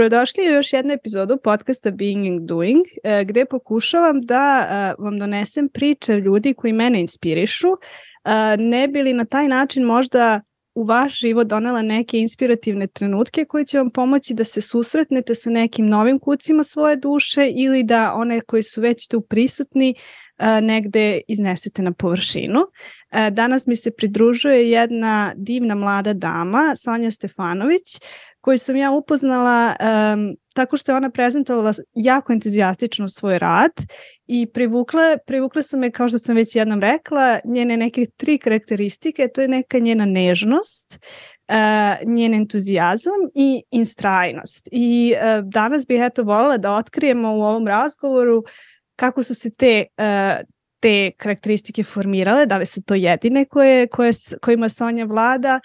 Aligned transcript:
Dobrodošli 0.00 0.48
u 0.48 0.52
još 0.52 0.72
jednu 0.72 0.92
epizodu 0.92 1.36
podcasta 1.44 1.90
Being 1.90 2.26
and 2.26 2.48
Doing, 2.48 2.84
e, 3.04 3.24
gde 3.24 3.44
pokušavam 3.44 4.20
da 4.22 4.68
e, 4.70 5.02
vam 5.02 5.18
donesem 5.18 5.68
priče 5.68 6.12
ljudi 6.12 6.54
koji 6.54 6.72
mene 6.72 7.00
inspirišu, 7.00 7.68
e, 7.68 8.56
ne 8.56 8.88
bi 8.88 9.02
li 9.02 9.12
na 9.12 9.24
taj 9.24 9.48
način 9.48 9.82
možda 9.82 10.40
u 10.74 10.84
vaš 10.84 11.18
život 11.18 11.46
donela 11.46 11.82
neke 11.82 12.18
inspirativne 12.18 12.86
trenutke 12.86 13.44
koje 13.44 13.64
će 13.64 13.78
vam 13.78 13.90
pomoći 13.90 14.34
da 14.34 14.44
se 14.44 14.60
susretnete 14.60 15.34
sa 15.34 15.50
nekim 15.50 15.88
novim 15.88 16.18
kucima 16.18 16.64
svoje 16.64 16.96
duše 16.96 17.50
ili 17.56 17.82
da 17.82 18.12
one 18.14 18.40
koji 18.40 18.62
su 18.62 18.80
već 18.80 19.08
tu 19.08 19.20
prisutni 19.20 19.94
negde 20.62 21.20
iznesete 21.28 21.82
na 21.82 21.92
površinu. 21.92 22.60
Danas 23.30 23.66
mi 23.66 23.76
se 23.76 23.90
pridružuje 23.90 24.70
jedna 24.70 25.32
divna 25.36 25.74
mlada 25.74 26.12
dama, 26.12 26.74
Sonja 26.76 27.10
Stefanović, 27.10 28.00
koju 28.40 28.58
sam 28.58 28.76
ja 28.76 28.90
upoznala 28.90 29.74
um, 29.80 30.36
tako 30.54 30.76
što 30.76 30.92
je 30.92 30.96
ona 30.96 31.10
prezentovala 31.10 31.72
jako 31.94 32.32
entuzijastično 32.32 33.08
svoj 33.08 33.38
rad 33.38 33.72
i 34.26 34.46
privukle, 34.46 35.18
privukle 35.26 35.62
su 35.62 35.78
me, 35.78 35.90
kao 35.90 36.08
što 36.08 36.18
sam 36.18 36.36
već 36.36 36.56
jednom 36.56 36.80
rekla, 36.80 37.38
njene 37.44 37.76
neke 37.76 38.06
tri 38.16 38.38
karakteristike, 38.38 39.28
to 39.34 39.42
je 39.42 39.48
neka 39.48 39.78
njena 39.78 40.04
nežnost, 40.04 40.98
uh, 41.48 42.08
njen 42.08 42.34
entuzijazam 42.34 43.20
i 43.34 43.62
instrajnost. 43.70 44.68
I 44.72 45.14
uh, 45.14 45.44
danas 45.44 45.86
bih 45.86 46.00
eto 46.02 46.22
voljela 46.22 46.56
da 46.56 46.74
otkrijemo 46.74 47.36
u 47.36 47.42
ovom 47.42 47.68
razgovoru 47.68 48.44
kako 48.96 49.22
su 49.22 49.34
se 49.34 49.50
te 49.50 49.84
uh, 49.98 50.46
te 50.80 51.10
karakteristike 51.16 51.82
formirale, 51.82 52.46
da 52.46 52.56
li 52.56 52.66
su 52.66 52.82
to 52.82 52.94
jedine 52.94 53.44
koje, 53.44 53.86
koje, 53.86 54.12
kojima 54.42 54.68
Sonja 54.68 55.04
vlada 55.04 55.60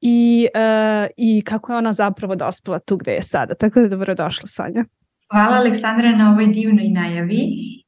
i, 0.00 0.48
uh, 0.54 1.06
i 1.16 1.42
kako 1.44 1.72
je 1.72 1.78
ona 1.78 1.92
zapravo 1.92 2.36
dospela 2.36 2.78
tu 2.78 2.96
gde 2.96 3.12
je 3.12 3.22
sada. 3.22 3.54
Tako 3.54 3.80
da 3.80 3.88
dobrodošla 3.88 4.46
Sonja. 4.46 4.84
Hvala 5.32 5.56
Aleksandra 5.56 6.16
na 6.16 6.30
ovoj 6.32 6.46
divnoj 6.46 6.88
najavi 6.88 7.42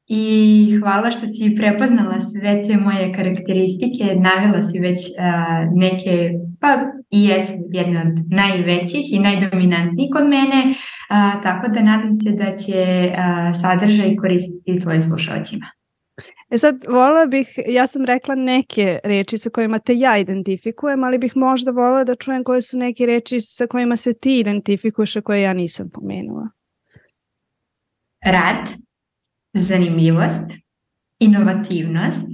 i 0.07 0.77
hvala 0.79 1.11
što 1.11 1.27
si 1.27 1.55
prepoznala 1.57 2.19
sve 2.19 2.63
te 2.63 2.77
moje 2.77 3.13
karakteristike, 3.13 4.15
navela 4.15 4.67
si 4.67 4.79
već 4.79 4.97
uh, 4.97 5.79
neke, 5.79 6.31
pa 6.59 6.67
i 7.09 7.23
jesu 7.23 7.53
jedne 7.71 7.99
od 7.99 8.31
najvećih 8.31 9.13
i 9.13 9.19
najdominantnijih 9.19 10.09
kod 10.13 10.23
mene, 10.23 10.61
uh, 10.69 11.41
tako 11.43 11.67
da 11.67 11.81
nadam 11.81 12.13
se 12.13 12.31
da 12.31 12.57
će 12.57 13.11
uh, 13.11 13.61
sadržaj 13.61 14.15
koristiti 14.15 14.79
tvojim 14.79 15.01
slušalcima. 15.01 15.65
E 16.49 16.57
sad, 16.57 16.85
volila 16.87 17.25
bih, 17.25 17.59
ja 17.67 17.87
sam 17.87 18.05
rekla 18.05 18.35
neke 18.35 18.99
reči 19.03 19.37
sa 19.37 19.49
kojima 19.49 19.79
te 19.79 19.95
ja 19.95 20.17
identifikujem, 20.17 21.03
ali 21.03 21.17
bih 21.17 21.37
možda 21.37 21.71
volila 21.71 22.03
da 22.03 22.15
čujem 22.15 22.43
koje 22.43 22.61
su 22.61 22.77
neke 22.77 23.05
reči 23.05 23.41
sa 23.41 23.67
kojima 23.67 23.95
se 23.97 24.13
ti 24.13 24.39
identifikuješ, 24.39 25.15
a 25.15 25.21
koje 25.21 25.41
ja 25.41 25.53
nisam 25.53 25.89
pomenula. 25.93 26.49
Rad, 28.25 28.69
zanimljivost, 29.53 30.61
inovativnost, 31.19 32.27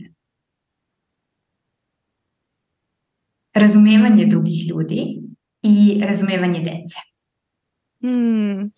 razumevanje 3.53 4.25
drugih 4.25 4.69
ljudi 4.69 5.22
i 5.62 6.01
razumevanje 6.07 6.59
dece. 6.59 7.00
Hmm. 8.01 8.72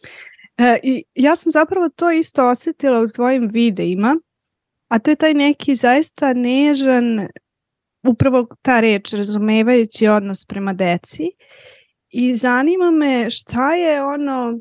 E, 0.57 0.79
I 0.83 1.03
ja 1.15 1.35
sam 1.35 1.51
zapravo 1.51 1.89
to 1.89 2.11
isto 2.11 2.49
osetila 2.49 3.01
u 3.01 3.07
tvojim 3.07 3.49
videima, 3.53 4.15
A 4.89 4.99
to 4.99 5.11
je 5.11 5.15
taj 5.15 5.33
neki 5.33 5.75
zaista 5.75 6.33
nežan, 6.33 7.27
upravo 8.07 8.47
ta 8.61 8.79
reč, 8.79 9.13
razumevajući 9.13 10.07
odnos 10.07 10.45
prema 10.45 10.73
deci. 10.73 11.31
I 12.09 12.35
zanima 12.35 12.91
me 12.91 13.29
šta 13.29 13.73
je 13.73 14.03
ono 14.03 14.59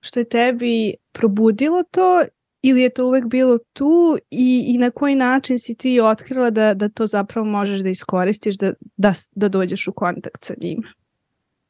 što 0.00 0.20
je 0.20 0.28
tebi 0.28 0.94
probudilo 1.12 1.82
to 1.90 2.22
ili 2.62 2.80
je 2.80 2.90
to 2.90 3.06
uvek 3.06 3.26
bilo 3.26 3.58
tu 3.72 4.18
i, 4.30 4.64
i 4.66 4.78
na 4.78 4.90
koji 4.90 5.14
način 5.14 5.58
si 5.58 5.74
ti 5.74 6.00
otkrila 6.00 6.50
da, 6.50 6.74
da 6.74 6.88
to 6.88 7.06
zapravo 7.06 7.46
možeš 7.46 7.80
da 7.80 7.88
iskoristiš, 7.88 8.58
da, 8.58 8.72
da, 8.96 9.12
da 9.34 9.48
dođeš 9.48 9.88
u 9.88 9.92
kontakt 9.92 10.44
sa 10.44 10.54
njima? 10.62 10.88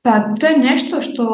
Pa 0.03 0.35
to 0.41 0.47
je 0.47 0.59
nešto 0.59 1.01
što 1.01 1.25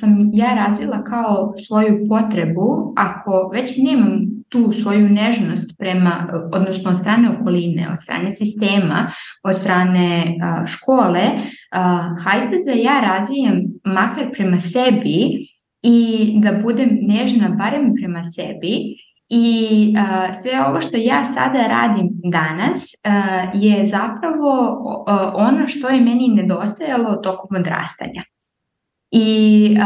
sam 0.00 0.30
ja 0.32 0.54
razvila 0.54 1.04
kao 1.04 1.54
svoju 1.66 2.06
potrebu, 2.08 2.92
ako 2.96 3.50
već 3.52 3.76
nemam 3.76 4.37
tu 4.48 4.72
svoju 4.72 5.08
nežnost 5.08 5.78
prema, 5.78 6.28
odnosno 6.52 6.90
od 6.90 6.96
strane 6.96 7.30
okoline, 7.30 7.88
od 7.92 8.00
strane 8.00 8.30
sistema, 8.30 9.10
od 9.42 9.54
strane 9.54 10.34
škole, 10.66 11.30
hajde 12.24 12.56
da 12.66 12.72
ja 12.72 13.00
razvijem 13.00 13.62
makar 13.84 14.30
prema 14.32 14.60
sebi 14.60 15.38
i 15.82 16.30
da 16.36 16.52
budem 16.52 16.98
nežna 17.00 17.48
barem 17.48 17.94
prema 18.00 18.22
sebi 18.24 18.96
I 19.30 19.94
sve 20.42 20.66
ovo 20.68 20.80
što 20.80 20.96
ja 20.96 21.24
sada 21.24 21.66
radim 21.66 22.08
danas 22.30 22.94
je 23.54 23.86
zapravo 23.86 24.78
ono 25.34 25.66
što 25.66 25.88
je 25.88 26.00
meni 26.00 26.28
nedostajalo 26.28 27.16
tokom 27.16 27.56
odrastanja. 27.56 28.22
I 29.10 29.76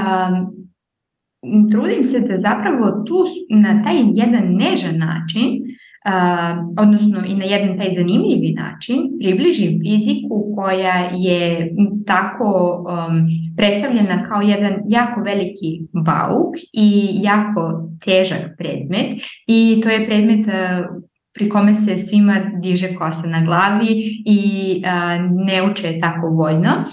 trudim 1.70 2.04
se 2.04 2.20
da 2.20 2.38
zapravo 2.38 2.90
tu 2.90 3.24
na 3.50 3.82
taj 3.82 3.96
jedan 4.14 4.54
nežan 4.54 4.98
način 4.98 5.62
uh, 6.06 6.82
odnosno 6.82 7.18
i 7.26 7.34
na 7.34 7.44
jedan 7.44 7.78
taj 7.78 7.94
zanimljivi 7.96 8.54
način 8.56 8.96
približim 9.20 9.80
fiziku 9.80 10.54
koja 10.56 11.10
je 11.14 11.72
tako 12.06 12.84
um, 12.86 13.22
predstavljena 13.56 14.22
kao 14.22 14.40
jedan 14.40 14.72
jako 14.88 15.20
veliki 15.20 15.80
bauk 15.92 16.54
i 16.72 17.10
jako 17.22 17.90
težak 18.04 18.54
predmet. 18.58 19.22
I 19.46 19.80
to 19.82 19.88
je 19.88 20.06
predmet 20.06 20.46
uh, 20.46 20.52
pri 21.34 21.48
kome 21.48 21.74
se 21.74 21.98
svima 21.98 22.36
diže 22.62 22.94
kosa 22.94 23.26
na 23.26 23.44
glavi 23.44 24.22
i 24.26 24.82
uh, 24.84 25.44
ne 25.46 25.70
uče 25.70 25.98
tako 26.00 26.28
voljno 26.28 26.84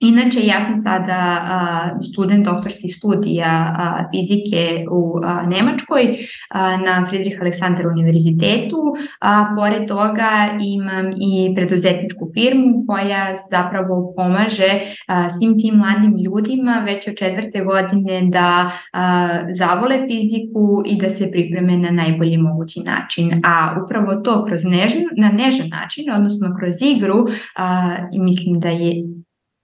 Inače, 0.00 0.40
ja 0.46 0.62
sam 0.64 0.80
sada 0.80 1.18
a, 1.42 1.90
student 2.12 2.44
doktorskih 2.44 2.94
studija 2.96 3.74
a, 3.78 4.04
fizike 4.10 4.84
u 4.90 5.20
a, 5.22 5.46
Nemačkoj 5.46 6.16
a, 6.48 6.76
na 6.76 7.06
Friedrich 7.08 7.40
Alexander 7.42 7.86
univerzitetu, 7.92 8.94
a 9.20 9.54
pored 9.56 9.88
toga 9.88 10.30
imam 10.60 11.06
i 11.06 11.54
preduzetničku 11.54 12.26
firmu 12.34 12.84
koja 12.86 13.36
zapravo 13.50 14.12
pomaže 14.16 14.80
a, 15.06 15.30
svim 15.30 15.58
tim 15.58 15.74
mladim 15.74 16.16
ljudima 16.24 16.82
već 16.86 17.08
od 17.08 17.16
četvrte 17.16 17.64
godine 17.64 18.22
da 18.30 18.70
a, 18.92 19.28
zavole 19.52 19.96
fiziku 20.08 20.82
i 20.86 20.96
da 20.96 21.08
se 21.08 21.30
pripreme 21.30 21.76
na 21.76 21.90
najbolji 21.90 22.38
mogući 22.38 22.80
način. 22.80 23.40
A 23.44 23.74
upravo 23.84 24.14
to 24.14 24.44
kroz 24.44 24.64
nežan, 24.64 25.02
na 25.16 25.28
nežan 25.28 25.68
način, 25.68 26.12
odnosno 26.12 26.56
kroz 26.58 26.74
igru, 26.82 27.26
a, 27.56 27.96
mislim 28.12 28.60
da 28.60 28.68
je 28.68 28.92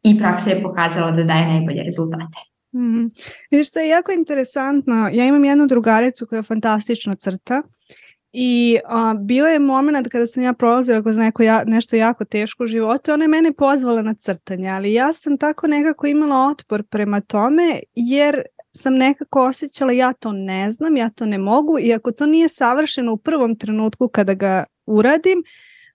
i 0.06 0.18
praksa 0.18 0.50
je 0.50 0.62
pokazala 0.62 1.10
da 1.10 1.24
daje 1.24 1.46
najbolje 1.46 1.82
rezultate. 1.82 2.38
Mm. 2.74 3.10
Vidiš, 3.50 3.68
što 3.68 3.80
je 3.80 3.88
jako 3.88 4.12
interesantno. 4.12 5.10
Ja 5.12 5.24
imam 5.24 5.44
jednu 5.44 5.66
drugaricu 5.66 6.26
koja 6.26 6.42
fantastično 6.42 7.14
crta 7.14 7.62
i 8.32 8.78
a, 8.84 9.14
bio 9.14 9.46
je 9.46 9.58
moment 9.58 10.08
kada 10.08 10.26
sam 10.26 10.42
ja 10.42 10.52
prolazila 10.52 11.02
kroz 11.02 11.16
neko 11.16 11.42
ja, 11.42 11.64
nešto 11.66 11.96
jako 11.96 12.24
teško 12.24 12.64
u 12.64 12.66
životu, 12.66 13.12
ona 13.12 13.24
je 13.24 13.28
mene 13.28 13.52
pozvala 13.52 14.02
na 14.02 14.14
crtanje, 14.14 14.68
ali 14.68 14.92
ja 14.92 15.12
sam 15.12 15.38
tako 15.38 15.66
nekako 15.66 16.06
imala 16.06 16.48
otpor 16.50 16.82
prema 16.82 17.20
tome 17.20 17.80
jer 17.94 18.42
sam 18.72 18.94
nekako 18.94 19.46
osjećala 19.46 19.92
ja 19.92 20.12
to 20.12 20.32
ne 20.32 20.72
znam, 20.72 20.96
ja 20.96 21.10
to 21.10 21.26
ne 21.26 21.38
mogu 21.38 21.78
i 21.78 21.94
ako 21.94 22.12
to 22.12 22.26
nije 22.26 22.48
savršeno 22.48 23.12
u 23.12 23.16
prvom 23.16 23.56
trenutku 23.58 24.08
kada 24.08 24.34
ga 24.34 24.64
uradim, 24.86 25.42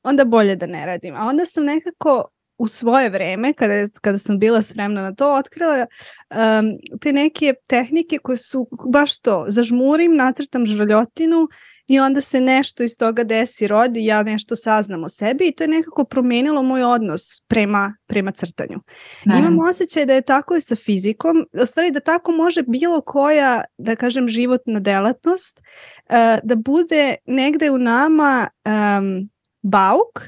onda 0.03 0.25
bolje 0.25 0.56
da 0.56 0.65
ne 0.65 0.86
radim. 0.86 1.15
A 1.15 1.25
onda 1.25 1.45
sam 1.45 1.63
nekako 1.63 2.25
u 2.62 2.68
svoje 2.68 3.10
vreme, 3.10 3.54
kada, 3.54 3.74
kada 4.02 4.18
sam 4.18 4.40
bila 4.40 4.62
spremna 4.62 5.02
na 5.02 5.16
to, 5.16 5.34
otkrila 5.34 5.86
um, 6.30 6.98
te 7.02 7.13
neke 7.13 7.54
tehnike 7.68 8.18
koje 8.18 8.38
su 8.38 8.68
baš 8.90 9.19
to, 9.19 9.46
zažmurim, 9.48 10.16
nacrtam 10.16 10.66
žvaljotinu 10.66 11.48
i 11.88 12.00
onda 12.00 12.22
se 12.22 12.42
nešto 12.42 12.84
iz 12.84 12.98
toga 12.98 13.24
desi, 13.24 13.68
rodi, 13.68 14.06
ja 14.06 14.24
nešto 14.24 14.56
saznam 14.56 15.04
o 15.04 15.10
sebi 15.10 15.48
i 15.48 15.52
to 15.52 15.63
je 15.63 15.68
nekako 15.68 16.04
promenilo 16.04 16.63
moj 16.63 16.84
odnos 16.84 17.22
prema, 17.48 17.96
prema 18.08 18.31
crtanju. 18.31 18.80
Ne. 19.25 19.40
Imam 19.40 19.60
osjećaj 19.60 20.06
da 20.06 20.13
je 20.13 20.22
tako 20.22 20.56
i 20.56 20.62
sa 20.62 20.75
fizikom, 20.75 21.46
u 21.63 21.66
stvari 21.66 21.92
da 21.92 22.00
tako 22.00 22.31
može 22.31 22.63
bilo 22.68 23.02
koja, 23.02 23.63
da 23.78 23.96
kažem, 23.96 24.30
životna 24.30 24.80
delatnost, 24.80 25.60
uh, 25.60 26.16
da 26.44 26.56
bude 26.56 27.16
negde 27.25 27.72
u 27.72 27.78
nama 27.78 28.48
um, 28.66 29.30
bauk, 29.62 30.22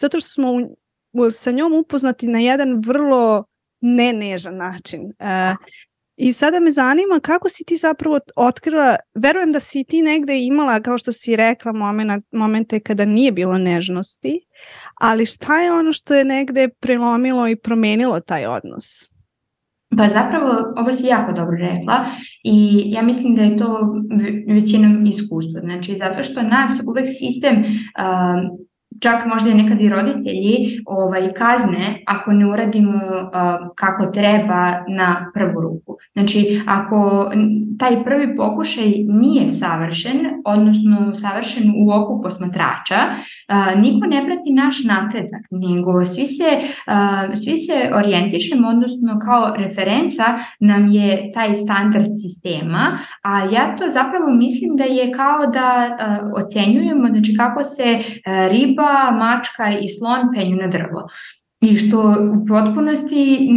zato 0.00 0.20
što 0.20 0.30
smo 0.30 0.52
u 0.52 0.76
sa 1.30 1.50
njom 1.50 1.72
upoznati 1.72 2.26
na 2.26 2.38
jedan 2.38 2.82
vrlo 2.86 3.44
nenežan 3.80 4.56
način. 4.56 5.02
Uh, 5.04 5.56
I 6.16 6.32
sada 6.32 6.60
me 6.60 6.70
zanima 6.70 7.20
kako 7.22 7.48
si 7.48 7.64
ti 7.64 7.76
zapravo 7.76 8.18
otkrila, 8.36 8.96
verujem 9.14 9.52
da 9.52 9.60
si 9.60 9.84
ti 9.84 10.02
negde 10.02 10.38
imala, 10.38 10.80
kao 10.80 10.98
što 10.98 11.12
si 11.12 11.36
rekla, 11.36 11.72
momena, 11.72 12.20
momente 12.32 12.80
kada 12.80 13.04
nije 13.04 13.32
bilo 13.32 13.58
nežnosti, 13.58 14.40
ali 15.00 15.26
šta 15.26 15.60
je 15.60 15.72
ono 15.72 15.92
što 15.92 16.14
je 16.14 16.24
negde 16.24 16.68
prelomilo 16.80 17.48
i 17.48 17.56
promenilo 17.56 18.20
taj 18.20 18.46
odnos? 18.46 19.10
Pa 19.96 20.08
zapravo, 20.08 20.72
ovo 20.76 20.92
si 20.92 21.06
jako 21.06 21.32
dobro 21.32 21.56
rekla 21.56 22.06
i 22.44 22.82
ja 22.86 23.02
mislim 23.02 23.34
da 23.34 23.42
je 23.42 23.56
to 23.56 23.94
većinom 24.48 25.06
iskustvo. 25.06 25.60
Znači, 25.60 25.96
zato 25.98 26.22
što 26.22 26.42
nas 26.42 26.72
uvek 26.86 27.08
sistem 27.18 27.56
uh, 27.58 28.64
čak 29.04 29.26
možda 29.26 29.50
i 29.50 29.54
nekad 29.54 29.80
i 29.80 29.88
roditelji 29.88 30.56
ovaj, 30.86 31.32
kazne 31.32 32.02
ako 32.06 32.32
ne 32.32 32.46
uradimo 32.46 32.96
uh, 32.96 33.30
kako 33.74 34.06
treba 34.06 34.62
na 34.88 35.30
prvu 35.34 35.60
ruku. 35.60 35.96
Znači, 36.12 36.62
ako 36.66 37.30
taj 37.78 38.04
prvi 38.04 38.36
pokušaj 38.36 38.92
nije 39.08 39.48
savršen, 39.48 40.18
odnosno 40.44 41.14
savršen 41.14 41.72
u 41.76 41.90
oku 41.92 42.22
posmatrača, 42.22 43.00
uh, 43.04 43.80
niko 43.80 44.06
ne 44.06 44.24
prati 44.26 44.52
naš 44.52 44.76
napredak, 44.84 45.44
nego 45.50 46.04
svi 46.04 46.26
se, 46.26 46.50
uh, 46.60 47.34
svi 47.34 47.56
se 47.56 47.90
orijentišemo, 47.94 48.68
odnosno 48.68 49.18
kao 49.24 49.54
referenca 49.56 50.24
nam 50.60 50.86
je 50.86 51.32
taj 51.34 51.54
standard 51.54 52.10
sistema, 52.22 52.98
a 53.22 53.44
ja 53.44 53.76
to 53.76 53.84
zapravo 53.88 54.34
mislim 54.34 54.76
da 54.76 54.84
je 54.84 55.12
kao 55.12 55.46
da 55.46 55.68
uh, 55.88 56.44
ocenjujemo 56.44 57.06
znači 57.08 57.34
kako 57.36 57.64
se 57.64 57.98
uh, 57.98 58.04
mačka 59.10 59.78
i 59.82 59.88
slon 59.88 60.34
penju 60.34 60.56
na 60.56 60.66
drvo 60.66 61.08
i 61.70 61.76
što 61.76 62.00
u 62.34 62.46
potpunosti 62.46 63.48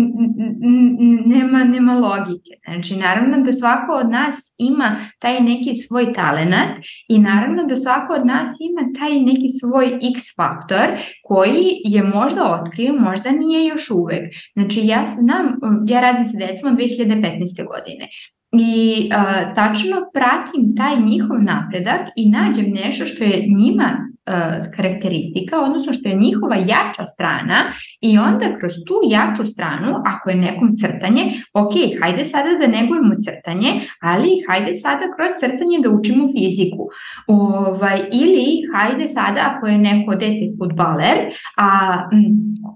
nema, 1.25 1.63
nema 1.63 1.94
logike. 1.94 2.51
Znači, 2.68 2.95
naravno 2.98 3.38
da 3.42 3.54
svako 3.54 3.94
od 3.94 4.10
nas 4.10 4.36
ima 4.57 4.98
taj 5.19 5.39
neki 5.39 5.75
svoj 5.75 6.13
talenat 6.13 6.78
i 7.07 7.19
naravno 7.19 7.63
da 7.63 7.75
svako 7.75 8.13
od 8.13 8.25
nas 8.25 8.50
ima 8.60 8.81
taj 9.00 9.19
neki 9.19 9.48
svoj 9.60 9.88
x 9.88 10.22
faktor 10.36 10.88
koji 11.24 11.66
je 11.83 12.04
možda 12.04 12.62
otkrio, 12.62 12.94
možda 12.94 13.31
nije 13.31 13.68
još 13.68 13.92
uvek. 13.92 14.33
Znači, 14.54 14.81
ja 14.83 15.06
znam, 15.06 15.45
ja 15.88 16.01
radim 16.01 16.25
sa 16.25 16.38
decom 16.38 16.72
od 16.72 16.78
2015. 16.80 17.68
godine 17.68 18.07
i 18.52 19.10
uh, 19.12 19.56
tačno 19.56 19.98
pratim 20.14 20.76
taj 20.76 21.00
njihov 21.02 21.44
napredak 21.44 22.08
i 22.16 22.30
nađem 22.30 22.66
nešto 22.72 23.06
što 23.06 23.24
je 23.24 23.46
njima 23.58 23.98
uh, 24.28 24.76
karakteristika, 24.76 25.62
odnosno 25.62 25.94
što 25.94 26.10
je 26.10 26.16
njihova 26.16 26.56
jača 26.56 27.06
strana 27.06 27.56
i 28.02 28.18
onda 28.18 28.58
kroz 28.60 28.72
tu 28.88 28.94
jaču 29.10 29.46
stranu, 29.46 29.96
ako 30.06 30.30
je 30.30 30.36
nekom 30.36 30.76
crtanje, 30.78 31.24
ok, 31.54 31.74
hajde 32.02 32.26
sada 32.26 32.50
da 32.60 32.68
negujemo 32.68 33.14
crtanje, 33.26 33.70
ali 34.02 34.30
hajde 34.50 34.74
sada 34.74 35.06
kroz 35.16 35.30
crtanje 35.40 35.78
da 35.84 35.90
učimo 35.90 36.28
fiziku. 36.28 36.88
Ovaj, 37.28 38.00
ili 38.12 38.48
hajde 38.74 39.08
sada 39.08 39.42
ako 39.52 39.68
je 39.68 39.78
neko 39.78 40.16
dete 40.16 40.48
futbaler, 40.58 41.18
a 41.58 42.00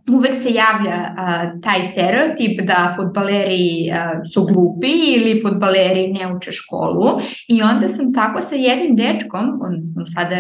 uvek 0.10 0.36
se 0.36 0.50
javlja 0.54 1.14
a, 1.18 1.52
taj 1.64 1.84
stereotip 1.84 2.62
da 2.68 2.94
futbaleri 2.98 3.92
a, 3.94 4.26
su 4.34 4.46
glupi 4.46 4.94
ili 5.16 5.42
futbaleri 5.42 6.08
ne 6.08 6.34
uče 6.36 6.52
školu 6.52 7.20
i 7.48 7.62
onda 7.62 7.90
sam 7.90 8.14
tako 8.14 8.42
sa 8.42 8.56
jednim 8.56 8.96
dečkom, 8.96 9.60
odnosno 9.62 10.06
sada 10.08 10.36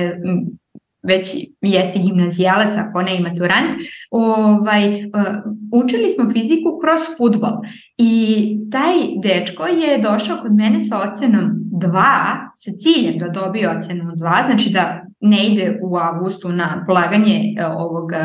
već 1.03 1.35
jeste 1.61 1.99
gimnazijalac, 1.99 2.73
ako 2.77 3.01
ne 3.01 3.17
i 3.17 3.21
maturant, 3.21 3.75
ovaj, 4.11 4.83
učili 5.73 6.09
smo 6.09 6.31
fiziku 6.31 6.79
kroz 6.81 6.99
futbol. 7.17 7.51
I 7.97 8.57
taj 8.71 8.93
dečko 9.23 9.65
je 9.65 10.01
došao 10.01 10.37
kod 10.41 10.53
mene 10.55 10.81
sa 10.81 11.11
ocenom 11.11 11.51
2, 11.71 11.91
sa 12.55 12.71
ciljem 12.79 13.17
da 13.17 13.27
dobije 13.29 13.69
ocenu 13.69 14.03
2, 14.03 14.45
znači 14.45 14.69
da 14.69 15.01
ne 15.21 15.47
ide 15.47 15.79
u 15.83 15.97
avgustu 15.97 16.49
na 16.49 16.83
polaganje 16.87 17.55
e, 17.57 17.65
ovog 17.65 18.11
e, 18.13 18.17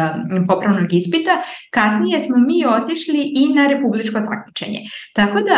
popravnog 0.49 0.93
ispita, 0.93 1.31
kasnije 1.71 2.21
smo 2.21 2.37
mi 2.37 2.67
otišli 2.67 3.33
i 3.37 3.55
na 3.55 3.67
republičko 3.67 4.21
takmičenje. 4.21 4.81
Tako 5.15 5.41
da, 5.41 5.57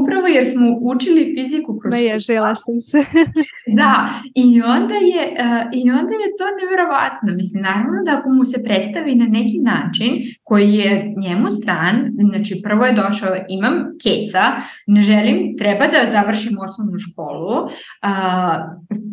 upravo 0.00 0.26
jer 0.26 0.46
smo 0.46 0.66
učili 0.82 1.34
fiziku 1.36 1.78
kroz... 1.78 1.92
Naježila 1.92 2.54
sam 2.54 2.80
se. 2.80 2.98
da, 3.80 4.08
i 4.34 4.62
onda, 4.62 4.94
je, 4.94 5.22
e, 5.22 5.68
i 5.72 5.90
onda 5.90 6.14
je 6.22 6.28
to 6.38 6.46
neverovatno. 6.60 7.28
Mislim, 7.36 7.62
naravno 7.62 8.02
da 8.06 8.18
ako 8.18 8.28
mu 8.28 8.44
se 8.44 8.64
predstavi 8.64 9.14
na 9.14 9.26
neki 9.26 9.58
način 9.58 10.10
koji 10.42 10.74
je 10.74 11.14
njemu 11.22 11.50
stran, 11.50 11.94
znači 12.30 12.60
prvo 12.64 12.84
je 12.84 12.92
došao, 12.92 13.34
imam 13.48 13.74
keca, 14.02 14.42
ne 14.86 15.02
želim, 15.02 15.56
treba 15.58 15.86
da 15.86 16.10
završim 16.12 16.58
osnovnu 16.66 16.98
školu, 16.98 17.68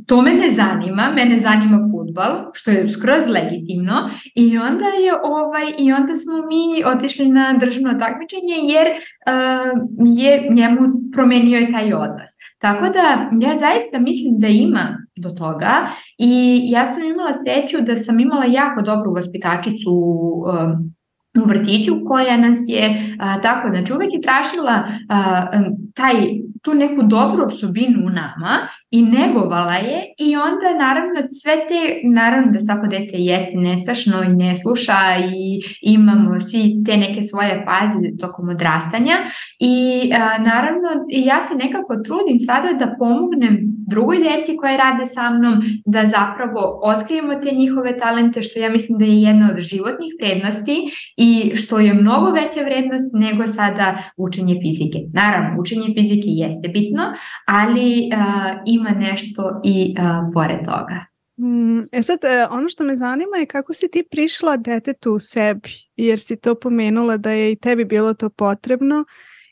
to 0.07 0.21
me 0.21 0.33
ne 0.33 0.50
zanima, 0.50 1.11
mene 1.15 1.38
zanima 1.38 1.79
futbal, 1.91 2.51
što 2.53 2.71
je 2.71 2.89
skroz 2.89 3.27
legitimno 3.27 4.09
i 4.35 4.57
onda 4.57 4.85
je 4.85 5.13
ovaj 5.23 5.65
i 5.79 5.94
onda 5.94 6.15
smo 6.15 6.33
mi 6.33 6.83
otišli 6.85 7.29
na 7.29 7.53
državno 7.59 7.94
takmičenje 7.94 8.55
jer 8.73 8.88
uh, 8.88 9.81
je 10.17 10.47
njemu 10.50 10.79
promenio 11.13 11.59
je 11.59 11.71
taj 11.71 11.94
odnos. 11.94 12.29
Tako 12.59 12.85
da 12.89 13.29
ja 13.47 13.55
zaista 13.55 14.00
mislim 14.00 14.39
da 14.39 14.47
ima 14.47 14.97
do 15.15 15.29
toga 15.29 15.88
i 16.17 16.61
ja 16.65 16.94
sam 16.94 17.03
imala 17.03 17.33
sreću 17.33 17.81
da 17.81 17.95
sam 17.95 18.19
imala 18.19 18.45
jako 18.45 18.81
dobru 18.81 19.13
vaspitačicu 19.13 19.91
um, 19.91 20.94
u 21.41 21.45
vrtiću 21.45 21.94
koja 22.07 22.38
nas 22.38 22.57
je 22.68 23.15
a, 23.19 23.41
tako, 23.41 23.69
znači 23.69 23.94
uvek 23.94 24.13
je 24.13 24.21
tražila 24.21 24.83
a, 25.09 25.47
taj, 25.94 26.13
tu 26.62 26.74
neku 26.74 27.03
dobru 27.03 27.44
osobinu 27.47 28.06
u 28.06 28.09
nama 28.09 28.68
i 28.91 29.01
negovala 29.01 29.74
je 29.74 30.03
i 30.18 30.35
onda 30.35 30.85
naravno 30.85 31.15
sve 31.41 31.53
te, 31.56 32.07
naravno 32.07 32.51
da 32.51 32.59
svako 32.59 32.88
dete 32.88 33.18
jeste 33.18 33.57
nestašno 33.57 34.24
i 34.24 34.33
ne 34.33 34.56
sluša 34.56 35.00
i 35.33 35.62
imamo 35.81 36.39
svi 36.39 36.83
te 36.85 36.97
neke 36.97 37.21
svoje 37.24 37.65
faze 37.65 38.18
tokom 38.19 38.50
odrastanja 38.50 39.15
i 39.59 40.09
a, 40.13 40.38
naravno 40.38 40.89
ja 41.07 41.41
se 41.41 41.56
nekako 41.56 41.95
trudim 41.95 42.39
sada 42.39 42.86
da 42.86 42.96
pomognem 43.00 43.74
drugoj 43.88 44.17
deci 44.17 44.57
koje 44.57 44.77
rade 44.77 45.05
sa 45.07 45.29
mnom 45.29 45.62
da 45.86 46.05
zapravo 46.05 46.79
otkrijemo 46.84 47.36
te 47.36 47.51
njihove 47.51 47.98
talente 47.98 48.41
što 48.41 48.60
ja 48.60 48.69
mislim 48.69 49.00
da 49.00 49.05
je 49.05 49.22
jedna 49.22 49.50
od 49.51 49.62
životnih 49.62 50.13
prednosti 50.19 50.77
i 51.24 51.56
što 51.56 51.80
je 51.80 51.94
mnogo 51.94 52.32
veća 52.32 52.62
vrednost 52.65 53.13
nego 53.13 53.48
sada 53.48 53.98
učenje 54.18 54.60
fizike. 54.62 55.00
Naravno, 55.13 55.62
učenje 55.62 55.88
fizike 55.98 56.27
jeste 56.27 56.68
bitno, 56.68 57.03
ali 57.48 58.10
uh, 58.13 58.62
ima 58.65 58.89
nešto 58.89 59.62
i 59.63 59.96
uh, 59.98 60.34
pored 60.34 60.60
toga. 60.60 61.06
Mm, 61.38 61.82
e 61.92 62.01
sad, 62.01 62.20
e, 62.24 62.48
ono 62.51 62.70
što 62.70 62.84
me 62.84 62.96
zanima 62.96 63.38
je 63.38 63.46
kako 63.46 63.74
si 63.74 63.92
ti 63.92 64.03
prišla 64.12 64.58
detetu 64.58 65.13
u 65.13 65.20
sebi, 65.20 65.70
jer 65.96 66.20
si 66.20 66.36
to 66.36 66.56
pomenula 66.56 67.18
da 67.18 67.32
je 67.32 67.51
i 67.51 67.56
tebi 67.56 67.86
bilo 67.86 68.13
to 68.13 68.30
potrebno 68.30 69.06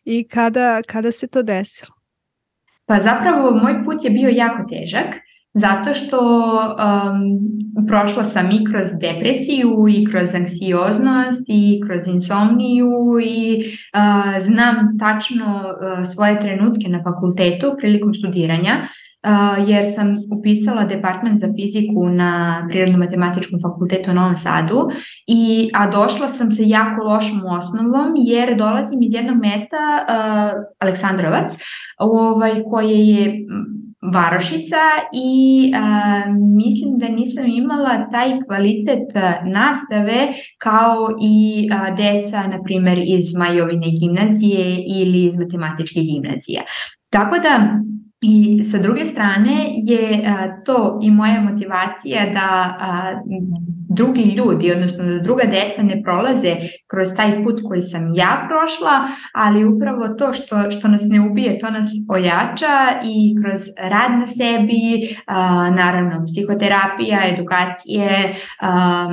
i 0.03 0.27
kada, 0.27 0.81
kada 0.87 1.11
se 1.11 1.27
to 1.27 1.43
desilo? 1.43 1.95
Pa 2.85 2.99
zapravo 2.99 3.51
moj 3.51 3.83
put 3.85 4.03
je 4.03 4.09
bio 4.09 4.29
jako 4.29 4.63
težak 4.69 5.15
Zato 5.53 5.93
što 5.93 6.19
um, 6.19 7.87
prošla 7.87 8.23
sam 8.23 8.51
i 8.51 8.65
kroz 8.65 8.87
depresiju 9.01 9.85
i 9.89 10.05
kroz 10.05 10.35
anksioznost 10.35 11.43
i 11.47 11.81
kroz 11.87 12.07
insomniju 12.07 12.89
i 13.23 13.59
uh, 13.59 14.43
znam 14.43 14.97
tačno 14.99 15.45
uh, 15.45 16.07
svoje 16.13 16.39
trenutke 16.39 16.87
na 16.87 17.03
fakultetu 17.03 17.75
prilikom 17.79 18.13
studiranja 18.13 18.73
uh, 18.77 19.69
jer 19.69 19.85
sam 19.95 20.17
upisala 20.39 20.83
department 20.83 21.39
za 21.39 21.47
fiziku 21.55 22.09
na 22.09 22.67
Prirodno-matematičkom 22.71 23.61
fakultetu 23.61 24.11
u 24.11 24.13
Novom 24.13 24.35
Sadu, 24.35 24.89
i, 25.27 25.69
a 25.73 25.87
došla 25.87 26.27
sam 26.27 26.51
sa 26.51 26.63
jako 26.65 27.03
lošom 27.03 27.45
osnovom 27.45 28.13
jer 28.17 28.57
dolazim 28.57 29.01
iz 29.01 29.13
jednog 29.13 29.37
mesta, 29.37 29.77
uh, 29.77 30.63
Aleksandrovac, 30.79 31.57
ovaj, 31.97 32.63
koje 32.69 33.07
je 33.07 33.45
varošica 34.01 34.83
i 35.13 35.71
a, 35.75 36.23
mislim 36.57 36.97
da 36.97 37.07
nisam 37.07 37.45
imala 37.47 38.09
taj 38.09 38.29
kvalitet 38.47 39.07
nastave 39.45 40.27
kao 40.57 40.95
i 41.21 41.69
a, 41.71 41.91
deca, 41.91 42.47
na 42.47 42.63
primer, 42.63 42.97
iz 43.05 43.35
Majovine 43.35 43.87
gimnazije 43.99 44.83
ili 44.87 45.25
iz 45.25 45.37
matematičke 45.37 45.99
gimnazije. 45.99 46.63
Tako 47.09 47.39
da 47.39 47.79
I 48.21 48.63
sa 48.63 48.77
druge 48.77 49.05
strane 49.05 49.65
je 49.83 50.23
a, 50.27 50.63
to 50.65 50.99
i 51.03 51.11
moja 51.11 51.41
motivacija 51.41 52.25
da 52.33 52.77
a, 52.79 53.13
drugi 53.95 54.21
ljudi, 54.21 54.71
odnosno 54.71 55.03
da 55.03 55.19
druga 55.19 55.43
deca 55.43 55.83
ne 55.83 56.01
prolaze 56.03 56.55
kroz 56.87 57.07
taj 57.17 57.43
put 57.43 57.61
koji 57.67 57.81
sam 57.81 58.13
ja 58.13 58.47
prošla, 58.49 59.07
ali 59.33 59.65
upravo 59.65 60.07
to 60.07 60.33
što, 60.33 60.71
što 60.71 60.87
nas 60.87 61.01
ne 61.05 61.21
ubije, 61.21 61.59
to 61.59 61.69
nas 61.69 61.87
ojača 62.09 63.01
i 63.03 63.35
kroz 63.41 63.61
rad 63.77 64.11
na 64.19 64.27
sebi, 64.27 65.15
a, 65.25 65.69
naravno 65.69 66.25
psihoterapija, 66.25 67.19
edukacije 67.33 68.35
a, 68.59 69.07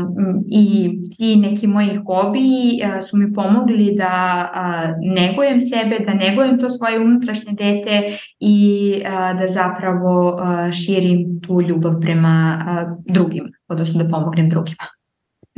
i 0.51 0.91
ti 1.19 1.37
neki 1.37 1.67
moji 1.67 2.01
hobiji 2.07 2.83
a, 2.85 3.03
su 3.03 3.17
mi 3.17 3.33
pomogli 3.35 3.95
da 3.97 4.49
a, 4.55 4.93
negujem 5.01 5.61
sebe, 5.61 6.05
da 6.07 6.15
negujem 6.15 6.59
to 6.59 6.71
svoje 6.71 7.01
unutrašnje 7.01 7.53
dete 7.53 8.03
i 8.41 8.95
da 9.39 9.49
zapravo 9.49 10.41
širim 10.73 11.41
tu 11.47 11.63
ljubav 11.63 12.01
prema 12.01 12.59
drugim, 13.07 13.45
odnosno 13.69 14.03
da 14.03 14.11
pomognem 14.11 14.49
drugima. 14.49 14.85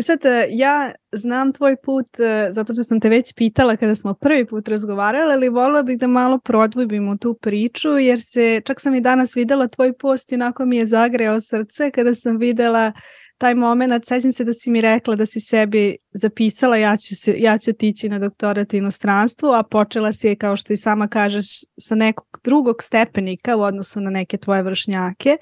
I 0.01 0.03
sad, 0.03 0.25
e, 0.25 0.47
ja 0.51 0.93
znam 1.13 1.53
tvoj 1.53 1.77
put 1.77 2.21
e, 2.21 2.49
zato 2.53 2.73
što 2.73 2.83
sam 2.83 3.01
te 3.01 3.09
već 3.09 3.35
pitala 3.35 3.77
kada 3.77 3.95
smo 3.95 4.15
prvi 4.15 4.47
put 4.47 4.69
razgovarali, 4.69 5.33
ali 5.33 5.49
volila 5.49 5.83
bih 5.83 5.99
da 5.99 6.07
malo 6.07 6.39
prodvojbimo 6.39 7.17
tu 7.17 7.35
priču, 7.35 7.89
jer 7.89 8.21
se, 8.21 8.61
čak 8.65 8.81
sam 8.81 8.95
i 8.95 9.01
danas 9.01 9.37
videla 9.37 9.69
tvoj 9.69 9.93
post 9.93 10.33
i 10.33 10.35
onako 10.35 10.67
mi 10.67 10.77
je 10.77 10.87
zagreo 10.87 11.41
srce 11.41 11.91
kada 11.91 12.15
sam 12.15 12.37
videla 12.37 12.93
taj 13.41 13.55
moment, 13.55 14.07
sećam 14.07 14.33
se 14.33 14.45
da 14.45 14.53
si 14.53 14.71
mi 14.71 14.81
rekla 14.81 15.17
da 15.17 15.27
si 15.27 15.41
sebi 15.41 15.97
zapisala 16.13 16.77
ja 16.77 16.97
ću, 16.97 17.17
se, 17.17 17.35
ja 17.39 17.59
ću 17.59 17.73
tići 17.73 18.09
na 18.09 18.19
doktorat 18.19 18.75
inostranstvu, 18.75 19.49
a 19.49 19.63
počela 19.63 20.13
si 20.13 20.27
je, 20.27 20.37
kao 20.37 20.57
što 20.57 20.73
i 20.73 20.77
sama 20.77 21.09
kažeš, 21.09 21.47
sa 21.81 21.95
nekog 21.95 22.41
drugog 22.45 22.83
stepenika 22.83 23.57
u 23.57 23.61
odnosu 23.61 24.01
na 24.01 24.11
neke 24.11 24.37
tvoje 24.37 24.63
vršnjake, 24.63 25.37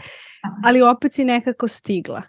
ali 0.64 0.82
opet 0.82 1.14
si 1.14 1.24
nekako 1.24 1.68
stigla. 1.68 2.22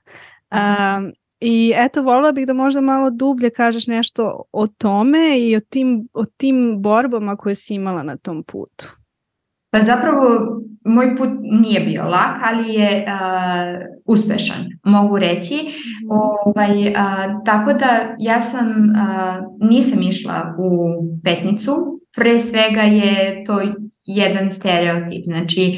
Um, 0.51 1.11
I 1.39 1.73
eto, 1.75 2.01
volila 2.01 2.31
bih 2.31 2.47
da 2.47 2.53
možda 2.53 2.81
malo 2.81 3.09
dublje 3.09 3.49
kažeš 3.49 3.87
nešto 3.87 4.43
o 4.51 4.67
tome 4.67 5.39
i 5.39 5.55
o 5.55 5.59
tim, 5.59 6.07
o 6.13 6.25
tim 6.25 6.81
borbama 6.81 7.35
koje 7.35 7.55
si 7.55 7.73
imala 7.73 8.03
na 8.03 8.17
tom 8.17 8.43
putu. 8.43 8.98
Pa 9.71 9.79
zapravo 9.79 10.59
moj 10.85 11.15
put 11.15 11.29
nije 11.41 11.79
bio 11.79 12.03
lak, 12.03 12.37
ali 12.43 12.73
je 12.73 13.05
uh, 13.07 13.87
uspešan, 14.05 14.65
mogu 14.83 15.19
reći. 15.19 15.55
Mm. 15.55 16.11
Ovaj, 16.11 16.87
uh, 16.87 17.43
tako 17.45 17.73
da 17.73 18.15
ja 18.19 18.41
sam, 18.41 18.67
uh, 18.67 19.69
nisam 19.69 20.01
išla 20.01 20.55
u 20.59 20.69
petnicu, 21.23 22.01
pre 22.15 22.39
svega 22.39 22.81
je 22.81 23.43
to 23.43 23.61
jedan 24.05 24.51
stereotip. 24.51 25.23
Znači, 25.25 25.77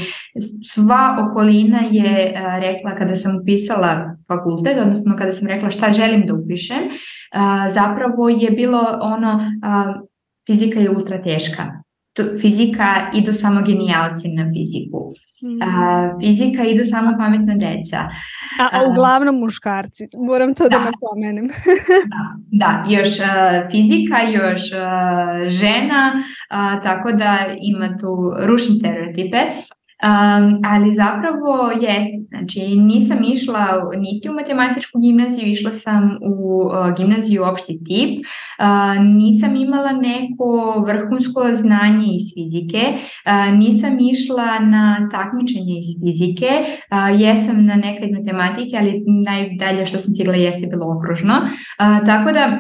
sva 0.73 1.29
okolina 1.29 1.79
je 1.91 2.33
uh, 2.35 2.61
rekla 2.61 2.95
kada 2.95 3.15
sam 3.15 3.39
upisala 3.41 4.17
fakultet, 4.27 4.77
odnosno 4.81 5.15
kada 5.17 5.31
sam 5.31 5.47
rekla 5.47 5.69
šta 5.69 5.91
želim 5.91 6.27
da 6.27 6.33
upišem, 6.33 6.83
uh, 6.83 7.73
zapravo 7.73 8.29
je 8.29 8.51
bilo 8.51 8.99
ono, 9.01 9.35
uh, 9.35 9.95
fizika 10.47 10.79
je 10.79 10.89
ultra 10.89 11.21
teška 11.21 11.80
fizika 12.41 13.11
idu 13.13 13.33
samo 13.33 13.61
genijalci 13.61 14.27
na 14.31 14.51
fiziku. 14.53 15.11
Mm. 15.43 15.61
A, 15.61 16.17
fizika 16.19 16.63
idu 16.63 16.85
samo 16.85 17.17
pametna 17.17 17.55
deca. 17.55 17.97
A, 18.59 18.69
a 18.71 18.89
uglavnom 18.89 19.35
muškarci, 19.35 20.07
moram 20.17 20.55
to 20.55 20.63
da, 20.63 20.69
da 20.69 20.83
napomenem. 20.91 21.47
da, 22.13 22.35
da, 22.51 22.83
još 22.89 23.19
a, 23.19 23.67
fizika, 23.71 24.21
još 24.21 24.61
a, 24.73 25.49
žena, 25.49 26.23
a, 26.49 26.81
tako 26.81 27.11
da 27.11 27.37
ima 27.61 27.97
tu 27.97 28.33
rušne 28.47 28.75
stereotipe. 28.75 29.37
Um, 30.03 30.59
ali 30.65 30.93
zapravo 30.93 31.71
jest, 31.81 32.09
znači 32.29 32.75
nisam 32.75 33.17
išla 33.23 33.89
niti 33.97 34.29
u 34.29 34.33
matematičku 34.33 34.99
gimnaziju, 34.99 35.47
išla 35.47 35.73
sam 35.73 36.17
u 36.21 36.61
uh, 36.65 36.97
gimnaziju 36.97 37.43
opšti 37.43 37.83
tip, 37.83 38.25
uh, 38.25 39.05
nisam 39.05 39.55
imala 39.55 39.91
neko 39.91 40.83
vrhunsko 40.87 41.41
znanje 41.53 42.07
iz 42.15 42.33
fizike, 42.33 42.83
uh, 42.93 43.57
nisam 43.57 43.97
išla 43.99 44.59
na 44.59 45.09
takmičenje 45.11 45.79
iz 45.79 45.89
fizike, 46.01 46.49
jesam 47.17 47.65
na 47.65 47.75
neka 47.75 48.05
iz 48.05 48.11
matematike, 48.11 48.77
ali 48.79 49.03
najdalje 49.25 49.85
što 49.85 49.99
sam 49.99 50.13
stigla 50.13 50.35
jeste 50.35 50.67
bilo 50.67 50.97
okružno, 50.97 51.33
tako 52.05 52.31
da 52.31 52.59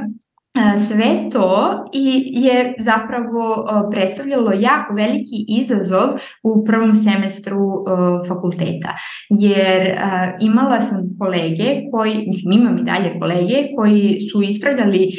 sve 0.87 1.29
to 1.31 1.83
i 1.93 2.23
je 2.33 2.75
zapravo 2.79 3.67
predstavljalo 3.91 4.51
jako 4.59 4.93
veliki 4.93 5.45
izazov 5.47 6.07
u 6.43 6.65
prvom 6.65 6.95
semestru 6.95 7.85
fakulteta. 8.27 8.95
Jer 9.29 9.97
imala 10.41 10.81
sam 10.81 10.99
kolege 11.19 11.81
koji, 11.91 12.23
mislim 12.27 12.51
imam 12.51 12.77
i 12.77 12.83
dalje 12.83 13.19
kolege 13.19 13.55
koji 13.75 14.19
su 14.31 14.41
ispravljali 14.41 15.09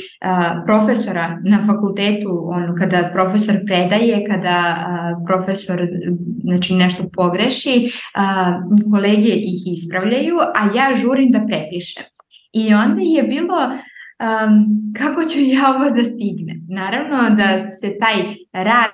profesora 0.67 1.39
na 1.45 1.63
fakultetu, 1.67 2.49
ono 2.53 2.75
kada 2.79 3.11
profesor 3.13 3.57
predaje, 3.67 4.25
kada 4.31 4.87
profesor 5.27 5.89
znači 6.43 6.75
nešto 6.75 7.03
pogreši, 7.13 7.93
kolege 8.93 9.29
ih 9.29 9.63
ispravljaju, 9.67 10.37
a 10.39 10.77
ja 10.77 10.95
žurim 10.97 11.31
da 11.31 11.47
prepišem. 11.47 12.05
I 12.53 12.75
onda 12.75 13.01
je 13.01 13.23
bilo 13.23 13.57
um, 14.21 14.67
kako 14.99 15.25
ću 15.25 15.39
ja 15.41 15.75
ovo 15.77 15.91
da 15.91 16.05
stignem? 16.05 16.67
Naravno 16.69 17.37
da 17.37 17.71
se 17.71 17.99
taj 18.01 18.17
rad 18.53 18.91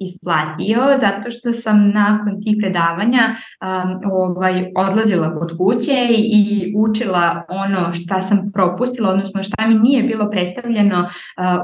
isplatio 0.00 0.80
zato 1.00 1.30
što 1.30 1.52
sam 1.52 1.90
nakon 1.90 2.42
tih 2.42 2.56
predavanja 2.60 3.34
um, 3.34 4.12
ovaj, 4.12 4.72
odlazila 4.76 5.38
kod 5.38 5.56
kuće 5.58 6.08
i 6.10 6.74
učila 6.76 7.44
ono 7.48 7.92
šta 7.92 8.22
sam 8.22 8.52
propustila, 8.54 9.10
odnosno 9.10 9.42
šta 9.42 9.66
mi 9.68 9.74
nije 9.74 10.02
bilo 10.02 10.30
predstavljeno 10.30 11.00
uh, 11.00 11.08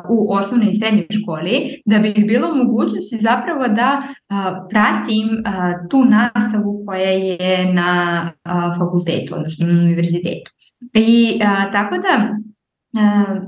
u 0.09 0.35
osnovnoj 0.35 0.71
i 0.71 0.75
srednjoj 0.75 1.07
školi, 1.23 1.83
da 1.87 1.99
bi 1.99 2.25
bilo 2.27 2.55
mogućnosti 2.55 3.19
zapravo 3.21 3.69
da 3.69 4.03
uh, 4.03 4.37
pratim 4.71 5.29
uh, 5.29 5.89
tu 5.91 6.05
nastavu 6.05 6.85
koja 6.87 7.11
je 7.11 7.73
na 7.73 8.23
uh, 8.45 8.79
fakultetu, 8.79 9.35
odnosno 9.35 9.67
na 9.67 9.81
univerzitetu. 9.81 10.51
I 10.95 11.41
uh, 11.43 11.73
tako 11.73 11.97
da 11.97 12.37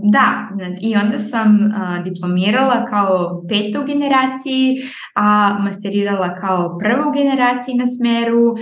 Da, 0.02 0.48
i 0.80 0.96
onda 0.96 1.18
sam 1.18 1.72
diplomirala 2.04 2.86
kao 2.86 3.42
peta 3.48 3.80
u 3.80 3.84
generaciji, 3.84 4.76
a 5.14 5.58
masterirala 5.60 6.34
kao 6.34 6.78
prva 6.78 7.08
u 7.08 7.12
generaciji 7.12 7.74
na 7.74 7.86
smeru, 7.86 8.54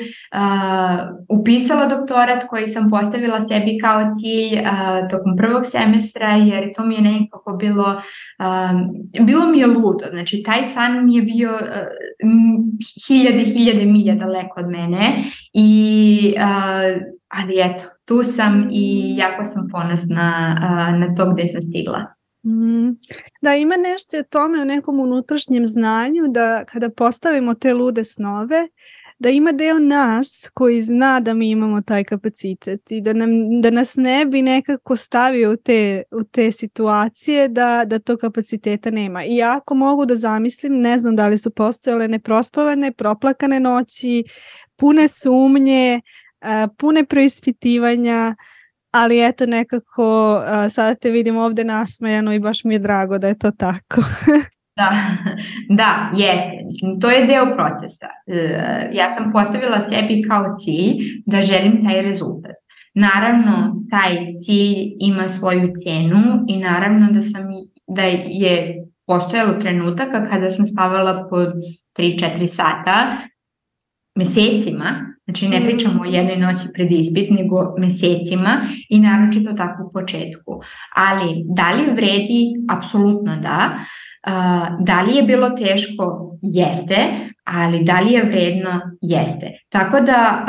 upisala 1.28 1.86
doktorat 1.86 2.46
koji 2.48 2.68
sam 2.68 2.90
postavila 2.90 3.40
sebi 3.40 3.78
kao 3.82 4.00
cilj 4.20 4.58
tokom 5.10 5.36
prvog 5.36 5.62
semestra, 5.66 6.28
jer 6.30 6.72
to 6.76 6.84
mi 6.84 6.94
je 6.94 7.00
nekako 7.00 7.56
bilo, 7.56 8.02
bilo 9.20 9.46
mi 9.46 9.58
je 9.58 9.66
ludo, 9.66 10.04
znači 10.10 10.42
taj 10.42 10.64
san 10.64 11.04
mi 11.04 11.14
je 11.14 11.22
bio 11.22 11.58
hiljade, 13.08 13.44
hiljade 13.44 13.84
milja 13.84 14.14
daleko 14.14 14.60
od 14.60 14.68
mene 14.70 15.16
i 15.52 16.34
ali 17.28 17.54
eto, 17.60 17.84
tu 18.10 18.22
sam 18.22 18.68
i 18.72 19.14
jako 19.16 19.44
sam 19.44 19.68
ponosna 19.72 20.54
na 20.98 21.14
to 21.16 21.32
gde 21.32 21.48
sam 21.48 21.62
stigla. 21.62 22.06
Mm. 22.44 22.90
Da, 23.42 23.54
ima 23.54 23.74
nešto 23.76 24.18
o 24.18 24.22
tome 24.22 24.62
u 24.62 24.64
nekom 24.64 25.00
unutrašnjem 25.00 25.66
znanju 25.66 26.22
da 26.28 26.64
kada 26.64 26.90
postavimo 26.90 27.54
te 27.54 27.74
lude 27.74 28.04
snove, 28.04 28.68
da 29.18 29.28
ima 29.28 29.52
deo 29.52 29.78
nas 29.78 30.50
koji 30.54 30.82
zna 30.82 31.20
da 31.20 31.34
mi 31.34 31.50
imamo 31.50 31.82
taj 31.82 32.04
kapacitet 32.04 32.80
i 32.90 33.00
da, 33.00 33.12
nam, 33.12 33.60
da 33.60 33.70
nas 33.70 33.96
ne 33.96 34.26
bi 34.26 34.42
nekako 34.42 34.96
stavio 34.96 35.52
u 35.52 35.56
te, 35.56 36.02
u 36.10 36.24
te 36.24 36.52
situacije 36.52 37.48
da, 37.48 37.84
da 37.86 37.98
to 37.98 38.16
kapaciteta 38.16 38.90
nema. 38.90 39.24
I 39.24 39.42
ako 39.42 39.74
mogu 39.74 40.06
da 40.06 40.16
zamislim, 40.16 40.80
ne 40.80 40.98
znam 40.98 41.16
da 41.16 41.28
li 41.28 41.38
su 41.38 41.50
postojale 41.50 42.08
neprospavane, 42.08 42.92
proplakane 42.92 43.60
noći, 43.60 44.24
pune 44.76 45.08
sumnje, 45.08 46.00
pune 46.78 47.04
preispitivanja, 47.04 48.34
ali 48.90 49.20
eto 49.26 49.46
nekako 49.46 50.40
sada 50.70 50.94
te 50.94 51.10
vidim 51.10 51.36
ovde 51.36 51.64
nasmejano 51.64 52.32
i 52.32 52.38
baš 52.38 52.64
mi 52.64 52.74
je 52.74 52.78
drago 52.78 53.18
da 53.18 53.28
je 53.28 53.38
to 53.38 53.50
tako. 53.50 54.00
da, 54.80 54.90
da, 55.68 56.10
jeste. 56.16 56.64
Mislim, 56.64 57.00
to 57.00 57.10
je 57.10 57.26
deo 57.26 57.54
procesa. 57.54 58.06
Uh, 58.26 58.94
ja 58.96 59.08
sam 59.08 59.32
postavila 59.32 59.80
sebi 59.82 60.22
kao 60.28 60.56
cilj 60.58 61.22
da 61.26 61.42
želim 61.42 61.84
taj 61.88 62.02
rezultat. 62.02 62.56
Naravno, 62.94 63.82
taj 63.90 64.16
cilj 64.40 64.76
ima 65.00 65.28
svoju 65.28 65.72
cenu 65.84 66.44
i 66.48 66.56
naravno 66.58 67.10
da 67.10 67.22
sam 67.22 67.42
da 67.86 68.02
je 68.02 68.84
postojalo 69.06 69.54
trenutaka 69.54 70.26
kada 70.30 70.50
sam 70.50 70.66
spavala 70.66 71.26
po 71.30 71.36
3-4 71.98 72.46
sata 72.46 73.16
mesecima 74.14 75.09
Znači 75.30 75.48
ne 75.48 75.60
pričamo 75.60 76.02
o 76.02 76.04
jednoj 76.04 76.36
noći 76.36 76.68
pred 76.74 76.92
ispit, 76.92 77.30
nego 77.30 77.74
mesecima 77.78 78.60
i 78.88 79.00
naročito 79.00 79.52
tako 79.52 79.84
u 79.86 79.92
početku. 79.92 80.60
Ali 80.96 81.44
da 81.56 81.72
li 81.72 81.94
vredi? 81.94 82.42
Apsolutno 82.68 83.36
da. 83.36 83.70
Da 84.80 85.02
li 85.02 85.16
je 85.16 85.22
bilo 85.22 85.50
teško? 85.50 86.36
Jeste, 86.42 86.96
ali 87.44 87.84
da 87.84 88.00
li 88.00 88.12
je 88.12 88.24
vredno? 88.24 88.80
Jeste. 89.00 89.50
Tako 89.68 90.00
da 90.00 90.44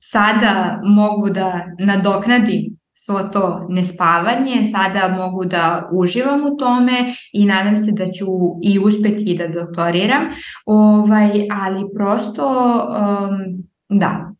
sada 0.00 0.80
mogu 0.84 1.30
da 1.30 1.64
nadoknadim 1.78 2.76
svo 2.94 3.18
to 3.18 3.66
nespavanje, 3.68 4.64
sada 4.72 5.14
mogu 5.16 5.44
da 5.44 5.88
uživam 5.92 6.40
u 6.52 6.56
tome 6.56 6.92
i 7.32 7.46
nadam 7.46 7.76
se 7.76 7.92
da 7.92 8.04
ću 8.10 8.26
i 8.62 8.78
uspeti 8.78 9.38
da 9.38 9.60
doktoriram, 9.60 10.22
ovaj, 10.66 11.30
ali 11.50 11.84
prosto 11.96 12.46
um, 12.88 13.71
Da. 13.92 14.32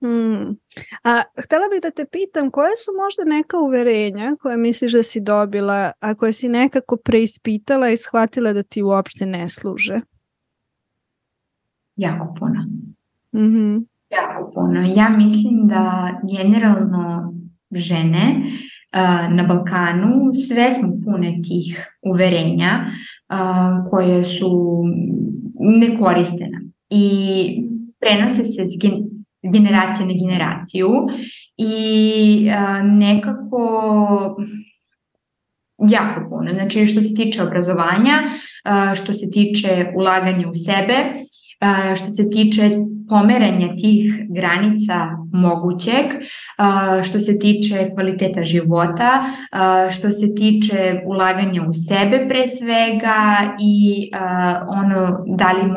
Hmm. 0.00 0.56
A 1.04 1.22
htela 1.44 1.68
bih 1.72 1.80
da 1.82 1.90
te 1.90 2.04
pitam 2.12 2.50
koje 2.50 2.70
su 2.76 2.90
možda 3.02 3.36
neka 3.36 3.56
uverenja 3.58 4.36
koje 4.40 4.56
misliš 4.56 4.92
da 4.92 5.02
si 5.02 5.20
dobila, 5.20 5.92
a 6.00 6.14
koje 6.14 6.32
si 6.32 6.48
nekako 6.48 6.96
preispitala 6.96 7.90
i 7.90 7.96
shvatila 7.96 8.52
da 8.52 8.62
ti 8.62 8.82
uopšte 8.82 9.26
ne 9.26 9.48
služe? 9.48 10.00
Jako 11.96 12.34
puno. 12.38 12.60
Mm 13.32 13.54
-hmm. 13.54 13.84
Jako 14.10 14.50
puno. 14.54 14.80
Ja 14.96 15.08
mislim 15.08 15.68
da 15.68 16.10
generalno 16.36 17.34
žene 17.70 18.42
na 19.30 19.44
Balkanu 19.48 20.34
sve 20.48 20.70
smo 20.70 20.88
pune 21.04 21.40
tih 21.48 21.96
uverenja 22.02 22.84
koje 23.90 24.24
su 24.24 24.82
nekoriste 25.58 26.48
nam 26.48 26.72
i 26.90 27.70
prenose 28.00 28.44
se 28.44 28.64
s 28.64 28.78
generacije 29.52 30.06
na 30.06 30.14
generaciju 30.22 30.88
i 31.56 32.50
nekako 32.82 33.62
jako 35.88 36.20
puno. 36.30 36.50
Znači 36.54 36.86
što 36.86 37.00
se 37.00 37.14
tiče 37.14 37.42
obrazovanja, 37.42 38.14
što 38.94 39.12
se 39.12 39.30
tiče 39.30 39.86
ulaganja 39.96 40.48
u 40.48 40.54
sebe, 40.54 40.94
što 41.96 42.12
se 42.12 42.30
tiče 42.30 42.70
pomeranja 43.08 43.68
tih 43.76 44.14
granica 44.28 45.08
mogućeg, 45.32 46.06
što 47.04 47.20
se 47.20 47.38
tiče 47.38 47.90
kvaliteta 47.94 48.44
života, 48.44 49.24
što 49.90 50.10
se 50.10 50.34
tiče 50.34 51.00
ulaganja 51.06 51.62
u 51.62 51.72
sebe 51.72 52.26
pre 52.28 52.46
svega 52.46 53.56
i 53.60 54.10
ono 54.68 55.24
da 55.36 55.52
li, 55.52 55.72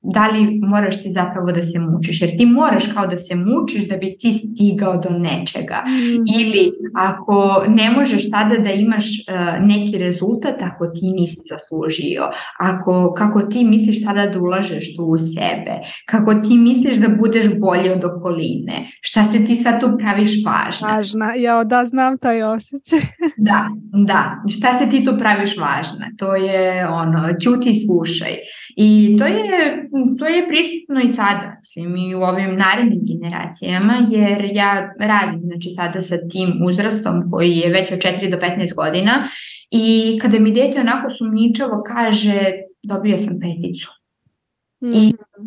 da 0.00 0.28
li 0.28 0.60
moraš 0.62 1.02
ti 1.02 1.12
zapravo 1.12 1.52
da 1.52 1.62
se 1.62 1.78
mučiš, 1.78 2.22
jer 2.22 2.36
ti 2.36 2.46
moraš 2.46 2.84
kao 2.94 3.06
da 3.06 3.16
se 3.16 3.34
mučiš 3.34 3.88
da 3.88 3.96
bi 3.96 4.16
ti 4.18 4.32
stigao 4.32 4.96
do 4.96 5.08
nečega. 5.10 5.82
Mm. 5.86 6.40
Ili 6.40 6.70
ako 6.94 7.64
ne 7.68 7.90
možeš 7.90 8.30
tada 8.30 8.56
da 8.58 8.70
imaš 8.70 9.04
uh, 9.04 9.66
neki 9.66 9.98
rezultat 9.98 10.54
ako 10.60 10.86
ti 10.86 11.10
nisi 11.10 11.40
zaslužio, 11.50 12.22
ako, 12.58 13.14
kako 13.16 13.42
ti 13.42 13.64
misliš 13.64 14.04
sada 14.04 14.26
da 14.26 14.40
ulažeš 14.40 14.96
tu 14.96 15.04
u 15.04 15.18
sebe, 15.18 15.80
kako 16.06 16.34
ti 16.34 16.58
misliš 16.58 16.96
da 16.96 17.08
budeš 17.08 17.46
bolji 17.58 17.90
od 17.90 18.04
okoline, 18.04 18.86
šta 19.00 19.24
se 19.24 19.44
ti 19.46 19.56
sad 19.56 19.80
tu 19.80 19.86
praviš 19.98 20.30
važna. 20.46 20.88
Važna, 20.88 21.34
ja 21.34 21.64
da 21.64 21.84
znam 21.84 22.18
taj 22.18 22.42
osjećaj. 22.42 23.00
da, 23.48 23.68
da, 24.06 24.42
šta 24.48 24.72
se 24.72 24.88
ti 24.90 25.04
tu 25.04 25.14
praviš 25.18 25.56
važna, 25.56 26.06
to 26.18 26.34
je 26.34 26.88
ono, 26.88 27.28
ćuti 27.40 27.74
slušaj. 27.86 28.36
I 28.80 29.16
to 29.18 29.26
je, 29.26 29.88
to 30.18 30.26
je 30.26 30.48
prisutno 30.48 31.00
i 31.04 31.08
sada, 31.08 31.56
mislim, 31.60 31.96
i 31.96 32.14
u 32.14 32.20
ovim 32.20 32.56
narednim 32.56 33.00
generacijama, 33.06 33.94
jer 34.10 34.50
ja 34.52 34.94
radim 34.98 35.40
znači, 35.44 35.70
sada 35.70 36.00
sa 36.00 36.16
tim 36.30 36.48
uzrastom 36.66 37.30
koji 37.30 37.56
je 37.56 37.72
već 37.72 37.92
od 37.92 37.98
4 37.98 38.30
do 38.30 38.36
15 38.36 38.74
godina 38.74 39.28
i 39.70 40.18
kada 40.22 40.38
mi 40.38 40.52
dete 40.52 40.80
onako 40.80 41.10
sumničavo 41.10 41.82
kaže 41.86 42.40
dobio 42.82 43.18
sam 43.18 43.40
peticu. 43.40 43.90
Mm. 44.80 44.92
I 44.92 45.06
mhm. 45.06 45.46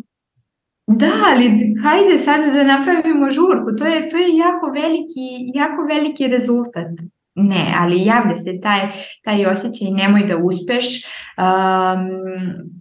Da, 0.86 1.10
ali 1.26 1.74
hajde 1.82 2.18
sada 2.18 2.46
da 2.46 2.62
napravimo 2.64 3.30
žurku. 3.30 3.76
To 3.78 3.86
je, 3.86 4.08
to 4.08 4.16
je 4.16 4.36
jako, 4.36 4.66
veliki, 4.66 5.28
jako 5.54 5.82
veliki 5.88 6.26
rezultat. 6.26 6.88
Ne, 7.34 7.74
ali 7.78 8.04
javlja 8.04 8.36
se 8.36 8.60
taj, 8.62 8.80
taj 9.24 9.46
osjećaj 9.46 9.90
nemoj 9.90 10.22
da 10.22 10.36
uspeš, 10.36 10.86
um, 11.38 12.08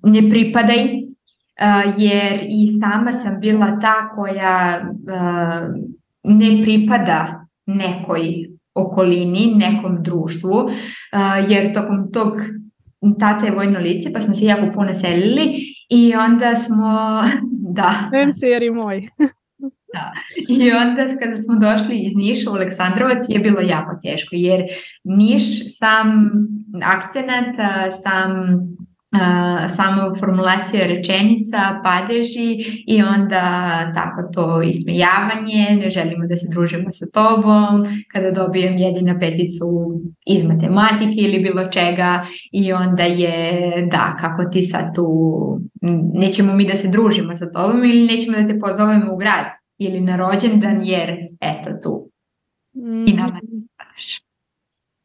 ne 0.03 0.29
pripadaj, 0.29 0.83
uh, 0.83 1.93
jer 1.97 2.39
i 2.49 2.67
sama 2.79 3.11
sam 3.11 3.39
bila 3.39 3.79
ta 3.79 4.09
koja 4.15 4.81
uh, 4.83 5.75
ne 6.23 6.63
pripada 6.63 7.45
nekoj 7.65 8.21
okolini, 8.73 9.53
nekom 9.55 10.03
društvu, 10.03 10.55
uh, 10.55 10.71
jer 11.49 11.73
tokom 11.73 12.11
tog 12.11 12.33
tate 13.19 13.45
je 13.45 13.51
vojno 13.51 13.79
lice, 13.79 14.13
pa 14.13 14.21
smo 14.21 14.33
se 14.33 14.45
jako 14.45 14.73
puno 14.73 14.93
selili 14.93 15.53
i 15.89 16.15
onda 16.15 16.55
smo, 16.55 17.21
da. 17.77 17.93
Em 18.13 18.75
moj. 18.75 19.07
Da. 19.93 20.11
I 20.47 20.71
onda 20.71 21.05
kada 21.19 21.41
smo 21.41 21.55
došli 21.55 21.99
iz 21.99 22.15
Niša 22.15 22.51
u 22.51 22.53
Aleksandrovac 22.53 23.25
je 23.29 23.39
bilo 23.39 23.61
jako 23.61 23.99
teško 24.03 24.35
jer 24.35 24.61
Niš 25.03 25.43
sam 25.77 26.31
akcenat, 26.83 27.55
sam 28.03 28.31
Uh, 29.15 29.71
samo 29.75 30.15
formulacija 30.15 30.87
rečenica, 30.87 31.57
padeži 31.83 32.57
i 32.87 33.01
onda 33.01 33.41
tako 33.93 34.21
to 34.33 34.61
ismejavanje, 34.61 35.77
ne 35.83 35.89
želimo 35.89 36.27
da 36.27 36.35
se 36.35 36.47
družimo 36.49 36.91
sa 36.91 37.05
tobom, 37.13 37.85
kada 38.13 38.31
dobijem 38.31 38.77
jedina 38.77 39.19
peticu 39.19 39.67
iz 40.25 40.45
matematike 40.47 41.15
ili 41.17 41.43
bilo 41.43 41.67
čega 41.67 42.23
i 42.51 42.73
onda 42.73 43.03
je 43.03 43.71
da, 43.91 44.17
kako 44.19 44.45
ti 44.51 44.63
sad 44.63 44.95
tu, 44.95 45.07
nećemo 46.13 46.53
mi 46.53 46.65
da 46.65 46.75
se 46.75 46.87
družimo 46.87 47.37
sa 47.37 47.51
tobom 47.51 47.83
ili 47.83 48.07
nećemo 48.07 48.37
da 48.37 48.47
te 48.47 48.59
pozovemo 48.59 49.13
u 49.13 49.17
grad 49.17 49.45
ili 49.83 49.99
na 50.01 50.17
rođendan 50.17 50.81
jer 50.83 51.09
eto 51.39 51.69
tu 51.83 52.09
mm. 52.73 53.07
i 53.07 53.13
nama 53.13 53.39
ne 53.43 53.61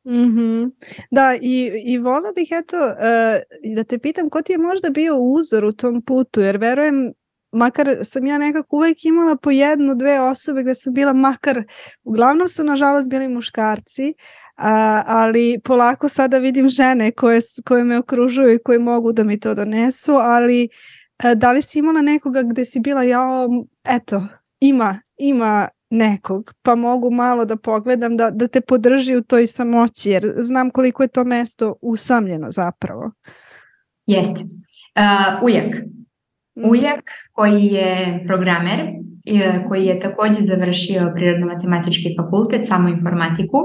Mm 0.09 0.37
-hmm. 0.37 0.71
Da, 1.11 1.35
i, 1.43 1.83
i 1.85 1.99
vola 1.99 2.33
bih 2.37 2.49
eto 2.51 2.77
uh, 2.77 3.75
da 3.75 3.85
te 3.85 3.99
pitam 3.99 4.31
ko 4.31 4.43
ti 4.43 4.53
je 4.53 4.59
možda 4.59 4.91
bio 4.91 5.17
uzor 5.17 5.65
u 5.65 5.73
tom 5.73 6.03
putu, 6.03 6.41
jer 6.41 6.57
verujem 6.57 7.13
makar 7.53 7.97
sam 8.03 8.27
ja 8.27 8.39
nekako 8.39 8.77
uvek 8.77 9.05
imala 9.05 9.37
po 9.37 9.51
jednu, 9.51 9.95
dve 9.95 10.21
osobe 10.21 10.63
gde 10.63 10.75
sam 10.75 10.95
bila 10.95 11.13
makar, 11.13 11.63
uglavnom 12.05 12.49
su 12.49 12.65
nažalost 12.65 13.11
bili 13.11 13.29
muškarci, 13.29 14.15
a, 14.57 15.03
ali 15.07 15.61
polako 15.65 16.09
sada 16.09 16.39
vidim 16.39 16.69
žene 16.69 17.13
koje, 17.13 17.41
koje 17.65 17.85
me 17.85 17.99
okružuju 17.99 18.55
i 18.55 18.63
koje 18.65 18.79
mogu 18.79 19.13
da 19.13 19.25
mi 19.25 19.41
to 19.41 19.55
donesu, 19.55 20.13
ali 20.13 20.69
a, 21.19 21.35
da 21.35 21.53
li 21.53 21.63
si 21.63 21.79
imala 21.79 22.03
nekoga 22.03 22.43
gde 22.43 22.65
si 22.65 22.81
bila, 22.81 23.03
ja, 23.03 23.49
eto, 23.85 24.23
ima, 24.61 24.99
ima 25.17 25.69
nekog, 25.91 26.55
pa 26.63 26.75
mogu 26.75 27.11
malo 27.11 27.45
da 27.45 27.57
pogledam 27.57 28.17
da, 28.17 28.31
da 28.31 28.49
te 28.49 28.61
podrži 28.61 29.17
u 29.17 29.23
toj 29.23 29.47
samoći, 29.47 30.11
jer 30.11 30.23
znam 30.37 30.71
koliko 30.71 31.03
je 31.03 31.09
to 31.09 31.25
mesto 31.25 31.75
usamljeno 31.83 32.51
zapravo. 32.51 33.11
Jeste. 34.07 34.41
Uh, 34.45 35.43
ujak. 35.43 35.75
Mhm. 36.59 36.71
Ujak 36.71 37.11
koji 37.33 37.65
je 37.65 38.23
programer, 38.27 38.81
koji 39.69 39.87
je 39.87 40.01
takođe 40.01 40.41
završio 40.49 41.13
Prirodno-matematički 41.15 42.17
fakultet, 42.17 42.67
samo 42.67 42.89
informatiku 42.89 43.59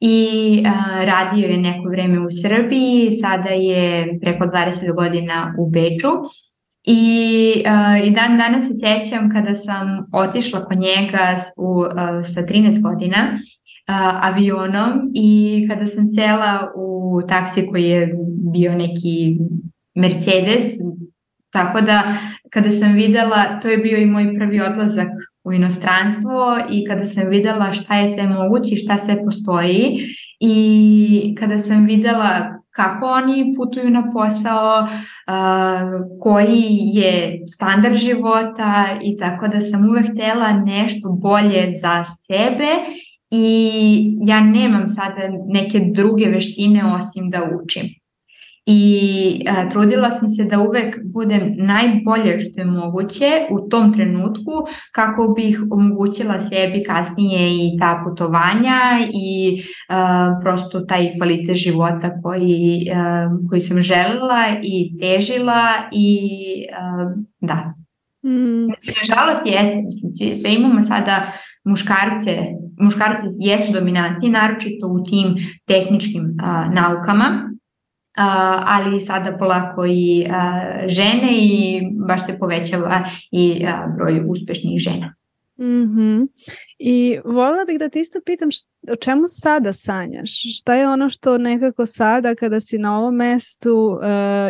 i 0.00 0.62
uh, 0.66 1.04
radio 1.04 1.48
je 1.48 1.56
neko 1.56 1.88
vreme 1.88 2.20
u 2.20 2.28
Srbiji, 2.42 3.10
sada 3.10 3.50
je 3.50 4.18
preko 4.20 4.44
20 4.44 4.94
godina 4.94 5.54
u 5.58 5.70
Beču 5.70 6.08
I, 6.86 7.64
uh, 7.66 8.06
I 8.06 8.10
dan 8.10 8.38
danas 8.38 8.68
se 8.68 8.74
sjećam 8.80 9.30
kada 9.30 9.54
sam 9.54 10.06
otišla 10.12 10.64
kod 10.64 10.78
njega 10.78 11.40
u, 11.56 11.80
uh, 11.80 11.86
sa 12.34 12.42
13 12.42 12.82
godina 12.82 13.16
uh, 13.88 14.24
avionom 14.24 15.10
i 15.14 15.66
kada 15.70 15.86
sam 15.86 16.06
sela 16.06 16.72
u 16.76 17.20
taksi 17.28 17.66
koji 17.66 17.84
je 17.84 18.14
bio 18.52 18.74
neki 18.74 19.38
Mercedes, 19.94 20.64
tako 21.50 21.80
da 21.80 22.16
kada 22.50 22.72
sam 22.72 22.92
videla, 22.92 23.60
to 23.60 23.68
je 23.68 23.78
bio 23.78 23.98
i 23.98 24.06
moj 24.06 24.38
prvi 24.38 24.60
odlazak 24.60 25.08
u 25.44 25.52
inostranstvo 25.52 26.58
i 26.70 26.84
kada 26.84 27.04
sam 27.04 27.28
videla 27.28 27.72
šta 27.72 27.94
je 27.96 28.08
sve 28.08 28.26
moguće 28.26 28.74
i 28.74 28.78
šta 28.78 28.98
sve 28.98 29.24
postoji. 29.24 29.98
I 30.40 31.34
kada 31.38 31.58
sam 31.58 31.86
videla 31.86 32.55
kako 32.76 33.06
oni 33.06 33.54
putuju 33.56 33.90
na 33.90 34.12
posao, 34.12 34.86
koji 36.20 36.64
je 36.92 37.42
standard 37.54 37.94
života 37.94 38.86
i 39.02 39.16
tako 39.16 39.48
da 39.48 39.60
sam 39.60 39.88
uvek 39.88 40.06
htela 40.12 40.52
nešto 40.52 41.08
bolje 41.08 41.72
za 41.80 42.04
sebe 42.04 42.68
i 43.30 44.16
ja 44.20 44.40
nemam 44.40 44.88
sada 44.88 45.22
neke 45.46 45.80
druge 45.80 46.24
veštine 46.24 46.84
osim 46.94 47.30
da 47.30 47.50
učim 47.62 48.05
i 48.66 49.44
a, 49.48 49.68
trudila 49.68 50.10
sam 50.10 50.28
se 50.28 50.44
da 50.44 50.60
uvek 50.60 50.98
budem 51.04 51.54
najbolje 51.56 52.40
što 52.40 52.60
je 52.60 52.64
moguće 52.64 53.26
u 53.50 53.68
tom 53.68 53.92
trenutku 53.92 54.52
kako 54.92 55.34
bih 55.36 55.62
omogućila 55.70 56.40
sebi 56.40 56.84
kasnije 56.84 57.50
i 57.50 57.78
ta 57.78 58.02
putovanja 58.04 58.80
i 59.12 59.62
a, 59.88 60.38
prosto 60.42 60.80
taj 60.80 61.12
kvalitet 61.18 61.56
života 61.56 62.10
koji, 62.22 62.90
a, 62.94 63.28
koji 63.48 63.60
sam 63.60 63.80
želela 63.80 64.44
i 64.62 64.98
težila 65.00 65.68
i 65.92 66.18
a, 66.78 67.14
da. 67.40 67.74
Mm. 68.24 68.66
Nažalost 69.00 69.42
jeste, 69.44 69.82
mislim, 69.84 70.12
sve, 70.12 70.34
sve 70.34 70.54
imamo 70.54 70.82
sada 70.82 71.26
muškarce, 71.64 72.38
muškarci 72.80 73.26
jesu 73.38 73.72
dominantni, 73.72 74.28
naročito 74.28 74.86
u 74.86 75.04
tim 75.04 75.34
tehničkim 75.66 76.36
a, 76.42 76.68
naukama, 76.72 77.55
ali 78.66 79.00
sada 79.00 79.36
polako 79.38 79.86
i 79.86 80.26
žene 80.86 81.30
i 81.32 81.82
baš 82.08 82.26
se 82.26 82.38
povećava 82.38 83.04
i 83.30 83.66
broj 83.96 84.22
uspešnih 84.28 84.78
žena. 84.78 85.14
Mm 85.58 85.64
-hmm. 85.64 86.28
I 86.78 87.18
voljela 87.24 87.64
bih 87.64 87.78
da 87.78 87.88
te 87.88 88.00
isto 88.00 88.18
pitam 88.26 88.48
o 88.92 88.96
čemu 88.96 89.22
sada 89.26 89.72
sanjaš? 89.72 90.30
Šta 90.58 90.74
je 90.74 90.88
ono 90.88 91.08
što 91.08 91.38
nekako 91.38 91.86
sada 91.86 92.34
kada 92.34 92.60
si 92.60 92.78
na 92.78 92.98
ovom 92.98 93.14
mestu 93.14 93.98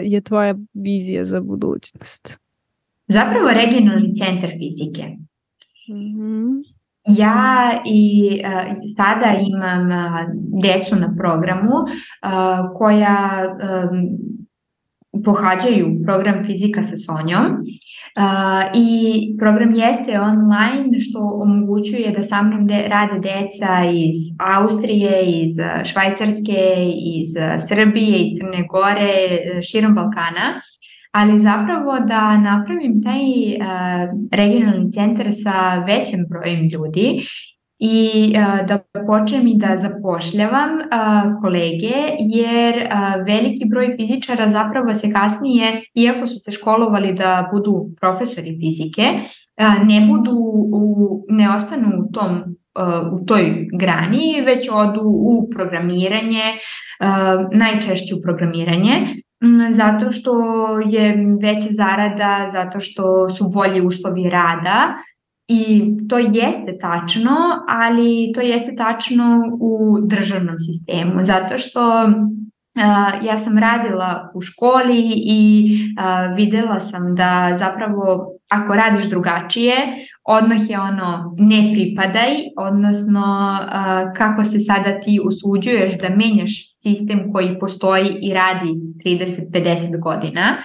je 0.02 0.20
tvoja 0.20 0.55
vizija 0.74 1.24
za 1.24 1.40
budućnost? 1.40 2.38
Zapravo 3.09 3.50
regionalni 3.50 4.14
centar 4.14 4.50
fizike. 4.50 5.02
Mm 5.88 5.94
-hmm. 5.94 6.75
Ja 7.06 7.72
i 7.86 8.30
uh, 8.44 8.76
sada 8.96 9.34
imam 9.40 9.90
uh, 9.90 10.20
decu 10.62 10.96
na 10.96 11.14
programu 11.18 11.74
uh, 11.76 12.78
koja 12.78 13.42
pohađaju 15.24 16.00
program 16.04 16.44
fizika 16.44 16.82
sa 16.82 16.96
Sonjom 16.96 17.44
i 18.74 19.36
program 19.38 19.70
jeste 19.74 20.20
online 20.20 21.00
što 21.00 21.18
omogućuje 21.42 22.12
da 22.16 22.22
sa 22.22 22.42
mnom 22.42 22.66
de, 22.66 22.88
rade 22.88 23.18
deca 23.18 23.84
iz 23.92 24.16
Austrije, 24.38 25.22
iz 25.24 25.56
Švajcarske, 25.84 26.90
iz 27.16 27.28
Srbije, 27.68 28.18
iz 28.18 28.38
Crne 28.38 28.66
Gore, 28.70 29.16
širom 29.62 29.94
Balkana 29.94 30.60
ali 31.16 31.38
zapravo 31.38 31.98
da 32.09 32.37
napravim 32.37 33.02
taj 33.02 33.20
uh, 33.20 33.66
regionalni 34.33 34.92
centar 34.92 35.26
sa 35.44 35.85
većim 35.87 36.26
brojem 36.29 36.68
ljudi 36.72 37.20
i 37.79 38.35
uh, 38.37 38.66
da 38.66 38.79
počnem 39.07 39.46
i 39.46 39.55
da 39.57 39.76
zapošljavam 39.76 40.70
uh, 40.74 41.40
kolege 41.42 41.94
jer 42.18 42.88
veliki 43.26 43.64
broj 43.70 43.96
fizičara 43.96 44.50
zapravo 44.50 44.94
se 44.94 45.12
kasnije, 45.12 45.83
iako 45.94 46.26
su 46.26 46.38
se 46.40 46.52
školovali 46.52 47.12
da 47.12 47.48
budu 47.52 47.88
profesori 48.00 48.59
fizike, 48.61 49.02
ne 49.85 50.07
budu 50.09 50.37
u, 50.72 51.24
ne 51.29 51.55
ostanu 51.55 51.88
u 51.98 52.12
tom 52.12 52.42
u 53.12 53.24
toj 53.26 53.68
grani, 53.72 54.42
već 54.46 54.68
odu 54.72 55.02
u 55.05 55.50
programiranje, 55.50 56.42
najčešće 57.52 58.14
u 58.14 58.22
programiranje, 58.22 58.92
zato 59.70 60.12
što 60.12 60.33
je 60.79 61.16
veća 61.42 61.68
zarada, 61.70 62.51
zato 62.53 62.81
što 62.81 63.31
su 63.31 63.49
bolji 63.49 63.81
uslovi 63.81 64.31
rada 64.31 64.94
i 65.49 65.94
to 66.09 66.18
jeste 66.18 66.79
tačno, 66.81 67.37
ali 67.68 68.33
to 68.35 68.40
jeste 68.40 68.75
tačno 68.77 69.42
u 69.61 69.99
državnom 70.03 70.59
sistemu, 70.59 71.25
zato 71.25 71.59
što 71.59 71.81
ja 73.22 73.38
sam 73.38 73.59
radila 73.59 74.31
u 74.35 74.40
školi 74.40 75.12
i 75.16 75.68
videla 76.37 76.81
sam 76.81 77.14
da 77.14 77.57
zapravo 77.59 78.33
ako 78.51 78.75
radiš 78.75 79.05
drugačije, 79.05 79.77
odmah 80.26 80.70
je 80.70 80.80
ono 80.80 81.34
ne 81.38 81.70
pripadaj, 81.74 82.34
odnosno 82.56 83.58
kako 84.16 84.44
se 84.44 84.60
sada 84.60 85.00
ti 85.00 85.20
usuđuješ 85.24 85.98
da 85.98 86.08
menjaš 86.08 86.72
sistem 86.72 87.32
koji 87.32 87.58
postoji 87.58 88.08
i 88.20 88.34
radi 88.34 88.68
30-50 89.04 90.00
godina, 90.02 90.56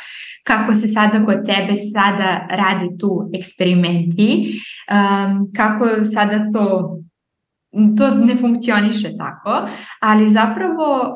kako 0.44 0.74
se 0.74 0.88
sada 0.88 1.26
kod 1.26 1.36
tebe 1.36 1.76
sada 1.94 2.48
radi 2.50 2.98
tu 3.00 3.30
eksperimenti, 3.34 4.54
kako 5.56 6.06
sada 6.06 6.52
to 6.54 6.98
to 7.98 8.16
ne 8.16 8.36
funkcioniše 8.36 9.18
tako, 9.18 9.70
ali 10.00 10.30
zapravo 10.30 11.16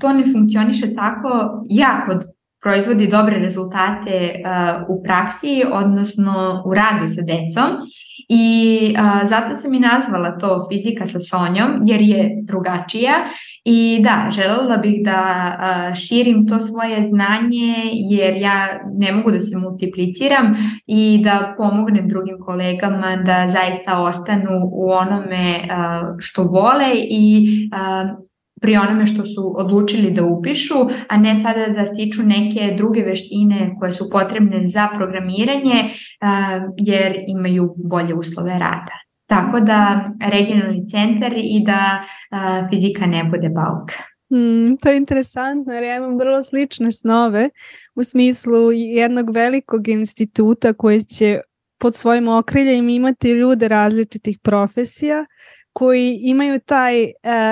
to 0.00 0.12
ne 0.12 0.32
funkcioniše 0.32 0.94
tako 0.94 1.62
ja 1.68 2.04
kod 2.08 2.24
proizvodi 2.66 3.06
dobre 3.06 3.38
rezultate 3.38 4.34
uh, 4.34 4.96
u 4.96 5.02
praksi, 5.02 5.62
odnosno 5.72 6.62
u 6.66 6.74
radu 6.74 7.06
sa 7.06 7.22
decom. 7.22 7.70
I 8.28 8.46
uh, 8.98 9.28
zato 9.28 9.54
sam 9.54 9.74
i 9.74 9.80
nazvala 9.80 10.38
to 10.38 10.66
fizika 10.70 11.06
sa 11.06 11.20
Sonjom 11.20 11.70
jer 11.86 12.00
je 12.02 12.30
drugačija. 12.42 13.12
I 13.64 14.00
da, 14.02 14.30
želela 14.30 14.76
bih 14.76 14.94
da 15.04 15.20
uh, 15.20 15.98
širim 15.98 16.48
to 16.48 16.60
svoje 16.60 17.02
znanje 17.02 17.74
jer 18.10 18.36
ja 18.36 18.66
ne 18.98 19.12
mogu 19.12 19.30
da 19.30 19.40
se 19.40 19.56
multipliciram 19.56 20.54
i 20.86 21.20
da 21.24 21.54
pomognem 21.56 22.08
drugim 22.08 22.38
kolegama 22.46 23.16
da 23.16 23.48
zaista 23.52 24.02
ostanu 24.02 24.70
u 24.72 24.90
onome 24.90 25.68
što 26.18 26.42
vole 26.42 26.90
i 27.10 27.46
pri 28.66 28.76
onome 28.76 29.06
što 29.06 29.26
su 29.26 29.52
odlučili 29.56 30.10
da 30.10 30.24
upišu, 30.24 30.74
a 31.08 31.16
ne 31.16 31.34
sada 31.36 31.68
da 31.68 31.86
stiču 31.86 32.22
neke 32.22 32.74
druge 32.76 33.02
veštine 33.02 33.76
koje 33.78 33.92
su 33.92 34.10
potrebne 34.10 34.68
za 34.68 34.88
programiranje 34.96 35.90
jer 36.76 37.16
imaju 37.26 37.74
bolje 37.76 38.14
uslove 38.14 38.52
rada. 38.52 38.96
Tako 39.26 39.60
da 39.60 40.10
regionalni 40.30 40.88
centar 40.88 41.32
i 41.36 41.62
da 41.66 42.04
fizika 42.70 43.06
ne 43.06 43.24
bude 43.24 43.48
bauk. 43.48 43.90
Mm, 44.30 44.76
to 44.82 44.88
je 44.88 44.96
interesantno 44.96 45.72
jer 45.72 45.82
ja 45.82 45.96
imam 45.96 46.18
vrlo 46.18 46.42
slične 46.42 46.92
snove 46.92 47.48
u 47.94 48.02
smislu 48.02 48.72
jednog 48.72 49.30
velikog 49.30 49.88
instituta 49.88 50.72
koji 50.72 51.04
će 51.04 51.40
pod 51.78 51.94
svojim 51.94 52.28
okriljem 52.28 52.88
imati 52.88 53.30
ljude 53.30 53.68
različitih 53.68 54.38
profesija 54.42 55.26
koji 55.78 56.18
imaju 56.22 56.60
taj 56.60 57.04
uh, 57.04 57.10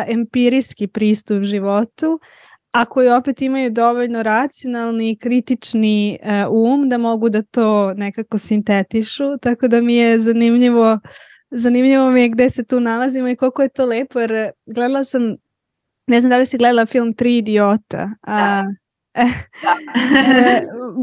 empirijski 0.09 0.87
pristup 0.87 1.43
životu, 1.43 2.21
a 2.73 2.85
koji 2.85 3.09
opet 3.09 3.43
imaju 3.43 3.71
dovoljno 3.71 4.23
racionalni 4.23 5.11
i 5.11 5.17
kritični 5.17 6.19
uh, 6.23 6.73
um 6.73 6.89
da 6.89 6.99
mogu 6.99 7.29
da 7.29 7.43
to 7.43 7.95
nekako 7.95 8.39
sintetišu, 8.39 9.39
tako 9.43 9.69
da 9.69 9.81
mi 9.81 9.95
je 9.95 10.21
zanimljivo 10.21 11.01
zanimljivo 11.51 12.11
mi 12.11 12.21
je 12.21 12.29
gde 12.29 12.51
se 12.51 12.65
tu 12.65 12.81
nalazimo 12.81 13.29
i 13.29 13.37
koliko 13.37 13.63
je 13.63 13.69
to 13.69 13.87
lepo, 13.87 14.21
jer 14.21 14.51
gledala 14.67 15.05
sam 15.05 15.23
ne 16.07 16.21
znam 16.21 16.31
da 16.31 16.37
li 16.37 16.47
si 16.47 16.59
gledala 16.59 16.87
film 16.87 17.15
Tri 17.15 17.37
idiota, 17.37 18.11
a 18.23 18.63
da. 18.63 18.75
E, 19.15 19.25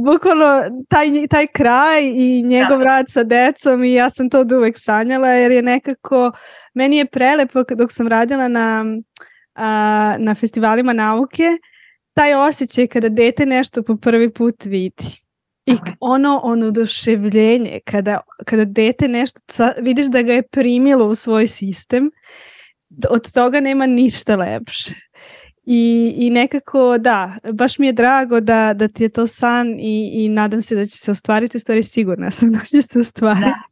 bukvalno 0.06 0.62
taj, 0.90 1.28
taj 1.30 1.48
kraj 1.48 2.04
i 2.04 2.44
njegov 2.46 2.78
da. 2.78 2.84
rad 2.84 3.06
sa 3.10 3.24
decom 3.24 3.84
i 3.84 3.94
ja 3.94 4.10
sam 4.10 4.30
to 4.30 4.40
od 4.40 4.52
uvek 4.52 4.76
sanjala 4.80 5.28
jer 5.28 5.52
je 5.52 5.62
nekako, 5.62 6.32
meni 6.74 6.98
je 6.98 7.06
prelepo 7.06 7.64
dok 7.64 7.92
sam 7.92 8.08
radila 8.08 8.48
na, 8.48 8.86
a, 9.56 10.16
na 10.20 10.36
festivalima 10.36 10.94
nauke, 10.94 11.58
taj 12.14 12.34
osjećaj 12.34 12.88
kada 12.88 13.10
dete 13.10 13.46
nešto 13.46 13.84
po 13.84 13.96
prvi 13.96 14.34
put 14.34 14.66
vidi. 14.66 15.22
I 15.66 15.78
ono 16.00 16.40
ono 16.44 16.68
oduševljenje 16.68 17.80
kada, 17.86 18.20
kada 18.46 18.66
dete 18.66 19.08
nešto, 19.08 19.72
vidiš 19.82 20.08
da 20.08 20.22
ga 20.22 20.34
je 20.34 20.48
primilo 20.48 21.06
u 21.06 21.16
svoj 21.16 21.48
sistem, 21.48 22.12
od 23.10 23.32
toga 23.34 23.60
nema 23.60 23.86
ništa 23.86 24.36
lepše. 24.36 24.94
I, 25.64 26.14
I 26.18 26.30
nekako 26.30 26.98
da, 26.98 27.34
baš 27.54 27.80
mi 27.80 27.88
je 27.88 27.94
drago 27.94 28.40
da, 28.40 28.74
da 28.74 28.88
ti 28.88 29.04
je 29.04 29.10
to 29.10 29.28
san 29.28 29.80
i, 29.80 30.12
i 30.14 30.30
nadam 30.30 30.62
se 30.62 30.76
da 30.76 30.86
će 30.86 30.98
se 30.98 31.12
ostvariti, 31.12 31.58
u 31.58 31.60
stvari 31.60 31.84
sigurna 31.84 32.32
sam 32.32 32.52
da 32.52 32.60
će 32.60 32.82
se 32.82 33.00
ostvariti. 33.00 33.46
Da. 33.46 33.72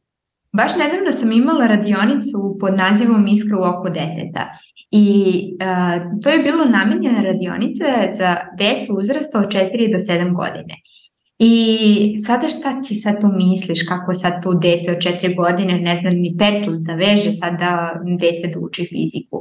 Baš 0.52 0.72
nedavno 0.76 1.12
sam 1.12 1.32
imala 1.32 1.68
radionicu 1.68 2.58
pod 2.60 2.78
nazivom 2.78 3.28
Iskra 3.28 3.58
u 3.58 3.64
oko 3.64 3.90
deteta 3.90 4.48
i 4.92 5.44
uh, 5.62 6.22
to 6.24 6.30
je 6.30 6.44
bilo 6.44 6.66
namenjena 6.66 7.22
radionica 7.22 7.86
za 8.18 8.36
decu 8.58 8.98
uzrasta 8.98 9.40
od 9.40 9.46
4 9.46 9.70
do 9.92 10.14
7 10.14 10.36
godine. 10.36 10.76
I 11.40 12.16
sada 12.26 12.48
šta 12.50 12.82
ti 12.82 12.96
sad 12.96 13.22
tu 13.22 13.28
misliš, 13.28 13.88
kako 13.88 14.14
sad 14.14 14.44
tu 14.44 14.54
dete 14.54 14.92
od 14.92 14.98
4 14.98 15.36
godine 15.36 15.80
ne 15.80 16.00
zna 16.02 16.10
ni 16.10 16.36
petl 16.40 16.72
da 16.80 16.94
veže 16.94 17.34
sada 17.34 18.02
dete 18.20 18.48
da 18.48 18.60
uči 18.60 18.88
fiziku. 18.90 19.38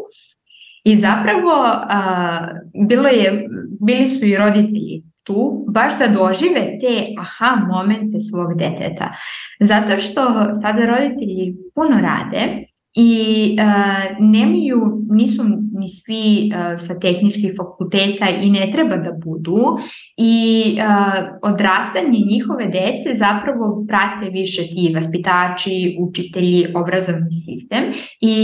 I 0.88 0.96
zapravo 0.96 1.53
a, 1.64 2.48
bilo 2.88 3.09
je, 3.09 3.48
bili 3.81 4.07
su 4.07 4.27
i 4.27 4.37
roditelji 4.37 5.03
tu 5.22 5.64
baš 5.68 5.98
da 5.98 6.07
dožive 6.07 6.79
te 6.81 7.14
aha 7.18 7.66
momente 7.66 8.20
svog 8.20 8.48
deteta. 8.59 9.12
Zato 9.61 9.98
što 9.98 10.22
sada 10.62 10.87
roditelji 10.87 11.57
puno 11.74 12.01
rade 12.01 12.64
i 12.94 13.57
uh, 13.59 14.16
nemaju, 14.18 15.07
nisu 15.11 15.44
ni 15.78 15.88
svi 15.88 16.50
uh, 16.50 16.80
sa 16.80 16.98
tehničkih 16.98 17.54
fakulteta 17.56 18.28
i 18.42 18.50
ne 18.50 18.70
treba 18.72 18.96
da 18.96 19.12
budu 19.12 19.78
i 20.16 20.34
uh, 20.78 21.52
odrastanje 21.52 22.18
njihove 22.30 22.66
dece 22.66 23.14
zapravo 23.14 23.84
prate 23.88 24.30
više 24.30 24.62
ti 24.62 24.92
vaspitači, 24.94 25.96
učitelji, 26.00 26.66
obrazovni 26.74 27.30
sistem 27.30 27.84
i 28.20 28.36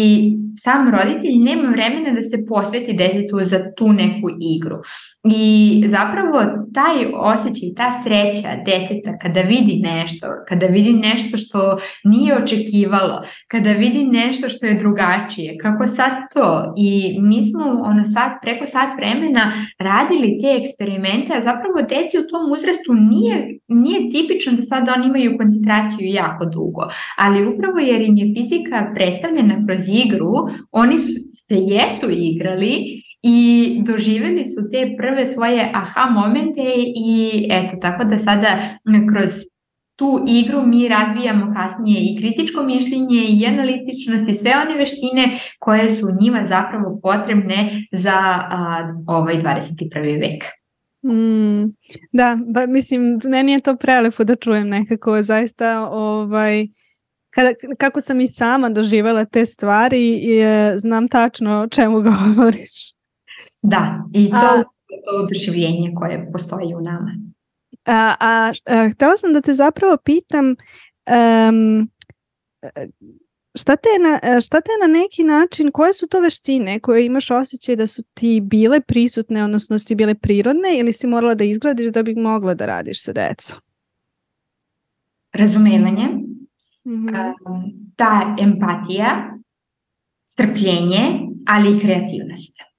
sam 0.57 0.91
roditelj 0.91 1.37
nema 1.37 1.69
vremena 1.71 2.11
da 2.11 2.23
se 2.23 2.47
posveti 2.49 2.93
detetu 2.93 3.41
za 3.43 3.61
tu 3.77 3.93
neku 3.93 4.29
igru. 4.57 4.77
I 5.25 5.85
zapravo 5.89 6.39
taj 6.75 7.07
osjećaj, 7.15 7.69
ta 7.77 7.91
sreća 8.03 8.49
deteta 8.67 9.19
kada 9.23 9.41
vidi 9.41 9.81
nešto, 9.83 10.27
kada 10.49 10.67
vidi 10.67 10.93
nešto 10.93 11.39
što 11.39 11.79
nije 12.05 12.37
očekivalo, 12.43 13.23
kada 13.49 13.73
vidi 13.73 14.05
nešto 14.05 14.49
što 14.49 14.67
je 14.67 14.79
drugačije, 14.79 15.57
kako 15.59 15.87
sad 15.87 16.13
to 16.35 16.75
i 16.77 17.19
mi 17.29 17.43
smo 17.49 17.65
ono 17.91 18.05
sat, 18.07 18.33
preko 18.43 18.67
sat 18.67 18.91
vremena 18.97 19.53
radili 19.79 20.39
te 20.41 20.49
eksperimente, 20.61 21.33
a 21.35 21.41
zapravo 21.41 21.79
deci 21.89 22.19
u 22.19 22.29
tom 22.31 22.53
uzrastu 22.53 22.91
nije, 22.95 23.37
nije 23.69 24.11
tipično 24.11 24.53
da 24.53 24.63
sad 24.63 24.89
oni 24.97 25.07
imaju 25.07 25.39
koncentraciju 25.39 26.07
jako 26.23 26.45
dugo, 26.45 26.83
ali 27.19 27.47
upravo 27.47 27.79
jer 27.79 28.01
im 28.03 28.17
je 28.17 28.35
fizika 28.35 28.93
predstavljena 28.95 29.57
kroz 29.67 29.89
igru, 30.05 30.33
oni 30.73 30.99
su, 30.99 31.13
se 31.49 31.57
jesu 31.75 32.07
igrali 32.11 33.03
i 33.23 33.39
doživeli 33.87 34.45
su 34.45 34.71
te 34.73 34.95
prve 34.99 35.27
svoje 35.27 35.71
aha 35.75 36.11
momente 36.11 36.63
i 36.97 37.47
eto, 37.51 37.77
tako 37.81 38.05
da 38.05 38.19
sada 38.19 38.49
kroz 39.13 39.31
tu 39.97 40.25
igru 40.29 40.67
mi 40.67 40.89
razvijamo 40.89 41.55
kasnije 41.55 42.01
i 42.01 42.17
kritičko 42.19 42.63
mišljenje 42.63 43.27
i 43.29 43.47
analitičnost 43.47 44.29
i 44.29 44.35
sve 44.35 44.53
one 44.67 44.79
veštine 44.79 45.39
koje 45.59 45.91
su 45.91 46.09
njima 46.21 46.47
zapravo 46.47 47.01
potrebne 47.03 47.71
za 47.93 48.19
a, 48.51 48.93
ovaj 49.07 49.41
21. 49.41 50.21
vek. 50.21 50.45
Mm, 51.05 51.75
da, 52.13 52.39
ba, 52.47 52.67
mislim, 52.67 53.21
meni 53.25 53.53
je 53.53 53.61
to 53.61 53.77
prelepo 53.77 54.25
da 54.25 54.37
čujem 54.37 54.69
nekako 54.69 55.23
zaista 55.23 55.89
ovaj, 55.91 56.67
kada, 57.31 57.51
kako 57.79 58.01
sam 58.01 58.21
i 58.21 58.29
sama 58.29 58.69
doživala 58.69 59.25
te 59.25 59.47
stvari 59.47 60.19
i 60.23 60.39
e, 60.39 60.75
znam 60.79 61.09
tačno 61.09 61.61
o 61.61 61.69
čemu 61.69 62.03
govoriš. 62.11 62.95
Da, 63.63 64.05
i 64.15 64.31
to, 64.31 64.37
a, 64.37 64.63
to 65.05 65.23
oduševljenje 65.25 65.93
koje 65.97 66.29
postoji 66.33 66.75
u 66.75 66.81
nama. 66.81 67.34
A, 67.87 68.15
a, 68.21 68.53
a 68.67 68.89
htela 68.89 69.17
sam 69.17 69.33
da 69.33 69.41
te 69.41 69.55
zapravo 69.55 69.97
pitam 70.05 70.47
um, 70.49 71.91
šta, 73.55 73.77
te 73.77 73.89
na, 74.01 74.41
šta 74.41 74.61
te 74.61 74.71
na 74.81 74.93
neki 74.93 75.25
način, 75.25 75.71
koje 75.73 75.93
su 75.93 76.07
to 76.07 76.21
veštine 76.21 76.81
koje 76.81 77.07
imaš 77.07 77.31
osjećaj 77.31 77.77
da 77.77 77.87
su 77.87 78.03
ti 78.15 78.41
bile 78.41 78.81
prisutne, 78.81 79.45
odnosno 79.45 79.75
da 79.75 79.79
su 79.79 79.87
ti 79.87 79.95
bile 79.95 80.15
prirodne 80.15 80.79
ili 80.79 80.93
si 80.93 81.07
morala 81.07 81.35
da 81.35 81.45
izgradiš 81.45 81.87
da 81.87 82.03
bi 82.03 82.15
mogla 82.15 82.55
da 82.55 82.67
radiš 82.67 83.03
sa 83.03 83.13
decom? 83.13 83.61
Razumevanje, 85.33 86.07
mm 86.85 87.07
-hmm. 87.07 87.35
ta 87.97 88.37
empatija, 88.41 89.39
strpljenje, 90.27 91.21
ali 91.47 91.77
i 91.77 91.81
kreativnost. 91.81 92.74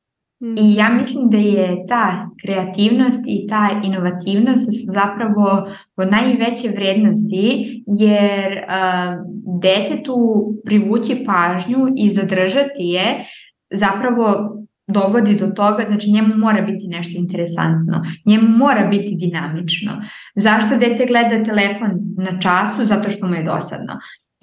I 0.58 0.76
ja 0.76 0.90
mislim 0.90 1.30
da 1.30 1.38
je 1.38 1.86
ta 1.88 2.30
kreativnost 2.42 3.24
i 3.28 3.48
ta 3.48 3.70
inovativnost 3.84 4.66
da 4.66 4.72
su 4.72 4.86
zapravo 4.86 5.68
od 5.96 6.12
najveće 6.12 6.70
vrednosti 6.70 7.84
jer 7.88 8.52
uh, 8.54 9.26
detetu 9.62 10.18
privući 10.66 11.26
pažnju 11.26 11.78
i 11.98 12.10
zadržati 12.10 12.80
je 12.80 13.26
zapravo 13.72 14.56
dovodi 14.88 15.36
do 15.36 15.48
toga, 15.48 15.84
znači 15.88 16.12
njemu 16.12 16.36
mora 16.38 16.62
biti 16.62 16.88
nešto 16.88 17.20
interesantno, 17.20 18.02
njemu 18.26 18.48
mora 18.58 18.88
biti 18.88 19.16
dinamično. 19.16 20.02
Zašto 20.36 20.78
dete 20.78 21.06
gleda 21.06 21.44
telefon 21.44 21.92
na 22.18 22.40
času? 22.40 22.86
Zato 22.86 23.12
što 23.12 23.28
mu 23.28 23.36
je 23.36 23.44
dosadno. 23.44 23.94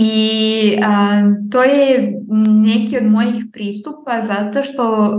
I 0.04 0.78
a, 0.82 1.22
to 1.50 1.62
je 1.62 2.12
neki 2.62 2.96
od 2.96 3.04
mojih 3.04 3.44
pristupa 3.52 4.20
zato 4.20 4.64
što 4.64 5.10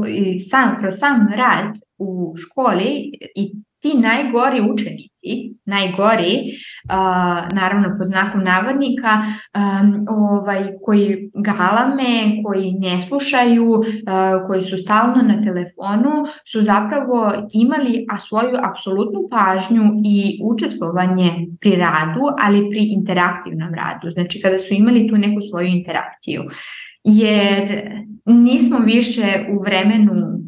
sam, 0.49 0.77
kroz 0.79 0.93
sam 0.97 1.27
rad 1.35 1.75
u 1.97 2.33
školi 2.37 3.11
i 3.35 3.53
ti 3.83 3.97
najgori 3.97 4.61
učenici, 4.71 5.31
najgori, 5.65 6.33
uh, 6.89 7.55
naravno 7.55 7.95
po 7.97 8.05
znaku 8.05 8.37
navodnika, 8.37 9.21
um, 9.23 10.05
ovaj, 10.09 10.63
koji 10.81 11.31
galame, 11.33 12.43
koji 12.43 12.71
ne 12.71 12.99
slušaju, 12.99 13.69
uh, 13.71 13.83
koji 14.47 14.61
su 14.61 14.77
stalno 14.77 15.21
na 15.21 15.41
telefonu, 15.43 16.11
su 16.51 16.61
zapravo 16.61 17.33
imali 17.53 18.05
a 18.09 18.17
svoju 18.17 18.57
apsolutnu 18.69 19.21
pažnju 19.31 19.83
i 20.05 20.39
učestvovanje 20.43 21.31
pri 21.59 21.75
radu, 21.75 22.23
ali 22.39 22.69
pri 22.69 22.85
interaktivnom 22.93 23.73
radu. 23.73 24.11
Znači 24.11 24.41
kada 24.41 24.57
su 24.57 24.73
imali 24.73 25.07
tu 25.07 25.17
neku 25.17 25.41
svoju 25.49 25.67
interakciju. 25.67 26.41
Jer 27.03 27.91
nismo 28.25 28.79
više 28.79 29.45
u 29.51 29.61
vremenu 29.61 30.43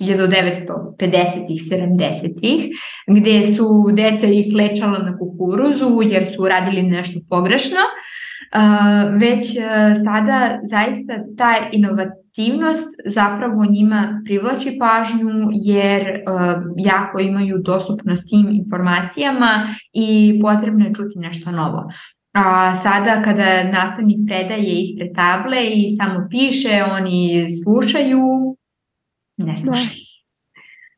1950-ih, 0.00 1.60
70-ih, 1.72 2.70
gde 3.06 3.44
su 3.56 3.86
deca 3.92 4.26
i 4.26 4.50
klečala 4.52 4.98
na 4.98 5.18
kukuruzu 5.18 6.00
jer 6.02 6.26
su 6.26 6.48
radili 6.48 6.82
nešto 6.82 7.20
pogrešno, 7.28 7.80
već 9.18 9.54
sada 10.04 10.58
zaista 10.64 11.14
ta 11.38 11.54
inovativnost 11.72 12.88
zapravo 13.06 13.64
njima 13.70 14.22
privlači 14.24 14.78
pažnju 14.80 15.48
jer 15.52 16.22
jako 16.76 17.20
imaju 17.20 17.58
dostupnost 17.58 18.28
tim 18.28 18.48
informacijama 18.50 19.68
i 19.92 20.40
potrebno 20.42 20.84
je 20.84 20.94
čuti 20.94 21.18
nešto 21.18 21.50
novo. 21.50 21.90
A 22.32 22.74
sada 22.74 23.22
kada 23.24 23.70
nastavnik 23.72 24.18
predaje 24.26 24.82
ispred 24.82 25.08
table 25.14 25.66
i 25.66 25.90
samo 25.90 26.26
piše, 26.30 26.84
oni 26.92 27.46
slušaju, 27.64 28.45
ne 29.36 29.56
slušaj. 29.56 29.94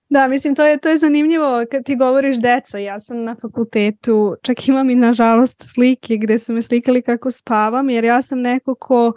Da. 0.08 0.20
da, 0.20 0.28
mislim 0.28 0.54
to 0.54 0.66
je 0.66 0.78
to 0.78 0.88
je 0.88 0.98
zanimljivo 0.98 1.64
kad 1.70 1.84
ti 1.84 1.96
govoriš 1.96 2.36
deca. 2.36 2.78
Ja 2.78 2.98
sam 2.98 3.24
na 3.24 3.36
fakultetu, 3.42 4.36
čak 4.42 4.68
imam 4.68 4.90
i 4.90 4.94
nažalost 4.94 5.64
slike 5.74 6.16
gde 6.16 6.38
su 6.38 6.52
me 6.52 6.62
slikali 6.62 7.02
kako 7.02 7.30
spavam, 7.30 7.90
jer 7.90 8.04
ja 8.04 8.22
sam 8.22 8.40
neko 8.40 8.74
ko 8.74 9.12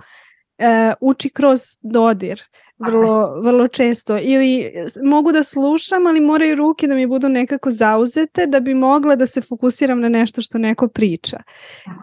e, 0.58 0.94
uči 1.02 1.30
kroz 1.30 1.60
dodir 1.82 2.44
vrlo, 2.88 3.42
vrlo 3.42 3.68
često. 3.68 4.18
Ili 4.22 4.72
mogu 5.04 5.32
da 5.32 5.44
slušam, 5.44 6.08
ali 6.08 6.20
moraju 6.20 6.56
ruke 6.56 6.88
da 6.88 6.96
mi 6.96 7.08
budu 7.08 7.30
nekako 7.30 7.72
zauzete 7.72 8.46
da 8.48 8.60
bi 8.60 8.74
mogla 8.74 9.16
da 9.16 9.28
se 9.28 9.42
fokusiram 9.42 10.00
na 10.00 10.10
nešto 10.10 10.42
što 10.42 10.58
neko 10.58 10.88
priča. 10.88 11.38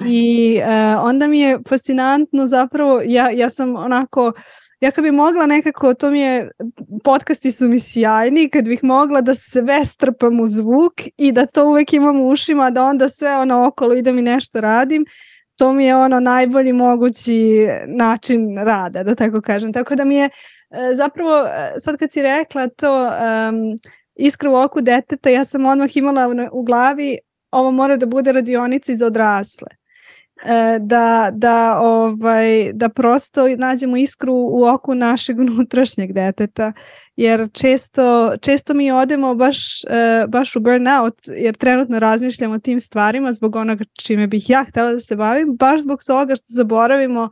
I 0.06 0.56
e, 0.62 0.96
onda 0.96 1.26
mi 1.26 1.40
je 1.40 1.58
fascinantno 1.68 2.46
zapravo, 2.46 3.00
ja, 3.04 3.30
ja 3.30 3.50
sam 3.50 3.76
onako 3.76 4.32
ja 4.80 4.90
kad 4.90 5.04
bi 5.04 5.10
mogla 5.10 5.46
nekako, 5.46 5.94
to 5.94 6.10
mi 6.10 6.20
je, 6.20 6.50
podcasti 7.04 7.50
su 7.50 7.68
mi 7.68 7.80
sjajni, 7.80 8.50
kad 8.50 8.64
bih 8.64 8.84
mogla 8.84 9.20
da 9.20 9.34
sve 9.34 9.84
strpam 9.84 10.40
u 10.40 10.46
zvuk 10.46 10.92
i 11.16 11.32
da 11.32 11.46
to 11.46 11.68
uvek 11.68 11.92
imam 11.92 12.20
u 12.20 12.28
ušima, 12.28 12.70
da 12.70 12.84
onda 12.84 13.08
sve 13.08 13.36
ono 13.36 13.66
okolo 13.66 13.94
idem 13.94 14.18
i 14.18 14.22
nešto 14.22 14.60
radim, 14.60 15.04
to 15.58 15.72
mi 15.72 15.84
je 15.84 15.96
ono 15.96 16.20
najbolji 16.20 16.72
mogući 16.72 17.66
način 17.86 18.58
rada, 18.58 19.02
da 19.02 19.14
tako 19.14 19.40
kažem. 19.40 19.72
Tako 19.72 19.94
da 19.94 20.04
mi 20.04 20.16
je 20.16 20.24
e, 20.24 20.30
zapravo, 20.94 21.46
e, 21.46 21.80
sad 21.80 21.96
kad 21.96 22.12
si 22.12 22.22
rekla 22.22 22.68
to 22.68 23.06
um, 23.06 23.78
iskru 24.14 24.52
u 24.52 24.56
oku 24.56 24.80
deteta, 24.80 25.30
ja 25.30 25.44
sam 25.44 25.66
odmah 25.66 25.96
imala 25.96 26.48
u 26.52 26.62
glavi 26.62 27.18
ovo 27.50 27.70
mora 27.70 27.96
da 27.96 28.06
bude 28.06 28.32
radionica 28.32 28.94
za 28.94 29.06
odrasle. 29.06 29.77
E, 30.44 30.78
da, 30.80 31.30
da, 31.32 31.78
ovaj, 31.80 32.72
da 32.72 32.88
prosto 32.88 33.48
nađemo 33.56 33.96
iskru 33.96 34.34
u 34.34 34.64
oku 34.64 34.94
našeg 34.94 35.40
unutrašnjeg 35.50 36.12
deteta, 36.12 36.72
jer 37.16 37.48
često, 37.52 38.32
često 38.40 38.74
mi 38.74 38.92
odemo 38.92 39.34
baš, 39.34 39.84
e, 39.84 40.26
baš 40.28 40.56
u 40.56 40.60
burnout, 40.60 41.14
jer 41.26 41.56
trenutno 41.56 41.98
razmišljamo 41.98 42.54
o 42.54 42.58
tim 42.58 42.80
stvarima 42.80 43.32
zbog 43.32 43.56
onoga 43.56 43.84
čime 44.02 44.26
bih 44.26 44.50
ja 44.50 44.64
htela 44.68 44.92
da 44.92 45.00
se 45.00 45.16
bavim, 45.16 45.56
baš 45.56 45.80
zbog 45.80 46.04
toga 46.06 46.36
što 46.36 46.46
zaboravimo 46.48 47.30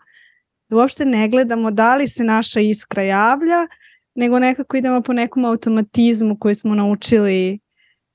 da 0.69 0.77
uopšte 0.77 1.05
ne 1.05 1.29
gledamo 1.29 1.71
da 1.71 1.97
li 1.97 2.09
se 2.09 2.25
naša 2.25 2.61
iskra 2.61 3.03
javlja, 3.03 3.67
nego 4.15 4.39
nekako 4.39 4.77
idemo 4.77 5.01
po 5.01 5.13
nekom 5.13 5.45
automatizmu 5.45 6.39
koji 6.39 6.55
smo 6.55 6.75
naučili 6.75 7.59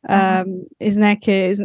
um, 0.02 0.66
iz 0.80 0.98
neke 0.98 1.50
iz, 1.52 1.62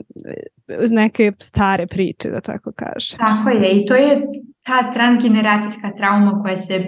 iz 0.82 0.92
neke 0.92 1.32
stare 1.38 1.86
priče, 1.86 2.30
da 2.30 2.40
tako 2.40 2.72
kaže. 2.76 3.16
Tako 3.16 3.48
je 3.48 3.70
i 3.70 3.86
to 3.86 3.94
je 3.94 4.26
ta 4.62 4.92
transgeneracijska 4.92 5.90
trauma 5.96 6.42
koja 6.42 6.56
se 6.56 6.84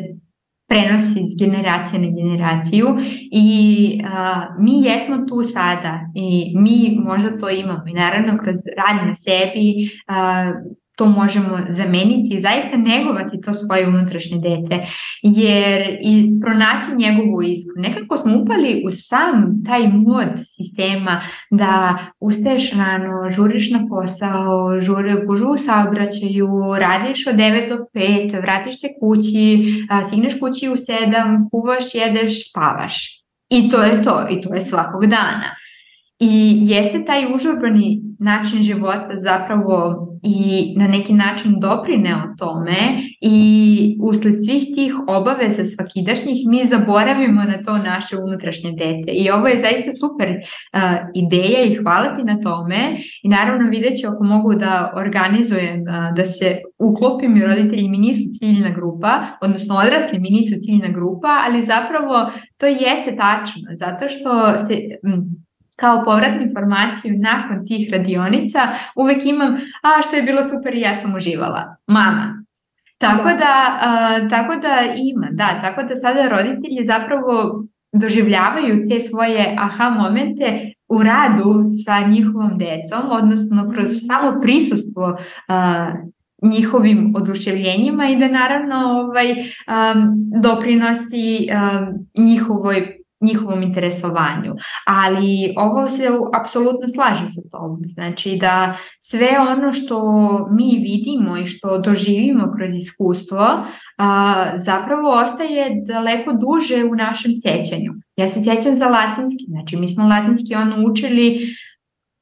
prenosi 0.68 1.20
iz 1.20 1.36
generacije 1.38 2.00
na 2.00 2.08
generaciju 2.16 2.86
i 3.32 4.00
uh, 4.04 4.64
mi 4.64 4.82
jesmo 4.82 5.16
tu 5.16 5.42
sada 5.42 6.00
i 6.14 6.52
mi 6.56 6.98
možda 7.04 7.38
to 7.38 7.50
imamo 7.50 7.82
i 7.88 7.92
naravno 7.92 8.38
kroz 8.42 8.56
rad 8.76 9.06
na 9.06 9.14
sebi 9.14 9.74
uh, 10.08 10.78
to 10.98 11.06
možemo 11.06 11.58
zameniti 11.70 12.28
i 12.30 12.40
zaista 12.40 12.76
negovati 12.76 13.40
to 13.40 13.54
svoje 13.54 13.88
unutrašnje 13.88 14.38
dete, 14.38 14.86
jer 15.22 15.98
i 16.02 16.30
pronaći 16.40 16.96
njegovu 16.96 17.42
iskru. 17.42 17.74
Nekako 17.76 18.16
smo 18.16 18.38
upali 18.42 18.82
u 18.86 18.90
sam 18.90 19.62
taj 19.66 19.88
mod 19.88 20.28
sistema 20.56 21.20
da 21.50 21.98
ustaješ 22.20 22.72
rano, 22.72 23.30
žuriš 23.30 23.70
na 23.70 23.86
posao, 23.88 24.80
žuri, 24.80 25.26
gužu 25.26 25.48
u 25.48 25.56
saobraćaju, 25.56 26.48
radiš 26.78 27.26
od 27.26 27.34
9 27.34 27.68
do 27.68 27.84
5, 27.94 28.42
vratiš 28.42 28.80
se 28.80 28.88
kući, 29.00 29.66
stigneš 30.06 30.40
kući 30.40 30.68
u 30.68 30.76
7, 30.76 31.50
kuvaš, 31.50 31.94
jedeš, 31.94 32.50
spavaš. 32.50 33.22
I 33.50 33.70
to 33.70 33.82
je 33.82 34.02
to, 34.02 34.26
i 34.30 34.40
to 34.40 34.54
je 34.54 34.60
svakog 34.60 35.06
dana. 35.06 35.56
I 36.20 36.58
jeste 36.62 37.04
taj 37.04 37.34
užurbani 37.34 38.02
način 38.18 38.62
života 38.62 39.10
zapravo 39.18 40.07
i 40.22 40.74
na 40.76 40.88
neki 40.88 41.12
način 41.12 41.60
doprineo 41.60 42.18
tome 42.38 42.76
i 43.20 43.98
usled 44.02 44.34
svih 44.44 44.64
tih 44.74 44.94
obaveza 45.08 45.64
svakidašnjih 45.64 46.38
mi 46.46 46.66
zaboravimo 46.66 47.44
na 47.44 47.62
to 47.62 47.78
naše 47.78 48.16
unutrašnje 48.16 48.70
dete. 48.70 49.12
I 49.12 49.30
ovo 49.30 49.46
je 49.46 49.60
zaista 49.60 49.92
super 49.92 50.28
uh, 50.30 50.80
ideja 51.14 51.64
i 51.64 51.74
hvala 51.74 52.16
ti 52.16 52.24
na 52.24 52.40
tome. 52.40 52.96
I 53.22 53.28
naravno 53.28 53.70
vidjet 53.70 54.00
ću 54.00 54.08
ako 54.08 54.24
mogu 54.24 54.54
da 54.54 54.92
organizujem 54.96 55.80
uh, 55.80 56.16
da 56.16 56.24
se 56.24 56.56
uklopim 56.78 57.36
i 57.36 57.46
roditelji 57.46 57.88
mi 57.88 57.98
nisu 57.98 58.30
ciljna 58.38 58.70
grupa, 58.70 59.20
odnosno 59.40 59.74
odrasli 59.74 60.18
mi 60.18 60.30
nisu 60.30 60.54
ciljna 60.60 60.88
grupa, 60.88 61.28
ali 61.46 61.62
zapravo 61.62 62.30
to 62.56 62.66
jeste 62.66 63.16
tačno 63.16 63.62
zato 63.76 64.08
što 64.08 64.30
se, 64.66 64.74
kao 65.80 66.04
povratnu 66.04 66.42
informaciju 66.42 67.14
nakon 67.18 67.66
tih 67.66 67.88
radionica 67.92 68.68
uvek 68.94 69.26
imam, 69.26 69.56
a 69.82 70.02
što 70.02 70.16
je 70.16 70.22
bilo 70.22 70.42
super 70.44 70.74
i 70.74 70.80
ja 70.80 70.94
sam 70.94 71.14
uživala. 71.14 71.76
Mama. 71.86 72.44
Tako 72.98 73.28
da, 73.28 73.34
da 73.38 73.78
a, 73.80 74.28
tako 74.30 74.56
da 74.56 74.84
ima, 74.96 75.28
da, 75.30 75.60
tako 75.62 75.82
da 75.82 75.96
sada 75.96 76.28
roditelji 76.28 76.84
zapravo 76.84 77.64
doživljavaju 77.92 78.88
te 78.88 79.00
svoje 79.00 79.56
aha 79.58 79.90
momente 79.90 80.72
u 80.88 81.02
radu 81.02 81.64
sa 81.84 82.08
njihovom 82.08 82.58
decom, 82.58 83.10
odnosno 83.10 83.70
kroz 83.70 83.88
samo 84.06 84.40
prisustvo 84.40 85.16
a, 85.48 85.92
njihovim 86.42 87.12
oduševljenjima 87.16 88.08
i 88.08 88.16
da 88.16 88.28
naravno 88.28 88.76
ovaj 88.76 89.30
um, 89.30 90.30
doprinosi 90.42 91.48
um, 91.50 92.06
njihovoj 92.24 92.97
njihovom 93.20 93.62
interesovanju. 93.62 94.54
Ali 94.86 95.54
ovo 95.56 95.88
se 95.88 96.08
apsolutno 96.40 96.88
slaže 96.88 97.28
sa 97.28 97.42
tom. 97.50 97.82
Znači 97.86 98.38
da 98.40 98.76
sve 99.00 99.28
ono 99.52 99.72
što 99.72 99.98
mi 100.50 100.84
vidimo 100.88 101.36
i 101.36 101.46
što 101.46 101.78
doživimo 101.78 102.52
kroz 102.56 102.70
iskustvo 102.74 103.64
a, 103.96 104.34
zapravo 104.64 105.10
ostaje 105.22 105.82
daleko 105.86 106.32
duže 106.32 106.84
u 106.84 106.94
našem 106.94 107.32
sećanju. 107.32 107.92
Ja 108.16 108.28
se 108.28 108.44
sjećam 108.44 108.78
za 108.78 108.86
latinski, 108.86 109.44
znači 109.48 109.76
mi 109.76 109.88
smo 109.88 110.08
latinski 110.08 110.54
ono 110.54 110.90
učili 110.90 111.38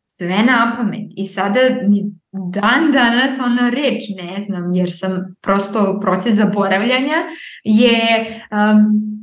sve 0.07 0.43
na 0.47 0.75
pamet 0.77 1.11
i 1.17 1.27
sada 1.27 1.61
ni 1.89 2.05
dan 2.33 2.93
danas 2.93 3.39
ono 3.39 3.71
reč 3.71 4.03
ne 4.23 4.41
znam 4.41 4.75
jer 4.75 4.89
sam 4.93 5.37
prosto 5.43 6.01
proces 6.01 6.35
zaboravljanja 6.35 7.17
je 7.65 8.01
um, 8.51 9.16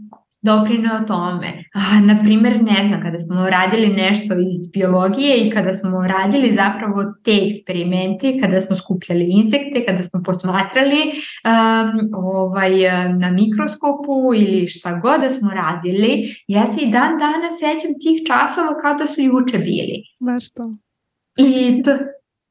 doprineo 0.43 0.99
tome. 1.07 1.63
A, 1.73 1.99
na 1.99 2.19
primer, 2.23 2.63
ne 2.63 2.87
znam, 2.87 3.01
kada 3.01 3.19
smo 3.19 3.49
radili 3.49 3.87
nešto 3.87 4.33
iz 4.33 4.67
biologije 4.73 5.37
i 5.37 5.49
kada 5.51 5.73
smo 5.73 6.07
radili 6.07 6.55
zapravo 6.55 7.03
te 7.23 7.31
eksperimente, 7.31 8.39
kada 8.41 8.61
smo 8.61 8.75
skupljali 8.75 9.25
insekte, 9.29 9.85
kada 9.87 10.03
smo 10.03 10.23
posmatrali 10.25 11.01
um, 11.03 12.09
ovaj, 12.15 12.71
na 13.19 13.31
mikroskopu 13.31 14.33
ili 14.35 14.67
šta 14.67 14.99
god 14.99 15.21
da 15.21 15.29
smo 15.29 15.49
radili, 15.49 16.35
ja 16.47 16.67
se 16.67 16.81
i 16.81 16.91
dan 16.91 17.11
danas 17.19 17.53
sećam 17.59 17.93
tih 18.01 18.17
časova 18.27 18.79
kao 18.81 18.93
da 18.93 19.07
su 19.07 19.21
juče 19.21 19.57
bili. 19.57 20.03
Baš 20.19 20.51
to. 20.51 20.63
I 21.37 21.83
to, 21.83 21.91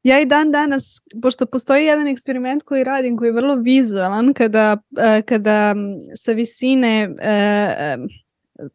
Ja 0.03 0.19
i 0.21 0.25
dan 0.25 0.51
danas, 0.51 1.01
pošto 1.21 1.45
postoji 1.45 1.85
jedan 1.85 2.07
eksperiment 2.07 2.63
koji 2.63 2.83
radim 2.83 3.17
koji 3.17 3.27
je 3.27 3.33
vrlo 3.33 3.55
vizualan, 3.55 4.33
kada, 4.33 4.77
e, 4.97 5.21
kada 5.21 5.75
sa 6.15 6.31
visine 6.31 7.09
e, 7.21 7.29
e, 7.29 7.97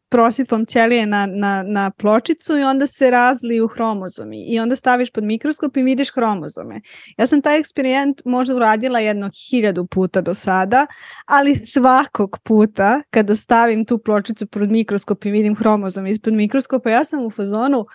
prosipom 0.08 0.66
ćelije 0.66 1.06
na, 1.06 1.26
na, 1.26 1.62
na 1.62 1.90
pločicu 1.90 2.56
i 2.56 2.62
onda 2.62 2.86
se 2.86 3.10
razliju 3.10 3.68
hromozomi 3.68 4.44
i 4.46 4.60
onda 4.60 4.76
staviš 4.76 5.10
pod 5.10 5.24
mikroskop 5.24 5.76
i 5.76 5.82
vidiš 5.82 6.10
hromozome. 6.14 6.80
Ja 7.18 7.26
sam 7.26 7.42
taj 7.42 7.58
eksperiment 7.58 8.22
možda 8.24 8.56
uradila 8.56 8.98
jedno 8.98 9.30
hiljadu 9.50 9.86
puta 9.86 10.20
do 10.20 10.34
sada, 10.34 10.86
ali 11.26 11.66
svakog 11.66 12.38
puta 12.44 13.02
kada 13.10 13.36
stavim 13.36 13.84
tu 13.84 13.98
pločicu 13.98 14.46
pod 14.46 14.70
mikroskop 14.70 15.24
i 15.24 15.30
vidim 15.30 15.56
hromozome 15.56 16.10
ispod 16.10 16.32
mikroskopa, 16.32 16.90
ja 16.90 17.04
sam 17.04 17.26
u 17.26 17.30
fazonu 17.30 17.86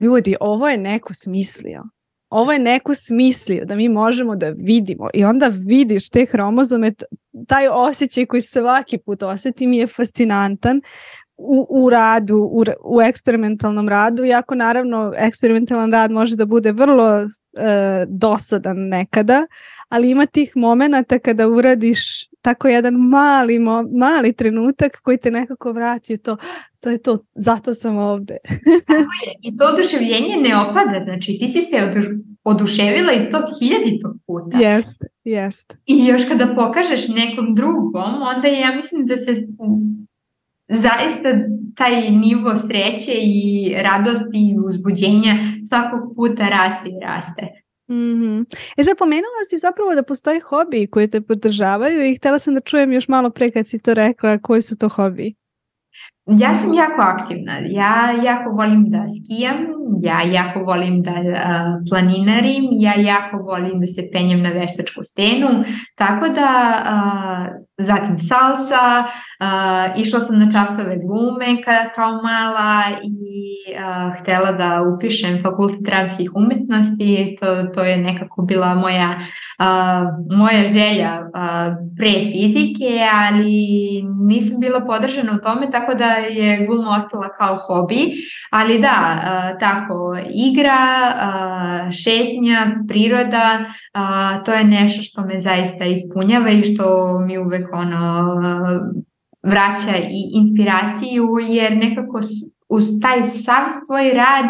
ljudi, 0.00 0.36
ovo 0.40 0.68
je 0.68 0.78
neko 0.78 1.14
smislio 1.14 1.82
ovo 2.34 2.52
je 2.52 2.58
neko 2.58 2.94
smislio 2.94 3.64
da 3.64 3.76
mi 3.76 3.88
možemo 3.88 4.36
da 4.36 4.48
vidimo 4.48 5.08
i 5.14 5.24
onda 5.24 5.50
vidiš 5.52 6.10
te 6.10 6.26
hromozome, 6.26 6.92
taj 7.48 7.68
osjećaj 7.68 8.26
koji 8.26 8.40
svaki 8.40 8.98
put 8.98 9.22
osetim 9.22 9.72
je 9.72 9.86
fascinantan 9.86 10.80
u, 11.36 11.66
u 11.70 11.90
radu, 11.90 12.36
u, 12.36 12.64
u 12.84 13.02
eksperimentalnom 13.02 13.88
radu, 13.88 14.24
iako 14.24 14.54
naravno 14.54 15.12
eksperimentalan 15.16 15.92
rad 15.92 16.10
može 16.10 16.36
da 16.36 16.44
bude 16.44 16.72
vrlo 16.72 17.20
e, 17.20 17.26
dosadan 18.08 18.76
nekada, 18.78 19.46
ali 19.88 20.10
ima 20.10 20.26
tih 20.26 20.52
momenata 20.56 21.18
kada 21.18 21.48
uradiš 21.48 22.00
tako 22.42 22.68
jedan 22.68 22.94
mali, 22.94 23.58
mali 23.98 24.32
trenutak 24.32 25.00
koji 25.02 25.18
te 25.18 25.30
nekako 25.30 25.72
vrati 25.72 26.18
to, 26.18 26.36
to 26.80 26.90
je 26.90 27.02
to, 27.02 27.18
zato 27.34 27.74
sam 27.74 27.98
ovde. 27.98 28.36
tako 28.86 29.12
je. 29.26 29.34
I 29.42 29.56
to 29.56 29.64
oduševljenje 29.64 30.36
ne 30.36 30.56
opada, 30.56 31.04
znači 31.04 31.38
ti 31.40 31.48
si 31.48 31.60
se 31.70 31.76
oduš, 31.90 32.06
oduševila 32.44 33.12
i 33.12 33.30
to 33.30 33.38
hiljaditog 33.60 34.16
puta. 34.26 34.58
Jeste, 34.58 35.06
jeste. 35.24 35.76
I 35.86 36.06
još 36.06 36.28
kada 36.28 36.54
pokažeš 36.54 37.08
nekom 37.08 37.54
drugom, 37.54 38.22
onda 38.36 38.48
ja 38.48 38.76
mislim 38.76 39.06
da 39.06 39.16
se 39.16 39.46
zaista 40.68 41.28
taj 41.76 42.10
nivo 42.10 42.56
sreće 42.56 43.12
i 43.12 43.74
radosti 43.82 44.38
i 44.50 44.58
uzbuđenja 44.66 45.34
svakog 45.68 46.16
puta 46.16 46.48
raste 46.48 46.88
i 46.88 47.00
raste. 47.02 47.63
Mm 47.88 47.96
-hmm. 47.96 48.44
E 48.76 48.84
sad 48.84 48.98
pomenula 48.98 49.42
si 49.50 49.58
zapravo 49.58 49.94
da 49.94 50.02
postoje 50.02 50.40
hobiji 50.40 50.86
koji 50.86 51.10
te 51.10 51.20
podržavaju 51.20 52.06
i 52.06 52.16
htela 52.16 52.38
sam 52.38 52.54
da 52.54 52.60
čujem 52.60 52.92
još 52.92 53.08
malo 53.08 53.30
pre 53.30 53.50
kad 53.50 53.68
si 53.68 53.78
to 53.78 53.94
rekla 53.94 54.38
koji 54.38 54.62
su 54.62 54.78
to 54.78 54.88
hobiji. 54.88 55.34
Ja 56.26 56.54
sam 56.54 56.74
jako 56.74 57.02
aktivna. 57.02 57.58
Ja 57.66 58.10
jako 58.24 58.50
volim 58.50 58.90
da 58.90 59.06
skijam, 59.08 59.56
ja 60.02 60.22
jako 60.22 60.60
volim 60.60 61.02
da 61.02 61.10
uh, 61.10 61.88
planinarim, 61.90 62.64
ja 62.70 62.94
jako 62.96 63.36
volim 63.36 63.80
da 63.80 63.86
se 63.86 64.08
penjem 64.12 64.42
na 64.42 64.48
veštačku 64.48 65.02
stenu, 65.02 65.48
tako 65.94 66.28
da 66.28 66.48
uh, 66.86 67.64
zatim 67.78 68.18
salsa, 68.18 69.04
uh, 69.04 70.00
išla 70.00 70.20
sam 70.20 70.38
na 70.38 70.52
časove 70.52 70.96
glume 70.96 71.62
ka, 71.64 71.90
kao 71.94 72.12
mala 72.22 72.82
i 73.02 73.54
uh, 73.74 74.20
htela 74.20 74.52
da 74.52 74.82
upišem 74.94 75.42
fakultet 75.42 75.80
dramskih 75.80 76.30
umetnosti, 76.34 77.36
to, 77.40 77.62
to 77.62 77.82
je 77.82 77.96
nekako 77.96 78.42
bila 78.42 78.74
moja, 78.74 79.18
uh, 79.58 80.36
moja 80.38 80.66
želja 80.66 81.30
pre 81.98 82.10
fizike, 82.10 83.00
ali 83.12 84.02
nisam 84.26 84.60
bila 84.60 84.80
podržana 84.80 85.32
u 85.32 85.38
tome, 85.38 85.70
tako 85.70 85.94
da 85.94 86.04
je 86.12 86.66
gluma 86.66 86.90
ostala 86.90 87.28
kao 87.28 87.58
hobi, 87.66 88.12
ali 88.50 88.78
da, 88.78 89.18
tako, 89.60 90.16
igra, 90.34 90.78
šetnja, 91.90 92.66
priroda, 92.88 93.64
to 94.44 94.52
je 94.52 94.64
nešto 94.64 95.02
što 95.02 95.24
me 95.24 95.40
zaista 95.40 95.84
ispunjava 95.84 96.50
i 96.50 96.62
što 96.62 97.18
mi 97.20 97.38
uvek 97.38 97.63
uvek 97.64 97.74
ono 97.74 98.34
vraća 99.42 99.96
i 100.10 100.30
inspiraciju 100.34 101.28
jer 101.48 101.76
nekako 101.76 102.20
uz 102.68 102.84
taj 103.02 103.22
sav 103.22 103.64
svoj 103.86 104.10
rad 104.14 104.44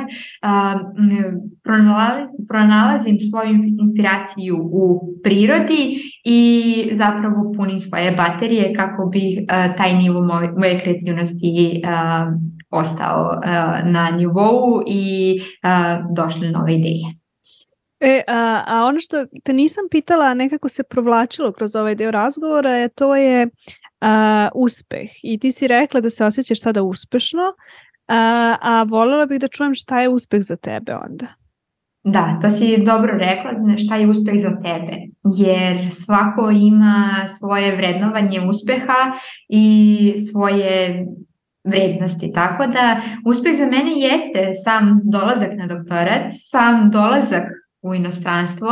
pronalazim, 1.63 2.37
pronalazim 2.49 3.17
svoju 3.31 3.61
inspiraciju 3.81 4.57
u 4.73 5.01
prirodi 5.23 5.97
i 6.25 6.91
zapravo 6.93 7.53
punim 7.57 7.79
svoje 7.79 8.11
baterije 8.11 8.75
kako 8.75 9.07
bi 9.07 9.47
taj 9.77 9.95
nivo 9.95 10.23
moje, 10.59 10.81
kreativnosti 10.81 11.83
ostao 12.71 13.41
na 13.85 14.11
nivou 14.11 14.83
i 14.87 15.35
došle 16.17 16.51
nove 16.51 16.75
ideje. 16.75 17.24
E, 18.05 18.23
a, 18.27 18.65
a 18.67 18.85
ono 18.85 19.01
što 19.01 19.27
te 19.45 19.53
nisam 19.53 19.85
pitala, 19.91 20.35
nekako 20.35 20.69
se 20.69 20.83
provlačilo 20.83 21.53
kroz 21.53 21.77
ovaj 21.77 21.95
deo 21.95 22.11
razgovora, 22.11 22.71
je 22.71 22.89
to 22.89 23.17
je 23.17 23.49
a, 24.01 24.49
uspeh. 24.55 25.11
I 25.23 25.39
ti 25.39 25.53
si 25.53 25.67
rekla 25.67 26.01
da 26.01 26.11
se 26.11 26.25
osjećaš 26.25 26.61
sada 26.61 26.83
uspešno, 26.83 27.43
a, 28.09 28.57
a 28.61 28.83
voljela 28.83 29.27
bih 29.27 29.41
da 29.41 29.49
čujem 29.49 29.75
šta 29.75 30.01
je 30.01 30.09
uspeh 30.09 30.43
za 30.43 30.57
tebe 30.57 30.95
onda. 30.95 31.27
Da, 32.05 32.39
to 32.43 32.51
si 32.51 32.83
dobro 32.87 33.13
rekla, 33.19 33.51
šta 33.85 33.97
je 33.97 34.09
uspeh 34.09 34.35
za 34.37 34.51
tebe, 34.51 34.97
jer 35.37 35.95
svako 35.95 36.51
ima 36.51 37.27
svoje 37.39 37.77
vrednovanje 37.77 38.41
uspeha 38.49 39.13
i 39.49 40.15
svoje 40.33 41.07
vrednosti. 41.65 42.33
Tako 42.35 42.67
da 42.67 43.01
uspeh 43.27 43.53
za 43.59 43.65
mene 43.65 43.93
jeste 43.97 44.53
sam 44.65 45.01
dolazak 45.05 45.51
na 45.57 45.67
doktorat, 45.67 46.33
sam 46.51 46.91
dolazak 46.91 47.64
u 47.85 47.95
inostranstvo, 47.95 48.69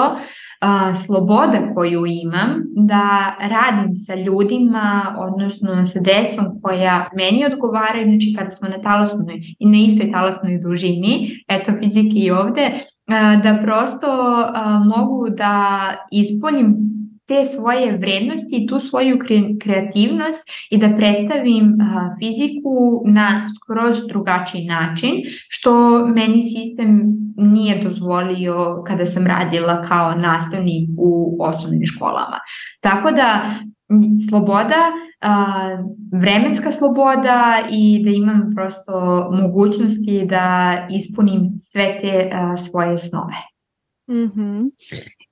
a, 0.61 0.95
sloboda 0.95 1.75
koju 1.75 2.07
imam 2.07 2.51
da 2.77 3.37
radim 3.41 3.95
sa 3.95 4.15
ljudima, 4.15 5.17
odnosno 5.19 5.87
sa 5.87 6.01
decom 6.01 6.47
koja 6.63 7.09
meni 7.17 7.45
odgovaraju, 7.53 8.05
znači 8.05 8.35
kada 8.39 8.51
smo 8.51 8.69
na 8.69 8.83
talasnoj 8.83 9.41
i 9.59 9.67
na 9.67 9.79
istoj 9.79 10.13
talasnoj 10.13 10.59
dužini, 10.59 11.31
eto 11.49 11.73
fizike 11.83 12.15
i 12.15 12.31
ovde, 12.31 12.71
da 13.43 13.59
prosto 13.63 14.09
mogu 14.85 15.29
da 15.31 15.79
ispoljim 16.11 16.77
te 17.27 17.45
svoje 17.45 17.97
vrednosti 17.97 18.57
i 18.57 18.67
tu 18.67 18.81
svoju 18.81 19.19
kreativnost 19.61 20.49
i 20.71 20.79
da 20.79 20.97
predstavim 20.97 21.75
fiziku 22.21 23.03
na 23.07 23.49
skroz 23.57 23.97
drugačiji 24.09 24.65
način, 24.65 25.11
što 25.49 26.01
meni 26.07 26.43
sistem 26.43 27.03
nije 27.37 27.85
dozvolio 27.85 28.83
kada 28.87 29.07
sam 29.07 29.27
radila 29.27 29.83
kao 29.83 30.15
nastavnik 30.15 30.89
u 30.99 31.37
osnovnim 31.41 31.87
školama. 31.87 32.39
Tako 32.81 33.11
da 33.11 33.55
sloboda 34.31 34.93
vremenska 36.13 36.73
sloboda 36.73 37.63
i 37.71 38.03
da 38.05 38.11
imam 38.11 38.53
prosto 38.55 39.29
mogućnosti 39.43 40.27
da 40.31 40.77
ispunim 40.91 41.59
sve 41.61 41.99
te 42.01 42.31
svoje 42.71 42.99
snove. 42.99 43.35
Mm 44.09 44.15
-hmm. 44.15 44.71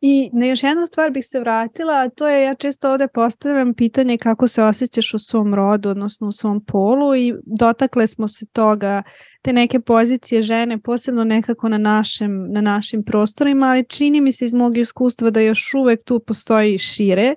I 0.01 0.30
na 0.32 0.46
još 0.46 0.62
jednu 0.62 0.86
stvar 0.86 1.11
bih 1.11 1.26
se 1.26 1.40
vratila, 1.40 1.94
a 1.94 2.09
to 2.09 2.28
je 2.28 2.44
ja 2.44 2.55
često 2.55 2.92
ovde 2.92 3.09
postavljam 3.09 3.74
pitanje 3.74 4.18
kako 4.18 4.48
se 4.48 4.62
osjećaš 4.62 5.14
u 5.14 5.18
svom 5.18 5.55
rodu, 5.55 5.90
odnosno 5.90 6.28
u 6.28 6.32
svom 6.32 6.64
polu 6.64 7.16
i 7.16 7.34
dotakle 7.59 8.07
smo 8.07 8.28
se 8.28 8.46
toga, 8.53 9.03
te 9.42 9.53
neke 9.53 9.80
pozicije 9.80 10.42
žene, 10.42 10.78
posebno 10.78 11.24
nekako 11.24 11.68
na 11.68 11.78
našem, 11.78 12.53
na 12.53 12.61
našim 12.61 13.05
prostorima, 13.05 13.66
ali 13.66 13.88
čini 13.88 14.20
mi 14.20 14.32
se 14.32 14.44
iz 14.44 14.55
mog 14.55 14.76
iskustva 14.76 15.30
da 15.30 15.40
još 15.40 15.74
uvek 15.74 16.05
tu 16.05 16.20
postoji 16.26 16.78
šire, 16.78 17.34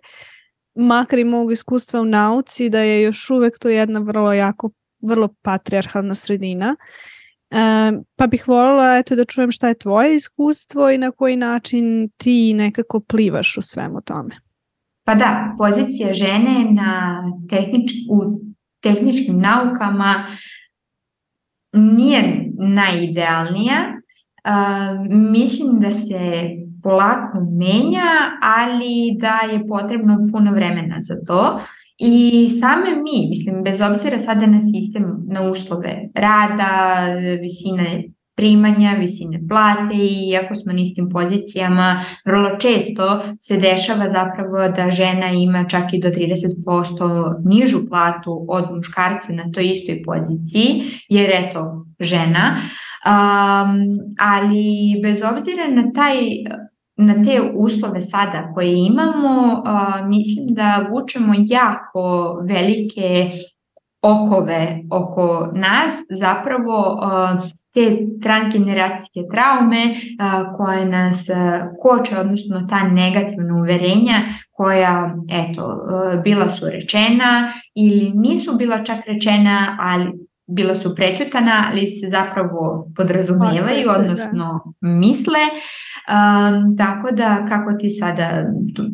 makar 0.75 1.19
i 1.19 1.23
mog 1.23 1.51
iskustva 1.51 2.01
u 2.01 2.05
nauci, 2.05 2.69
da 2.69 2.79
je 2.79 3.01
još 3.01 3.29
uvek 3.29 3.59
to 3.59 3.69
jedna 3.69 3.99
vrlo 3.99 4.33
jako, 4.33 4.71
vrlo 5.01 5.29
patrijarhalna 5.41 6.15
sredina 6.15 6.75
pa 8.15 8.27
bih 8.27 8.47
voljela 8.47 8.97
eto, 8.97 9.15
da 9.15 9.25
čujem 9.25 9.51
šta 9.51 9.67
je 9.67 9.79
tvoje 9.79 10.15
iskustvo 10.15 10.89
i 10.89 10.97
na 10.97 11.11
koji 11.11 11.35
način 11.35 12.09
ti 12.17 12.53
nekako 12.53 12.99
plivaš 12.99 13.57
u 13.57 13.61
svemu 13.61 14.01
tome. 14.01 14.35
Pa 15.05 15.15
da, 15.15 15.55
pozicija 15.57 16.13
žene 16.13 16.71
na 16.71 17.23
tehnič, 17.49 17.91
u 18.11 18.39
tehničkim 18.81 19.39
naukama 19.39 20.25
nije 21.73 22.45
najidealnija. 22.57 23.75
Uh, 24.45 25.11
mislim 25.11 25.79
da 25.79 25.91
se 25.91 26.49
polako 26.83 27.37
menja, 27.59 28.11
ali 28.41 29.17
da 29.19 29.53
je 29.53 29.67
potrebno 29.67 30.27
puno 30.31 30.51
vremena 30.51 30.95
za 31.01 31.15
to. 31.27 31.59
I 31.97 32.49
same 32.59 32.95
mi, 32.95 33.27
mislim, 33.29 33.63
bez 33.63 33.81
obzira 33.81 34.19
sada 34.19 34.45
na 34.45 34.59
sistem, 34.61 35.03
na 35.27 35.41
uslove 35.51 36.09
rada, 36.15 37.05
visine 37.41 38.03
primanja, 38.35 38.95
visine 38.99 39.39
plate 39.49 39.93
i 39.93 40.29
iako 40.29 40.55
smo 40.55 40.73
na 40.73 40.81
istim 40.81 41.09
pozicijama, 41.09 41.99
vrlo 42.25 42.57
često 42.59 43.23
se 43.39 43.57
dešava 43.57 44.09
zapravo 44.09 44.67
da 44.75 44.91
žena 44.91 45.29
ima 45.29 45.65
čak 45.69 45.93
i 45.93 45.99
do 46.01 46.09
30% 46.09 47.35
nižu 47.45 47.87
platu 47.89 48.45
od 48.49 48.75
muškarca 48.75 49.33
na 49.33 49.51
toj 49.53 49.65
istoj 49.65 50.01
poziciji, 50.03 50.83
jer 51.09 51.31
eto, 51.33 51.85
žena. 51.99 52.57
Um, 53.05 53.99
ali 54.19 54.99
bez 55.03 55.21
obzira 55.23 55.67
na 55.67 55.91
taj 55.91 56.15
na 56.95 57.23
te 57.23 57.41
uslove 57.53 58.01
sada 58.01 58.51
koje 58.53 58.75
imamo, 58.75 59.63
a, 59.65 60.01
mislim 60.05 60.45
da 60.49 60.87
vučemo 60.91 61.33
jako 61.37 62.37
velike 62.47 63.31
okove 64.01 64.79
oko 64.91 65.49
nas, 65.53 65.93
zapravo 66.19 66.99
a, 67.01 67.41
te 67.73 67.97
transgeneracijske 68.21 69.19
traume 69.31 69.95
a, 70.19 70.57
koje 70.57 70.85
nas 70.85 71.29
a, 71.29 71.69
koče, 71.81 72.17
odnosno 72.17 72.67
ta 72.69 72.83
negativna 72.83 73.55
uverenja 73.55 74.21
koja, 74.51 75.15
eto, 75.29 75.85
a, 75.87 76.15
bila 76.23 76.49
su 76.49 76.65
rečena 76.69 77.53
ili 77.75 78.11
nisu 78.15 78.55
bila 78.55 78.83
čak 78.83 78.97
rečena, 79.07 79.77
ali 79.79 80.11
bila 80.47 80.75
su 80.75 80.95
prećutana, 80.95 81.67
ali 81.71 81.87
se 81.87 82.09
zapravo 82.11 82.87
podrazumevaju, 82.95 83.85
da. 83.85 83.99
odnosno 83.99 84.73
misle. 84.81 85.39
Um, 86.03 86.77
tako 86.77 87.11
da 87.11 87.45
kako 87.49 87.73
ti 87.73 87.89
sada 87.89 88.45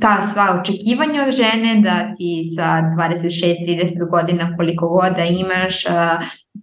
ta 0.02 0.22
sva 0.22 0.62
očekivanja 0.62 1.24
od 1.28 1.34
žene 1.34 1.82
da 1.84 2.16
ti 2.16 2.44
sa 2.56 2.64
26-30 2.98 4.10
godina 4.10 4.56
koliko 4.58 4.88
god 4.90 5.16
da 5.16 5.26
imaš 5.26 5.86
uh, 5.86 5.92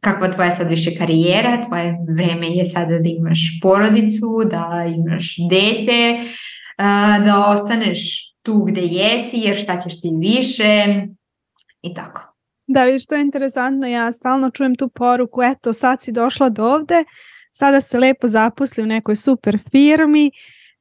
kakva 0.01 0.33
tvoja 0.33 0.57
sad 0.57 0.69
više 0.69 0.99
karijera, 0.99 1.65
tvoje 1.69 1.95
vreme 2.17 2.47
je 2.51 2.67
sada 2.67 2.99
da 2.99 3.09
imaš 3.09 3.39
porodicu, 3.63 4.43
da 4.51 4.85
imaš 4.97 5.35
dete, 5.51 6.19
uh, 6.21 7.25
da 7.25 7.45
ostaneš 7.47 8.33
tu 8.43 8.65
gde 8.65 8.81
jesi 8.81 9.37
jer 9.39 9.57
šta 9.57 9.81
ćeš 9.81 10.01
ti 10.01 10.13
više 10.21 10.87
i 11.83 11.95
tako. 11.95 12.37
Da, 12.67 12.85
vidiš, 12.85 13.05
što 13.05 13.15
je 13.15 13.23
interesantno, 13.23 13.87
ja 13.87 14.13
stalno 14.13 14.51
čujem 14.51 14.75
tu 14.75 14.89
poruku, 14.89 15.43
eto, 15.43 15.73
sad 15.73 16.03
si 16.03 16.13
došla 16.13 16.49
do 16.49 16.65
ovde, 16.65 17.05
sada 17.59 17.81
se 17.81 17.99
lepo 17.99 18.27
zaposli 18.27 18.83
u 18.83 18.87
nekoj 18.87 19.17
super 19.17 19.59
firmi, 19.71 20.31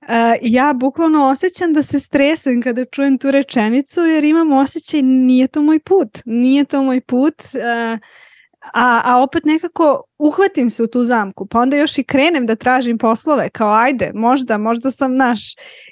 Uh, 0.07 0.11
ja 0.41 0.73
bukvalno 0.73 1.25
osjećam 1.25 1.73
da 1.73 1.83
se 1.83 1.99
stresem 1.99 2.61
kada 2.61 2.85
čujem 2.85 3.17
tu 3.17 3.31
rečenicu 3.31 4.01
jer 4.01 4.23
imam 4.23 4.51
osjećaj 4.51 5.01
nije 5.01 5.47
to 5.47 5.61
moj 5.61 5.79
put, 5.79 6.09
nije 6.25 6.65
to 6.65 6.83
moj 6.83 7.01
put. 7.01 7.41
Uh, 7.41 7.99
a, 8.73 9.01
a 9.05 9.21
opet 9.23 9.45
nekako 9.45 10.03
uhvatim 10.17 10.69
se 10.69 10.83
u 10.83 10.87
tu 10.87 11.03
zamku, 11.03 11.45
pa 11.45 11.59
onda 11.59 11.77
još 11.77 11.97
i 11.97 12.03
krenem 12.03 12.45
da 12.45 12.55
tražim 12.55 12.97
poslove, 12.97 13.49
kao 13.49 13.73
ajde, 13.73 14.11
možda, 14.13 14.57
možda 14.57 14.91
sam 14.91 15.15
naš. 15.15 15.41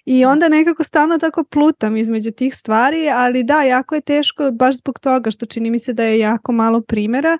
I 0.05 0.25
onda 0.25 0.49
nekako 0.49 0.83
stalno 0.83 1.17
tako 1.17 1.43
plutam 1.43 1.97
između 1.97 2.31
tih 2.31 2.55
stvari, 2.55 3.09
ali 3.09 3.43
da, 3.43 3.63
jako 3.63 3.95
je 3.95 4.01
teško 4.01 4.51
baš 4.51 4.77
zbog 4.77 4.99
toga 4.99 5.31
što 5.31 5.45
čini 5.45 5.69
mi 5.69 5.79
se 5.79 5.93
da 5.93 6.03
je 6.03 6.19
jako 6.19 6.51
malo 6.51 6.81
primera. 6.81 7.37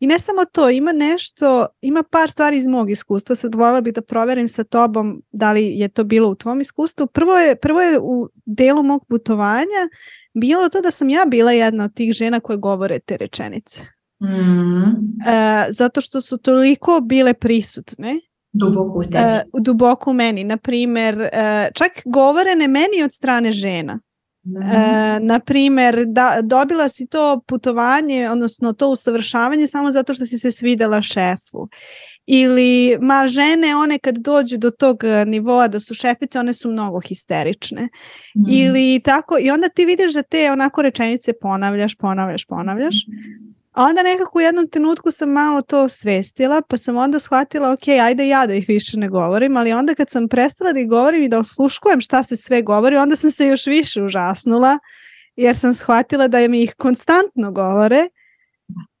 I 0.00 0.06
ne 0.06 0.18
samo 0.18 0.44
to, 0.44 0.70
ima 0.70 0.92
nešto, 0.92 1.66
ima 1.80 2.02
par 2.02 2.30
stvari 2.30 2.58
iz 2.58 2.66
mog 2.66 2.90
iskustva, 2.90 3.36
sad 3.36 3.54
volila 3.54 3.80
bih 3.80 3.94
da 3.94 4.02
proverim 4.02 4.48
sa 4.48 4.64
tobom 4.64 5.22
da 5.32 5.52
li 5.52 5.78
je 5.78 5.88
to 5.88 6.04
bilo 6.04 6.28
u 6.28 6.34
tvom 6.34 6.60
iskustvu. 6.60 7.06
Prvo 7.06 7.38
je, 7.38 7.56
prvo 7.56 7.80
je 7.80 7.98
u 7.98 8.28
delu 8.44 8.82
mog 8.82 9.06
putovanja 9.08 9.88
bilo 10.34 10.68
to 10.68 10.80
da 10.80 10.90
sam 10.90 11.08
ja 11.08 11.24
bila 11.26 11.52
jedna 11.52 11.84
od 11.84 11.94
tih 11.94 12.12
žena 12.12 12.40
koje 12.40 12.56
govore 12.56 12.98
te 12.98 13.16
rečenice. 13.16 13.95
Mm. 14.22 14.84
E, 15.28 15.66
zato 15.70 16.00
što 16.00 16.20
su 16.20 16.38
toliko 16.38 17.00
bile 17.00 17.34
prisutne 17.34 18.20
duboko 18.58 18.98
u 18.98 19.02
tebi. 19.02 19.16
E, 19.16 19.44
duboko 19.60 20.10
u 20.10 20.14
meni. 20.14 20.44
Naprimer, 20.44 21.20
e, 21.20 21.70
čak 21.74 21.92
govorene 22.04 22.68
meni 22.68 23.02
od 23.04 23.12
strane 23.12 23.52
žena. 23.52 24.00
Mm. 24.44 24.62
E, 24.62 25.20
naprimer, 25.20 26.04
da, 26.06 26.38
dobila 26.42 26.88
si 26.88 27.06
to 27.06 27.40
putovanje, 27.46 28.30
odnosno 28.30 28.72
to 28.72 28.88
usavršavanje 28.88 29.66
samo 29.66 29.90
zato 29.90 30.14
što 30.14 30.26
si 30.26 30.38
se 30.38 30.50
svidela 30.50 31.02
šefu. 31.02 31.68
Ili, 32.26 32.98
ma 33.00 33.26
žene, 33.28 33.76
one 33.76 33.98
kad 33.98 34.16
dođu 34.16 34.58
do 34.58 34.70
tog 34.70 35.02
nivoa 35.26 35.68
da 35.68 35.80
su 35.80 35.94
šefice, 35.94 36.38
one 36.38 36.52
su 36.52 36.70
mnogo 36.70 37.00
histerične. 37.00 37.82
Mm. 38.36 38.50
Ili 38.50 39.00
tako, 39.04 39.38
i 39.40 39.50
onda 39.50 39.68
ti 39.68 39.84
vidiš 39.84 40.14
da 40.14 40.22
te 40.22 40.52
onako 40.52 40.82
rečenice 40.82 41.32
ponavljaš, 41.40 41.94
ponavljaš, 41.94 42.44
ponavljaš. 42.44 42.94
Mm. 42.94 43.56
A 43.76 43.84
onda 43.84 44.02
nekako 44.02 44.38
u 44.38 44.40
jednom 44.40 44.68
trenutku 44.68 45.10
sam 45.10 45.30
malo 45.30 45.62
to 45.62 45.88
svestila, 45.88 46.62
pa 46.62 46.76
sam 46.76 46.96
onda 46.96 47.18
shvatila, 47.18 47.72
ok, 47.72 47.88
ajde 47.88 48.28
ja 48.28 48.46
da 48.46 48.54
ih 48.54 48.64
više 48.68 48.98
ne 48.98 49.08
govorim, 49.08 49.56
ali 49.56 49.72
onda 49.72 49.94
kad 49.94 50.10
sam 50.10 50.28
prestala 50.28 50.72
da 50.72 50.80
ih 50.80 50.88
govorim 50.88 51.22
i 51.22 51.28
da 51.28 51.38
osluškujem 51.38 52.00
šta 52.00 52.22
se 52.22 52.36
sve 52.36 52.62
govori, 52.62 52.96
onda 52.96 53.16
sam 53.16 53.30
se 53.30 53.46
još 53.46 53.66
više 53.66 54.02
užasnula, 54.02 54.78
jer 55.36 55.56
sam 55.56 55.74
shvatila 55.74 56.28
da 56.28 56.48
mi 56.48 56.62
ih 56.62 56.74
konstantno 56.74 57.52
govore, 57.52 58.08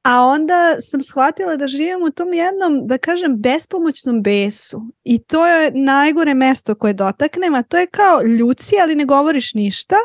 a 0.02 0.22
onda 0.22 0.76
sam 0.80 1.02
shvatila 1.02 1.56
da 1.56 1.66
živim 1.66 2.02
u 2.02 2.10
tom 2.10 2.32
jednom, 2.32 2.86
da 2.86 2.98
kažem, 2.98 3.40
bespomoćnom 3.40 4.22
besu. 4.22 4.82
I 5.04 5.18
to 5.18 5.46
je 5.46 5.70
najgore 5.74 6.34
mesto 6.34 6.74
koje 6.74 6.92
dotaknem, 6.92 7.54
a 7.54 7.62
to 7.62 7.78
je 7.78 7.86
kao 7.86 8.22
ljuci, 8.22 8.74
ali 8.82 8.94
ne 8.94 9.04
govoriš 9.04 9.54
ništa, 9.54 9.96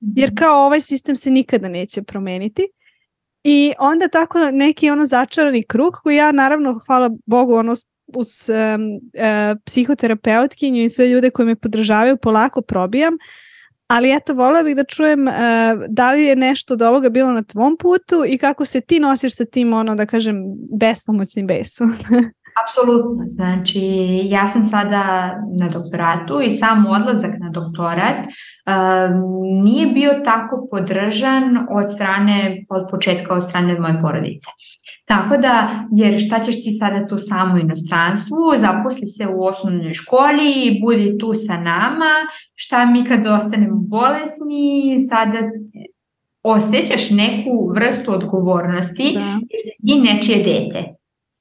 jer 0.00 0.28
mhm. 0.28 0.36
kao 0.36 0.66
ovaj 0.66 0.80
sistem 0.80 1.16
se 1.16 1.30
nikada 1.30 1.68
neće 1.68 2.02
promeniti. 2.02 2.68
I 3.44 3.72
onda 3.78 4.08
tako 4.08 4.38
neki 4.52 4.90
ono 4.90 5.06
začarani 5.06 5.62
krug 5.62 5.94
koji 6.02 6.16
ja 6.16 6.32
naravno, 6.32 6.80
hvala 6.86 7.10
Bogu, 7.26 7.54
ono 7.54 7.74
uz 8.06 8.50
um, 8.50 8.56
uh, 8.94 9.60
psihoterapeutkinju 9.64 10.82
i 10.82 10.88
sve 10.88 11.08
ljude 11.08 11.30
koji 11.30 11.46
me 11.46 11.56
podržavaju 11.56 12.16
polako 12.16 12.62
probijam, 12.62 13.14
ali 13.86 14.16
eto, 14.16 14.34
volila 14.34 14.62
bih 14.62 14.76
da 14.76 14.84
čujem 14.84 15.28
uh, 15.28 15.34
da 15.88 16.12
li 16.12 16.24
je 16.24 16.36
nešto 16.36 16.74
od 16.74 16.82
ovoga 16.82 17.08
bilo 17.08 17.32
na 17.32 17.42
tvom 17.42 17.76
putu 17.76 18.24
i 18.26 18.38
kako 18.38 18.64
se 18.64 18.80
ti 18.80 19.00
nosiš 19.00 19.36
sa 19.36 19.44
tim, 19.44 19.72
ono, 19.72 19.94
da 19.94 20.06
kažem, 20.06 20.36
bespomoćnim 20.80 21.46
besom. 21.46 21.94
Apsolutno, 22.62 23.24
znači 23.26 23.80
ja 24.24 24.46
sam 24.46 24.64
sada 24.64 25.34
na 25.58 25.68
doktoratu 25.68 26.40
i 26.40 26.50
sam 26.50 26.86
odlazak 26.86 27.30
na 27.38 27.50
doktorat 27.50 28.16
um, 28.26 29.62
nije 29.64 29.86
bio 29.86 30.12
tako 30.24 30.68
podržan 30.70 31.66
od 31.70 31.94
strane, 31.94 32.64
od 32.68 32.86
početka 32.90 33.34
od 33.34 33.44
strane 33.44 33.80
moje 33.80 34.02
porodice. 34.02 34.48
Tako 35.04 35.36
da, 35.36 35.68
jer 35.92 36.20
šta 36.26 36.44
ćeš 36.44 36.62
ti 36.62 36.72
sada 36.72 37.06
tu 37.06 37.18
samo 37.18 37.54
u 37.54 37.58
inostranstvu, 37.58 38.36
zaposli 38.58 39.06
se 39.06 39.26
u 39.26 39.44
osnovnoj 39.44 39.92
školi, 39.92 40.80
budi 40.84 41.18
tu 41.18 41.34
sa 41.34 41.56
nama, 41.56 42.12
šta 42.54 42.86
mi 42.86 43.04
kad 43.04 43.26
ostanemo 43.26 43.76
bolesni, 43.76 44.96
sada 45.08 45.38
osjećaš 46.42 47.10
neku 47.10 47.72
vrstu 47.74 48.12
odgovornosti 48.12 49.10
da. 49.14 49.20
jer 49.20 49.64
ti 49.86 50.12
nečije 50.12 50.38
dete. 50.38 50.97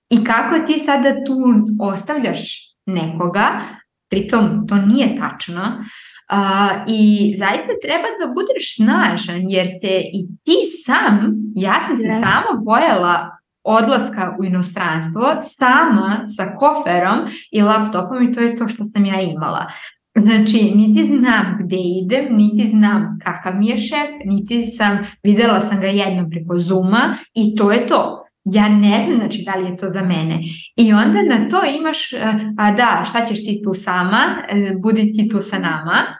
I 0.10 0.24
kako 0.24 0.68
ti 0.68 0.80
sada 0.80 1.10
tu 1.26 1.38
ostavljaš 1.80 2.40
nekoga, 2.86 3.62
pritom 4.10 4.68
to 4.68 4.76
nije 4.76 5.18
tačno, 5.20 5.84
Uh, 6.32 6.84
I 6.88 7.36
zaista 7.38 7.72
treba 7.82 8.08
da 8.20 8.34
budeš 8.34 8.76
snažan 8.76 9.50
jer 9.50 9.68
se 9.82 10.02
i 10.14 10.28
ti 10.44 10.58
sam, 10.86 11.34
ja 11.56 11.80
sam 11.88 11.98
se 11.98 12.04
yes. 12.04 12.20
sama 12.20 12.62
bojala 12.62 13.38
odlaska 13.64 14.36
u 14.40 14.46
inostranstvo 14.46 15.24
sama 15.42 16.20
sa 16.38 16.56
koferom 16.56 17.20
i 17.52 17.62
laptopom 17.62 18.24
i 18.24 18.34
to 18.34 18.42
je 18.42 18.56
to 18.56 18.68
što 18.68 18.86
sam 18.86 19.06
ja 19.06 19.22
imala. 19.22 19.72
Znači, 20.18 20.72
niti 20.76 21.04
znam 21.04 21.58
gde 21.64 21.78
idem, 22.04 22.26
niti 22.36 22.68
znam 22.68 23.20
kakav 23.24 23.56
mi 23.56 23.68
je 23.68 23.78
šef, 23.78 24.10
niti 24.26 24.66
sam, 24.66 24.98
videla 25.24 25.60
sam 25.60 25.82
ga 25.82 25.88
jednom 25.88 26.30
preko 26.30 26.60
Zuma 26.60 27.18
i 27.34 27.56
to 27.56 27.72
je 27.72 27.88
to. 27.88 28.27
Ja 28.54 28.70
ne 28.70 29.04
znam 29.06 29.18
znači 29.18 29.44
da 29.46 29.56
li 29.56 29.70
je 29.70 29.78
to 29.78 29.90
za 29.90 30.02
mene. 30.02 30.40
I 30.76 30.94
onda 30.94 31.22
na 31.22 31.50
to 31.50 31.62
imaš, 31.80 32.14
eh, 32.14 32.20
a 32.58 32.72
da, 32.72 33.04
šta 33.10 33.26
ćeš 33.26 33.46
ti 33.46 33.62
tu 33.64 33.74
sama, 33.74 34.38
eh, 34.50 34.74
budi 34.82 35.14
ti 35.14 35.30
tu 35.30 35.42
sa 35.42 35.60
nama, 35.60 36.18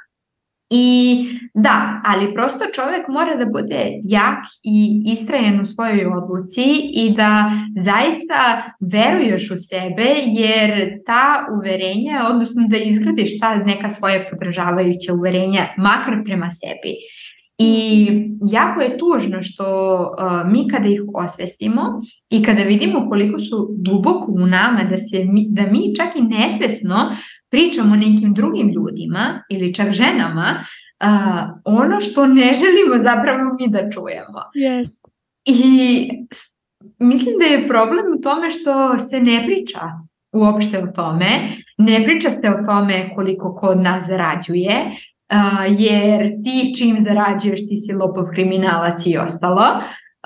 I 0.70 1.26
da, 1.54 2.02
ali 2.06 2.34
prosto 2.34 2.66
čovek 2.76 3.08
mora 3.08 3.36
da 3.36 3.46
bude 3.46 4.00
jak 4.04 4.44
i 4.64 5.04
istrajen 5.06 5.62
u 5.62 5.66
svojoj 5.66 6.06
odluci 6.06 6.64
i 6.94 7.14
da 7.16 7.52
zaista 7.80 8.72
veruješ 8.80 9.52
u 9.52 9.58
sebe 9.58 10.10
jer 10.26 10.90
ta 11.06 11.48
uverenja, 11.58 12.28
odnosno 12.30 12.68
da 12.68 12.78
izgradiš 12.78 13.40
ta 13.40 13.56
neka 13.56 13.90
svoje 13.90 14.30
podržavajuća 14.30 15.14
uverenja, 15.14 15.68
makar 15.78 16.24
prema 16.26 16.50
sebi. 16.50 16.94
I 17.58 18.08
jako 18.52 18.82
je 18.82 18.98
tužno 18.98 19.44
što 19.44 19.96
uh, 19.96 20.52
mi 20.52 20.68
kada 20.68 20.90
ih 20.90 21.02
osvestimo 21.14 21.82
i 22.30 22.44
kada 22.44 22.64
vidimo 22.64 23.10
koliko 23.10 23.40
su 23.40 23.70
duboko 23.78 24.32
u 24.44 24.46
nama 24.46 24.84
da, 24.84 24.98
se 24.98 25.26
mi, 25.26 25.48
da 25.50 25.62
mi 25.62 25.96
čak 25.96 26.16
i 26.16 26.22
nesvesno 26.22 27.16
pričamo 27.50 27.96
nekim 27.96 28.34
drugim 28.34 28.70
ljudima 28.70 29.44
ili 29.50 29.74
čak 29.74 29.92
ženama 29.92 30.60
uh, 31.04 31.50
ono 31.66 32.00
što 32.00 32.28
ne 32.28 32.54
želimo 32.54 33.04
zapravo 33.04 33.56
mi 33.60 33.70
da 33.70 33.90
čujemo. 33.90 34.42
Yes. 34.56 34.90
I 35.46 36.10
mislim 37.00 37.36
da 37.40 37.46
je 37.46 37.68
problem 37.68 38.06
u 38.18 38.22
tome 38.22 38.50
što 38.50 38.98
se 38.98 39.20
ne 39.20 39.44
priča 39.46 39.82
uopšte 40.32 40.80
o 40.80 40.88
tome, 40.88 41.28
ne 41.78 42.04
priča 42.04 42.32
se 42.32 42.50
o 42.50 42.66
tome 42.66 43.16
koliko 43.16 43.56
kod 43.56 43.82
nas 43.82 44.04
zarađuje, 44.08 44.92
uh, 45.34 45.80
jer 45.80 46.30
ti 46.44 46.74
čim 46.78 46.98
zarađuješ 47.00 47.68
ti 47.68 47.78
si 47.78 47.94
lopov 47.94 48.26
kriminalac 48.34 49.06
i 49.06 49.18
ostalo, 49.18 49.66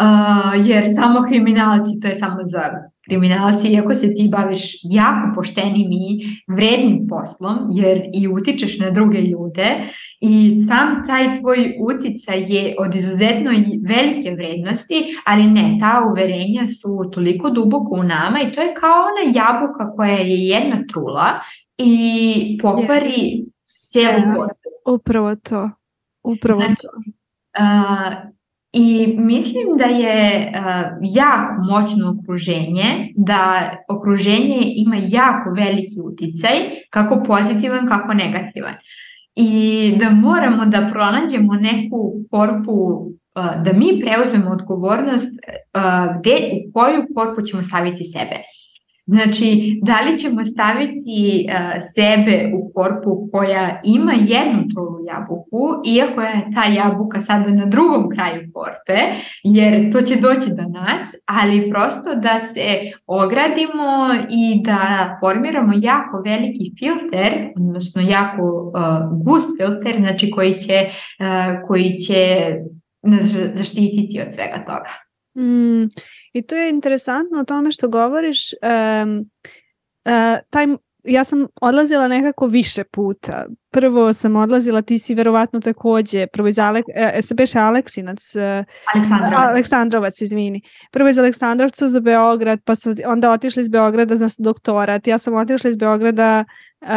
uh, 0.02 0.68
jer 0.68 0.84
samo 0.96 1.28
kriminalci 1.28 2.00
to 2.02 2.08
je 2.08 2.16
samo 2.16 2.40
za 2.44 2.62
kriminalci, 3.06 3.68
iako 3.68 3.96
se 3.96 4.14
ti 4.14 4.30
baviš 4.32 4.80
jako 4.84 5.36
poštenim 5.36 5.92
i 5.92 6.26
vrednim 6.56 7.08
poslom, 7.10 7.58
jer 7.72 8.02
i 8.14 8.28
utičeš 8.28 8.80
na 8.80 8.90
druge 8.90 9.22
ljude 9.22 9.68
i 10.20 10.60
sam 10.68 11.04
taj 11.08 11.40
tvoj 11.40 11.76
uticaj 11.80 12.40
je 12.48 12.76
od 12.80 12.96
izuzetno 12.96 13.52
velike 13.88 14.36
vrednosti, 14.36 15.04
ali 15.26 15.44
ne, 15.44 15.78
ta 15.80 16.04
uverenja 16.12 16.68
su 16.82 17.10
toliko 17.14 17.50
duboko 17.50 17.96
u 18.00 18.04
nama 18.04 18.40
i 18.42 18.52
to 18.54 18.62
je 18.62 18.74
kao 18.74 19.00
ona 19.00 19.34
jabuka 19.36 19.96
koja 19.96 20.18
je 20.18 20.48
jedna 20.48 20.78
trula 20.94 21.40
i 21.78 22.58
pokvari 22.62 23.22
yes. 23.22 23.46
cijeli 23.66 24.22
yes. 24.22 24.71
Upravo 24.88 25.36
to. 25.36 25.70
Upravo 26.24 26.62
znači, 26.62 26.82
to. 26.82 26.88
Uh, 27.60 28.32
I 28.74 29.16
mislim 29.18 29.78
da 29.78 29.84
je 29.84 30.52
uh, 30.56 30.98
jako 31.02 31.56
moćno 31.72 32.18
okruženje, 32.20 33.14
da 33.16 33.72
okruženje 33.90 34.60
ima 34.76 34.96
jako 35.08 35.50
veliki 35.50 36.00
uticaj, 36.04 36.52
kako 36.90 37.24
pozitivan, 37.24 37.88
kako 37.88 38.14
negativan. 38.14 38.74
I 39.36 39.94
da 40.00 40.10
moramo 40.10 40.66
da 40.66 40.90
pronađemo 40.92 41.54
neku 41.54 42.14
korpu, 42.32 42.72
uh, 43.36 43.64
da 43.64 43.74
mi 43.74 44.02
preuzmemo 44.02 44.52
odgovornost 44.52 45.26
uh, 45.26 46.20
gde, 46.20 46.38
u 46.68 46.74
koju 46.74 47.06
korpu 47.16 47.42
ćemo 47.42 47.64
staviti 47.64 48.04
sebe. 48.04 48.36
Znači, 49.14 49.80
da 49.84 50.02
li 50.02 50.18
ćemo 50.18 50.44
staviti 50.44 51.48
uh, 51.48 51.82
sebe 51.96 52.52
u 52.56 52.72
korpu 52.74 53.30
koja 53.32 53.82
ima 53.84 54.12
jednu 54.12 54.64
trulu 54.74 54.98
jabuku, 55.08 55.82
iako 55.86 56.22
je 56.22 56.48
ta 56.56 56.64
jabuka 56.66 57.22
sada 57.22 57.50
na 57.50 57.66
drugom 57.66 58.10
kraju 58.10 58.50
korpe, 58.54 59.00
jer 59.44 59.92
to 59.92 60.02
će 60.02 60.16
doći 60.16 60.50
do 60.50 60.64
nas, 60.80 61.04
ali 61.26 61.70
prosto 61.70 62.16
da 62.16 62.42
se 62.42 62.92
ogradimo 63.08 64.14
i 64.30 64.62
da 64.64 65.18
formiramo 65.20 65.74
jako 65.76 66.22
veliki 66.26 66.74
filter, 66.80 67.50
odnosno 67.58 68.02
jako 68.02 68.44
uh, 68.44 69.24
gust 69.26 69.50
filter, 69.58 69.96
znači 69.98 70.32
koji 70.32 70.60
će, 70.60 70.86
uh, 71.20 71.68
koji 71.68 71.98
će 72.00 72.56
nas 73.04 73.26
zaštititi 73.56 74.22
od 74.28 74.34
svega 74.34 74.58
toga. 74.66 75.11
Mm, 75.38 75.84
I 76.34 76.42
to 76.42 76.56
je 76.56 76.70
interesantno 76.70 77.40
o 77.40 77.44
tome 77.44 77.72
što 77.72 77.88
govoriš. 77.88 78.54
Um, 79.04 79.20
uh, 80.06 80.40
taj, 80.50 80.68
ja 81.04 81.24
sam 81.24 81.48
odlazila 81.62 82.08
nekako 82.08 82.48
više 82.48 82.84
puta. 82.84 83.46
Prvo 83.72 84.14
sam 84.14 84.36
odlazila, 84.36 84.82
ti 84.82 85.00
si 85.00 85.16
verovatno 85.16 85.60
takođe, 85.60 86.28
prvo 86.28 86.48
iz 86.48 86.60
Alek, 86.60 86.86
e, 86.96 87.22
se 87.22 87.36
beše 87.36 87.60
Aleksinac, 87.60 88.36
Aleksandrovac. 88.96 89.50
Aleksandrovac, 89.50 90.22
izvini. 90.22 90.62
Prvo 90.92 91.10
iz 91.10 91.20
Aleksandrovca 91.20 91.90
za 91.90 92.00
Beograd, 92.00 92.60
pa 92.66 92.76
sam 92.76 92.96
onda 93.06 93.32
otišla 93.32 93.62
iz 93.62 93.70
Beograda 93.70 94.16
na 94.16 94.28
doktorat. 94.38 95.08
Ja 95.08 95.18
sam 95.18 95.36
otišla 95.36 95.70
iz 95.70 95.76
Beograda 95.76 96.46
um, 96.82 96.88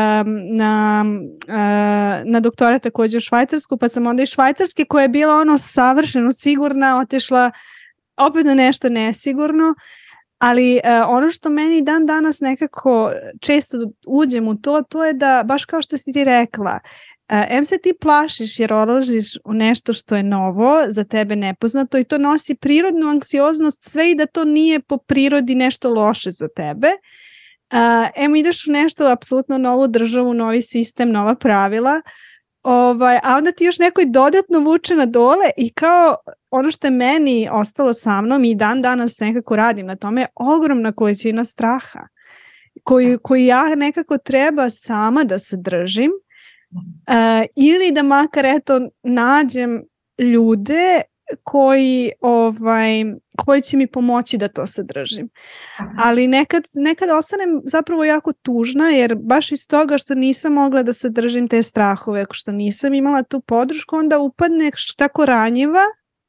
na, 0.57 1.05
uh, 1.49 2.31
na 2.31 2.41
doktorat 2.41 2.83
takođe 2.83 3.17
u 3.17 3.21
Švajcarsku, 3.21 3.77
pa 3.77 3.89
sam 3.89 4.07
onda 4.07 4.23
iz 4.23 4.29
Švajcarske 4.29 4.85
koja 4.85 5.03
je 5.03 5.09
bila 5.09 5.37
ono 5.37 5.59
savršeno 5.59 6.33
sigurna, 6.33 6.99
otišla 6.99 7.51
opet 8.17 8.47
na 8.47 8.55
nešto 8.55 8.89
nesigurno, 8.89 9.75
ali 10.39 10.75
uh, 10.85 11.09
ono 11.09 11.31
što 11.31 11.51
meni 11.51 11.83
dan 11.83 12.07
danas 12.07 12.41
nekako 12.41 13.13
često 13.41 13.77
uđem 14.07 14.49
u 14.49 14.57
to, 14.57 14.83
to 14.83 15.05
je 15.05 15.13
da 15.13 15.43
baš 15.47 15.65
kao 15.65 15.83
što 15.83 15.99
si 15.99 16.13
ti 16.13 16.25
rekla, 16.25 16.81
Uh, 17.33 17.39
em 17.49 17.65
se 17.65 17.79
ti 17.79 17.93
plašiš 18.01 18.61
jer 18.61 18.73
odlaziš 18.73 19.37
u 19.45 19.55
nešto 19.55 19.93
što 19.93 20.17
je 20.17 20.23
novo, 20.23 20.85
za 20.89 21.05
tebe 21.05 21.37
nepoznato 21.37 21.99
i 21.99 22.05
to 22.05 22.19
nosi 22.19 22.55
prirodnu 22.55 23.09
anksioznost 23.09 23.85
sve 23.91 24.11
i 24.11 24.15
da 24.15 24.27
to 24.27 24.45
nije 24.45 24.81
po 24.81 24.99
prirodi 24.99 25.55
nešto 25.55 25.91
loše 25.91 26.31
za 26.31 26.49
tebe. 26.57 26.89
Uh, 26.89 28.09
em 28.17 28.37
ideš 28.37 28.67
u 28.67 28.73
nešto 28.73 29.09
apsolutno 29.09 29.59
novu 29.59 29.89
državu, 29.89 30.35
novi 30.35 30.63
sistem, 30.63 31.11
nova 31.11 31.35
pravila, 31.35 32.01
ovaj, 32.65 33.19
a 33.23 33.37
onda 33.37 33.53
ti 33.53 33.65
još 33.65 33.79
neko 33.79 34.01
dodatno 34.07 34.59
vuče 34.59 34.95
na 34.95 35.07
dole 35.07 35.51
i 35.57 35.73
kao 35.73 36.17
ono 36.51 36.71
što 36.71 36.87
je 36.87 36.91
meni 36.91 37.49
ostalo 37.53 37.95
sa 37.95 38.21
mnom 38.21 38.45
i 38.45 38.55
dan 38.55 38.83
danas 38.83 39.19
nekako 39.19 39.57
radim 39.57 39.87
na 39.87 39.97
tome 39.97 40.21
je 40.21 40.27
ogromna 40.35 40.93
količina 40.93 41.45
straha 41.45 42.09
koji, 42.83 43.19
koji 43.23 43.47
ja 43.47 43.75
nekako 43.75 44.19
treba 44.19 44.71
sama 44.71 45.25
da 45.25 45.39
se 45.39 45.57
držim 45.57 46.11
uh, 46.11 47.47
ili 47.57 47.93
da 47.93 48.03
makar 48.03 48.47
eto 48.47 48.81
nađem 49.03 49.83
ljude 50.19 51.03
koji 51.43 52.11
ovaj 52.21 53.05
koji 53.45 53.63
će 53.63 53.77
mi 53.77 53.87
pomoći 53.87 54.39
da 54.39 54.49
to 54.49 54.67
sadržim. 54.67 55.29
Ali 55.99 56.29
nekad, 56.29 56.65
nekad 56.75 57.11
ostanem 57.11 57.63
zapravo 57.65 58.05
jako 58.05 58.33
tužna 58.33 58.91
jer 58.91 59.15
baš 59.15 59.53
iz 59.53 59.69
toga 59.69 59.99
što 59.99 60.15
nisam 60.15 60.53
mogla 60.53 60.83
da 60.83 60.93
sadržim 60.93 61.49
te 61.49 61.63
strahove, 61.63 62.27
što 62.31 62.53
nisam 62.53 62.95
imala 62.95 63.23
tu 63.23 63.41
podršku, 63.41 63.97
onda 63.97 64.19
upadneš 64.19 64.95
tako 64.95 65.25
ranjiva 65.25 65.85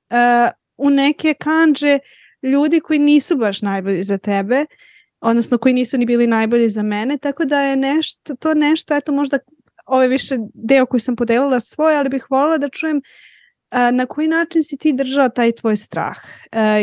uh, 0.09 0.51
u 0.77 0.89
neke 0.89 1.33
kanđe 1.33 1.99
ljudi 2.43 2.79
koji 2.79 2.99
nisu 2.99 3.37
baš 3.37 3.61
najbolji 3.61 4.03
za 4.03 4.17
tebe, 4.17 4.65
odnosno 5.21 5.57
koji 5.57 5.73
nisu 5.73 5.97
ni 5.97 6.05
bili 6.05 6.27
najbolji 6.27 6.69
za 6.69 6.83
mene, 6.83 7.17
tako 7.17 7.45
da 7.45 7.61
je 7.61 7.75
nešto, 7.75 8.35
to 8.35 8.53
nešto, 8.53 8.95
eto 8.95 9.11
možda 9.11 9.37
ovaj 9.85 10.07
više 10.07 10.37
deo 10.53 10.85
koji 10.85 11.01
sam 11.01 11.15
podelila 11.15 11.59
svoj, 11.59 11.97
ali 11.97 12.09
bih 12.09 12.25
voljela 12.29 12.57
da 12.57 12.69
čujem 12.69 12.97
uh, 12.97 13.03
na 13.91 14.05
koji 14.05 14.27
način 14.27 14.63
si 14.63 14.77
ti 14.77 14.93
držao 14.93 15.29
taj 15.29 15.51
tvoj 15.51 15.77
strah? 15.77 16.17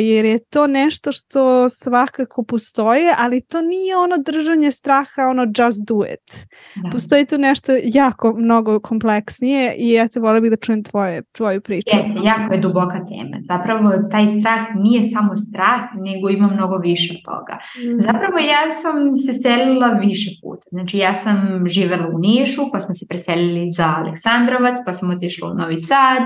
Jer 0.00 0.24
je 0.24 0.38
to 0.38 0.66
nešto 0.66 1.12
što 1.12 1.68
svakako 1.68 2.44
postoje, 2.44 3.14
ali 3.18 3.40
to 3.40 3.62
nije 3.62 3.96
ono 3.96 4.16
držanje 4.26 4.70
straha, 4.70 5.22
ono 5.30 5.42
just 5.42 5.80
do 5.86 6.04
it. 6.12 6.46
Da. 6.76 6.90
Postoji 6.90 7.26
tu 7.26 7.38
nešto 7.38 7.72
jako 7.84 8.34
mnogo 8.36 8.80
kompleksnije 8.80 9.74
i 9.78 9.90
ja 9.90 10.08
te 10.08 10.20
volim 10.20 10.42
bih 10.42 10.50
da 10.50 10.56
čujem 10.56 10.84
tvoje, 10.84 11.22
tvoju 11.32 11.60
priču. 11.60 11.96
Jeste, 11.96 12.20
jako 12.24 12.54
je 12.54 12.60
duboka 12.60 13.06
tema. 13.08 13.36
Zapravo 13.48 13.90
taj 14.10 14.26
strah 14.26 14.60
nije 14.74 15.02
samo 15.02 15.36
strah, 15.36 15.80
nego 15.94 16.28
ima 16.28 16.48
mnogo 16.48 16.76
više 16.76 17.14
toga. 17.24 17.58
Mm. 17.76 18.02
Zapravo 18.02 18.38
ja 18.38 18.70
sam 18.82 19.16
se 19.16 19.32
selila 19.32 19.88
više 19.88 20.30
puta. 20.42 20.62
Znači 20.70 20.98
ja 20.98 21.14
sam 21.14 21.64
živela 21.66 22.06
u 22.14 22.18
Nišu, 22.18 22.62
pa 22.72 22.80
smo 22.80 22.94
se 22.94 23.06
preselili 23.08 23.70
za 23.70 23.94
Aleksandrovac, 23.98 24.76
pa 24.86 24.92
sam 24.92 25.10
otišla 25.10 25.50
u 25.50 25.54
Novi 25.54 25.76
Sad, 25.76 26.22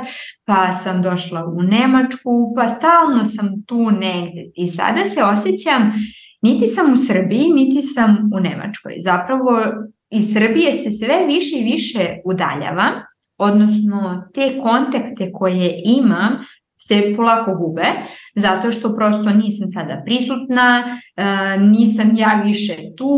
pa 0.47 0.73
sam 0.73 1.03
došla 1.03 1.45
u 1.45 1.63
Nemačku, 1.63 2.53
pa 2.57 2.69
stalno 2.69 3.25
sam 3.25 3.63
tu 3.67 3.91
negde 3.91 4.51
i 4.55 4.67
sada 4.69 5.07
se 5.07 5.23
osjećam 5.23 5.93
niti 6.43 6.67
sam 6.67 6.93
u 6.93 6.97
Srbiji, 6.97 7.53
niti 7.55 7.83
sam 7.83 8.31
u 8.35 8.41
Nemačkoj. 8.41 8.95
Zapravo 9.05 9.51
iz 10.11 10.33
Srbije 10.33 10.73
se 10.73 10.91
sve 10.91 11.27
više 11.27 11.57
i 11.57 11.65
više 11.65 12.17
udaljavam 12.25 12.93
odnosno 13.39 14.29
te 14.35 14.61
kontakte 14.63 15.33
koje 15.33 15.83
imam 15.85 16.33
se 16.89 17.13
polako 17.17 17.55
gube, 17.55 17.87
zato 18.35 18.73
što 18.73 18.97
prosto 18.97 19.31
nisam 19.31 19.71
sada 19.71 20.03
prisutna, 20.05 20.99
e, 21.17 21.25
nisam 21.59 22.11
ja 22.17 22.43
više 22.45 22.77
tu, 22.97 23.11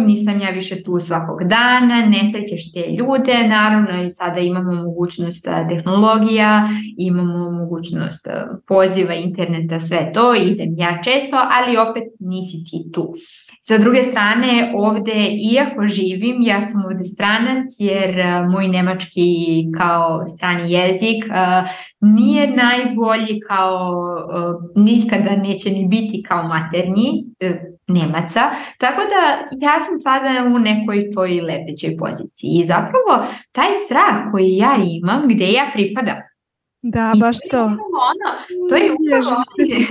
nisam 0.00 0.40
ja 0.40 0.50
više 0.50 0.82
tu 0.82 1.00
svakog 1.00 1.38
dana, 1.48 2.06
ne 2.06 2.30
srećeš 2.32 2.72
te 2.72 2.80
ljude, 2.80 3.48
naravno 3.48 4.04
i 4.04 4.10
sada 4.10 4.40
imamo 4.40 4.72
mogućnost 4.72 5.46
e, 5.46 5.66
tehnologija, 5.68 6.68
imamo 6.98 7.50
mogućnost 7.50 8.26
e, 8.26 8.30
poziva 8.66 9.14
interneta, 9.14 9.80
sve 9.80 10.12
to, 10.14 10.34
idem 10.34 10.74
ja 10.76 10.98
često, 11.04 11.36
ali 11.36 11.76
opet 11.76 12.04
nisi 12.20 12.64
ti 12.70 12.90
tu. 12.94 13.14
Sa 13.66 13.78
druge 13.78 14.02
strane, 14.02 14.72
ovde, 14.76 15.28
iako 15.52 15.86
živim, 15.86 16.42
ja 16.42 16.62
sam 16.62 16.84
ovde 16.84 17.04
stranac 17.04 17.66
jer 17.78 18.16
moj 18.50 18.68
nemački 18.68 19.22
kao 19.78 20.28
strani 20.28 20.72
jezik 20.72 21.24
nije 22.00 22.50
najbolji 22.56 23.40
kao, 23.48 23.92
nikada 24.76 25.36
neće 25.36 25.70
ni 25.70 25.86
biti 25.88 26.22
kao 26.28 26.42
maternji 26.48 27.24
e, 27.40 27.74
Nemaca, 27.88 28.40
tako 28.78 29.00
da 29.00 29.48
ja 29.66 29.80
sam 29.80 30.00
sada 30.00 30.56
u 30.56 30.58
nekoj 30.58 31.12
toj 31.14 31.40
lebdećoj 31.40 31.96
poziciji. 31.96 32.50
I 32.50 32.66
zapravo 32.66 33.26
taj 33.52 33.74
strah 33.86 34.30
koji 34.32 34.56
ja 34.56 34.76
imam, 35.02 35.28
gde 35.28 35.52
ja 35.52 35.70
pripadam, 35.72 36.16
Da, 36.86 37.12
I 37.16 37.20
baš 37.20 37.36
to. 37.50 37.64
Ono, 38.10 38.28
to 38.68 38.76
je 38.76 38.92
upravo, 38.92 39.42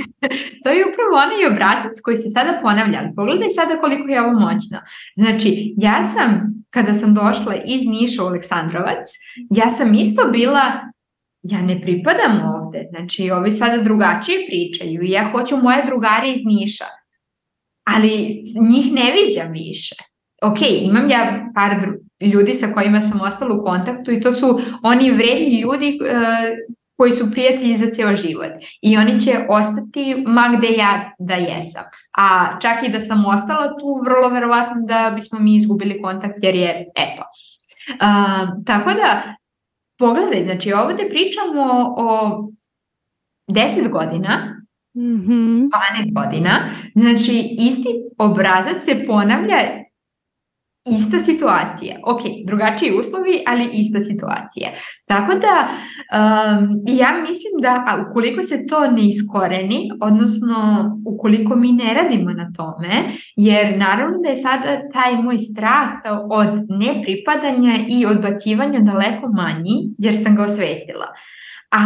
to 0.63 0.69
je 0.69 0.85
upravo 0.85 1.13
onaj 1.25 1.45
obrazac 1.51 2.01
koji 2.03 2.17
se 2.17 2.29
sada 2.29 2.59
ponavlja. 2.61 3.11
Pogledaj 3.15 3.49
sada 3.49 3.81
koliko 3.81 4.07
je 4.11 4.21
ovo 4.21 4.39
moćno. 4.39 4.77
Znači, 5.15 5.73
ja 5.77 6.03
sam, 6.03 6.53
kada 6.69 6.93
sam 6.93 7.13
došla 7.13 7.55
iz 7.65 7.81
Niša 7.87 8.23
u 8.23 8.27
Aleksandrovac, 8.27 9.05
ja 9.49 9.69
sam 9.69 9.93
isto 9.93 10.29
bila 10.31 10.61
ja 11.43 11.61
ne 11.61 11.81
pripadam 11.81 12.41
ovde, 12.55 12.87
znači 12.89 13.31
ovi 13.31 13.51
sada 13.51 13.83
drugačije 13.83 14.47
pričaju 14.47 15.03
i 15.03 15.11
ja 15.11 15.31
hoću 15.31 15.57
moje 15.57 15.85
drugare 15.85 16.31
iz 16.31 16.41
Niša, 16.45 16.85
ali 17.83 18.43
njih 18.71 18.93
ne 18.93 19.13
viđam 19.17 19.51
više. 19.51 19.95
Ok, 20.43 20.57
imam 20.81 21.09
ja 21.09 21.51
par 21.55 21.71
ljudi 22.21 22.53
sa 22.53 22.67
kojima 22.73 23.01
sam 23.01 23.21
ostala 23.21 23.55
u 23.55 23.63
kontaktu 23.63 24.11
i 24.11 24.21
to 24.21 24.31
su 24.31 24.59
oni 24.83 25.11
vredni 25.11 25.61
ljudi 25.61 25.99
uh, 26.01 26.73
koji 27.03 27.13
su 27.13 27.31
prijatelji 27.31 27.77
za 27.77 27.85
ceo 27.93 28.15
život 28.15 28.51
i 28.81 28.97
oni 28.97 29.19
će 29.19 29.31
ostati 29.49 30.23
ma 30.27 30.55
gde 30.57 30.67
ja 30.67 31.11
da 31.19 31.33
jesam. 31.33 31.83
A 32.17 32.59
čak 32.59 32.83
i 32.87 32.91
da 32.91 33.01
sam 33.01 33.25
ostala 33.25 33.67
tu, 33.67 33.99
vrlo 34.05 34.29
verovatno 34.29 34.75
da 34.85 35.11
bismo 35.15 35.39
mi 35.39 35.55
izgubili 35.55 36.01
kontakt 36.01 36.35
jer 36.41 36.55
je, 36.55 36.91
eto. 36.95 37.23
Uh, 37.89 38.65
tako 38.65 38.89
da, 38.89 39.35
pogledaj, 39.97 40.43
znači 40.43 40.73
ovde 40.73 41.09
pričamo 41.09 41.93
o 41.97 42.39
10 43.47 43.89
godina, 43.89 44.63
mm 44.95 45.01
-hmm. 45.01 45.69
12 45.69 46.23
godina, 46.23 46.69
znači 46.95 47.55
isti 47.59 47.89
obrazac 48.17 48.85
se 48.85 49.05
ponavlja 49.07 49.57
ista 50.85 51.23
situacija. 51.23 51.95
Ok, 52.03 52.21
drugačiji 52.47 52.97
uslovi, 52.99 53.43
ali 53.47 53.69
ista 53.73 54.03
situacija. 54.03 54.69
Tako 55.05 55.31
da 55.33 55.67
um, 55.67 56.69
ja 56.87 57.11
mislim 57.27 57.53
da 57.61 57.83
a 57.87 58.05
ukoliko 58.09 58.43
se 58.43 58.65
to 58.65 58.91
ne 58.91 59.07
iskoreni, 59.09 59.91
odnosno 60.01 60.57
ukoliko 61.05 61.55
mi 61.55 61.71
ne 61.71 61.93
radimo 61.93 62.31
na 62.31 62.51
tome, 62.55 63.03
jer 63.35 63.77
naravno 63.77 64.17
da 64.23 64.29
je 64.29 64.35
sada 64.35 64.89
taj 64.93 65.15
moj 65.23 65.37
strah 65.37 65.89
od 66.29 66.49
nepripadanja 66.69 67.73
i 67.89 68.05
odbacivanja 68.05 68.79
daleko 68.79 69.27
manji, 69.27 69.93
jer 69.97 70.23
sam 70.23 70.35
ga 70.35 70.43
osvestila. 70.43 71.07
A 71.71 71.83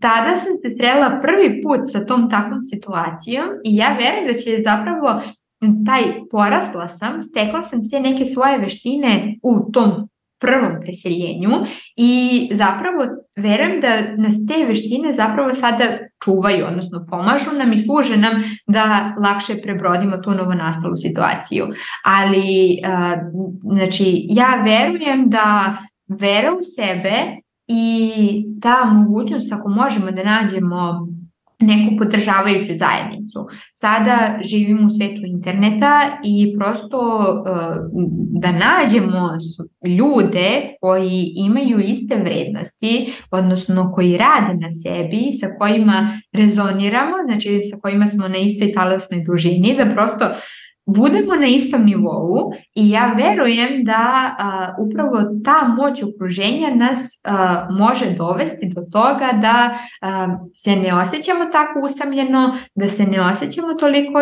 tada 0.00 0.36
sam 0.36 0.52
se 0.62 0.76
srela 0.76 1.20
prvi 1.22 1.62
put 1.62 1.80
sa 1.92 2.06
tom 2.06 2.30
takvom 2.30 2.62
situacijom 2.62 3.46
i 3.64 3.76
ja 3.76 3.96
verujem 4.00 4.26
da 4.26 4.34
će 4.34 4.62
zapravo 4.64 5.22
taj 5.86 6.02
porasla 6.30 6.88
sam, 6.88 7.22
stekla 7.22 7.62
sam 7.62 7.90
te 7.90 8.00
neke 8.00 8.24
svoje 8.24 8.58
veštine 8.58 9.38
u 9.42 9.72
tom 9.72 10.08
prvom 10.40 10.80
preseljenju 10.80 11.50
i 11.96 12.48
zapravo 12.52 13.04
verujem 13.36 13.80
da 13.80 14.22
nas 14.22 14.34
te 14.48 14.64
veštine 14.66 15.12
zapravo 15.12 15.52
sada 15.52 15.84
čuvaju, 16.24 16.66
odnosno 16.66 17.06
pomažu 17.10 17.50
nam 17.58 17.72
i 17.72 17.78
služe 17.78 18.16
nam 18.16 18.32
da 18.66 19.14
lakše 19.18 19.62
prebrodimo 19.62 20.16
tu 20.16 20.30
novonastalu 20.30 20.96
situaciju. 20.96 21.66
Ali, 22.04 22.78
znači, 23.62 24.26
ja 24.28 24.62
verujem 24.64 25.30
da 25.30 25.76
vera 26.08 26.52
u 26.52 26.62
sebe 26.76 27.12
i 27.66 28.12
ta 28.62 28.84
mogućnost 28.84 29.52
ako 29.52 29.68
možemo 29.68 30.10
da 30.10 30.24
nađemo 30.24 31.08
neku 31.60 31.96
podržavajuću 31.98 32.72
zajednicu. 32.74 33.46
Sada 33.74 34.38
živimo 34.44 34.86
u 34.86 34.90
svetu 34.90 35.20
interneta 35.26 36.18
i 36.24 36.54
prosto 36.58 36.98
uh, 36.98 37.76
da 38.40 38.52
nađemo 38.52 39.28
ljude 39.98 40.76
koji 40.80 41.32
imaju 41.36 41.80
iste 41.80 42.16
vrednosti, 42.16 43.12
odnosno 43.30 43.92
koji 43.94 44.16
rade 44.16 44.54
na 44.60 44.70
sebi, 44.70 45.32
sa 45.40 45.46
kojima 45.58 46.20
rezoniramo, 46.32 47.16
znači 47.24 47.60
sa 47.70 47.76
kojima 47.82 48.06
smo 48.06 48.28
na 48.28 48.36
istoj 48.36 48.72
talasnoj 48.72 49.24
dužini, 49.26 49.76
da 49.76 49.94
prosto 49.94 50.24
budemo 50.96 51.36
na 51.36 51.46
istom 51.46 51.84
nivou 51.84 52.52
i 52.74 52.90
ja 52.90 53.12
verujem 53.12 53.84
da 53.84 54.34
a, 54.38 54.74
upravo 54.78 55.18
ta 55.44 55.68
moć 55.68 56.02
okruženja 56.02 56.74
nas 56.74 57.20
a, 57.24 57.68
može 57.70 58.10
dovesti 58.10 58.72
do 58.74 58.82
toga 58.92 59.28
da 59.42 59.78
a, 60.00 60.38
se 60.54 60.76
ne 60.76 60.94
osjećamo 60.94 61.44
tako 61.52 61.80
usamljeno, 61.80 62.56
da 62.74 62.88
se 62.88 63.04
ne 63.04 63.20
osjećamo 63.20 63.74
toliko 63.74 64.18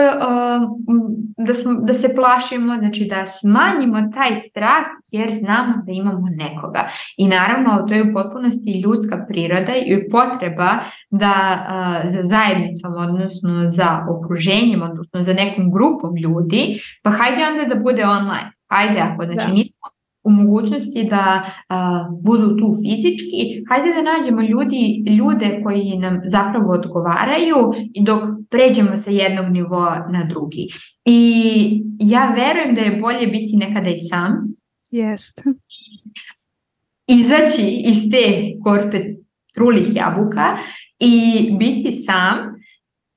da, 1.46 1.54
smo, 1.54 1.74
da 1.74 1.94
se 1.94 2.14
plašimo, 2.14 2.76
znači 2.76 3.06
da 3.10 3.26
smanjimo 3.26 4.10
taj 4.14 4.36
strah 4.36 4.84
jer 5.12 5.34
znamo 5.34 5.74
da 5.86 5.92
imamo 5.92 6.26
nekoga. 6.30 6.88
I 7.16 7.28
naravno 7.28 7.86
to 7.88 7.94
je 7.94 8.02
u 8.02 8.12
potpunosti 8.12 8.80
ljudska 8.80 9.26
priroda 9.28 9.72
i 9.76 10.08
potreba 10.10 10.70
da 11.10 11.32
a, 11.68 12.00
za 12.10 12.22
zajednicom, 12.28 12.92
odnosno 12.94 13.68
za 13.68 14.06
okruženjem, 14.10 14.82
odnosno 14.82 15.22
za 15.22 15.32
nekom 15.32 15.72
grupom 15.72 16.16
ljudi, 16.16 16.80
pa 17.02 17.10
hajde 17.10 17.42
onda 17.52 17.74
da 17.74 17.80
bude 17.80 18.04
online. 18.04 18.50
Hajde 18.70 19.00
ako 19.00 19.24
znači 19.24 19.46
da. 19.46 19.52
nismo 19.52 19.88
u 20.24 20.30
mogućnosti 20.30 21.06
da 21.10 21.42
a, 21.68 22.08
budu 22.22 22.56
tu 22.56 22.72
fizički, 22.82 23.64
hajde 23.68 23.88
da 23.94 24.02
nađemo 24.02 24.42
ljudi, 24.42 25.04
ljude 25.18 25.60
koji 25.64 25.98
nam 25.98 26.20
zapravo 26.26 26.72
odgovaraju 26.72 27.72
i 27.94 28.04
dok 28.04 28.22
pređemo 28.50 28.96
sa 28.96 29.10
jednog 29.10 29.46
nivoa 29.50 30.06
na 30.10 30.24
drugi. 30.24 30.68
I 31.04 31.82
ja 31.98 32.34
verujem 32.34 32.74
da 32.74 32.80
je 32.80 33.00
bolje 33.00 33.26
biti 33.26 33.56
nekada 33.56 33.90
i 33.90 33.98
sam, 33.98 34.57
Jest. 34.90 35.42
Izaći 37.06 37.82
iz 37.84 38.10
te 38.10 38.52
korpe 38.64 38.98
trulih 39.54 39.96
jabuka 39.96 40.56
i 40.98 41.48
biti 41.58 41.92
sam 41.92 42.36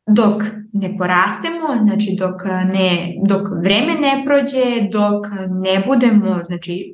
dok 0.07 0.43
ne 0.73 0.97
porastemo, 0.97 1.67
znači 1.83 2.15
dok, 2.19 2.43
ne, 2.73 3.13
dok 3.27 3.47
vreme 3.63 3.93
ne 3.93 4.23
prođe, 4.25 4.89
dok 4.91 5.25
ne 5.49 5.83
budemo 5.87 6.39
znači, 6.47 6.93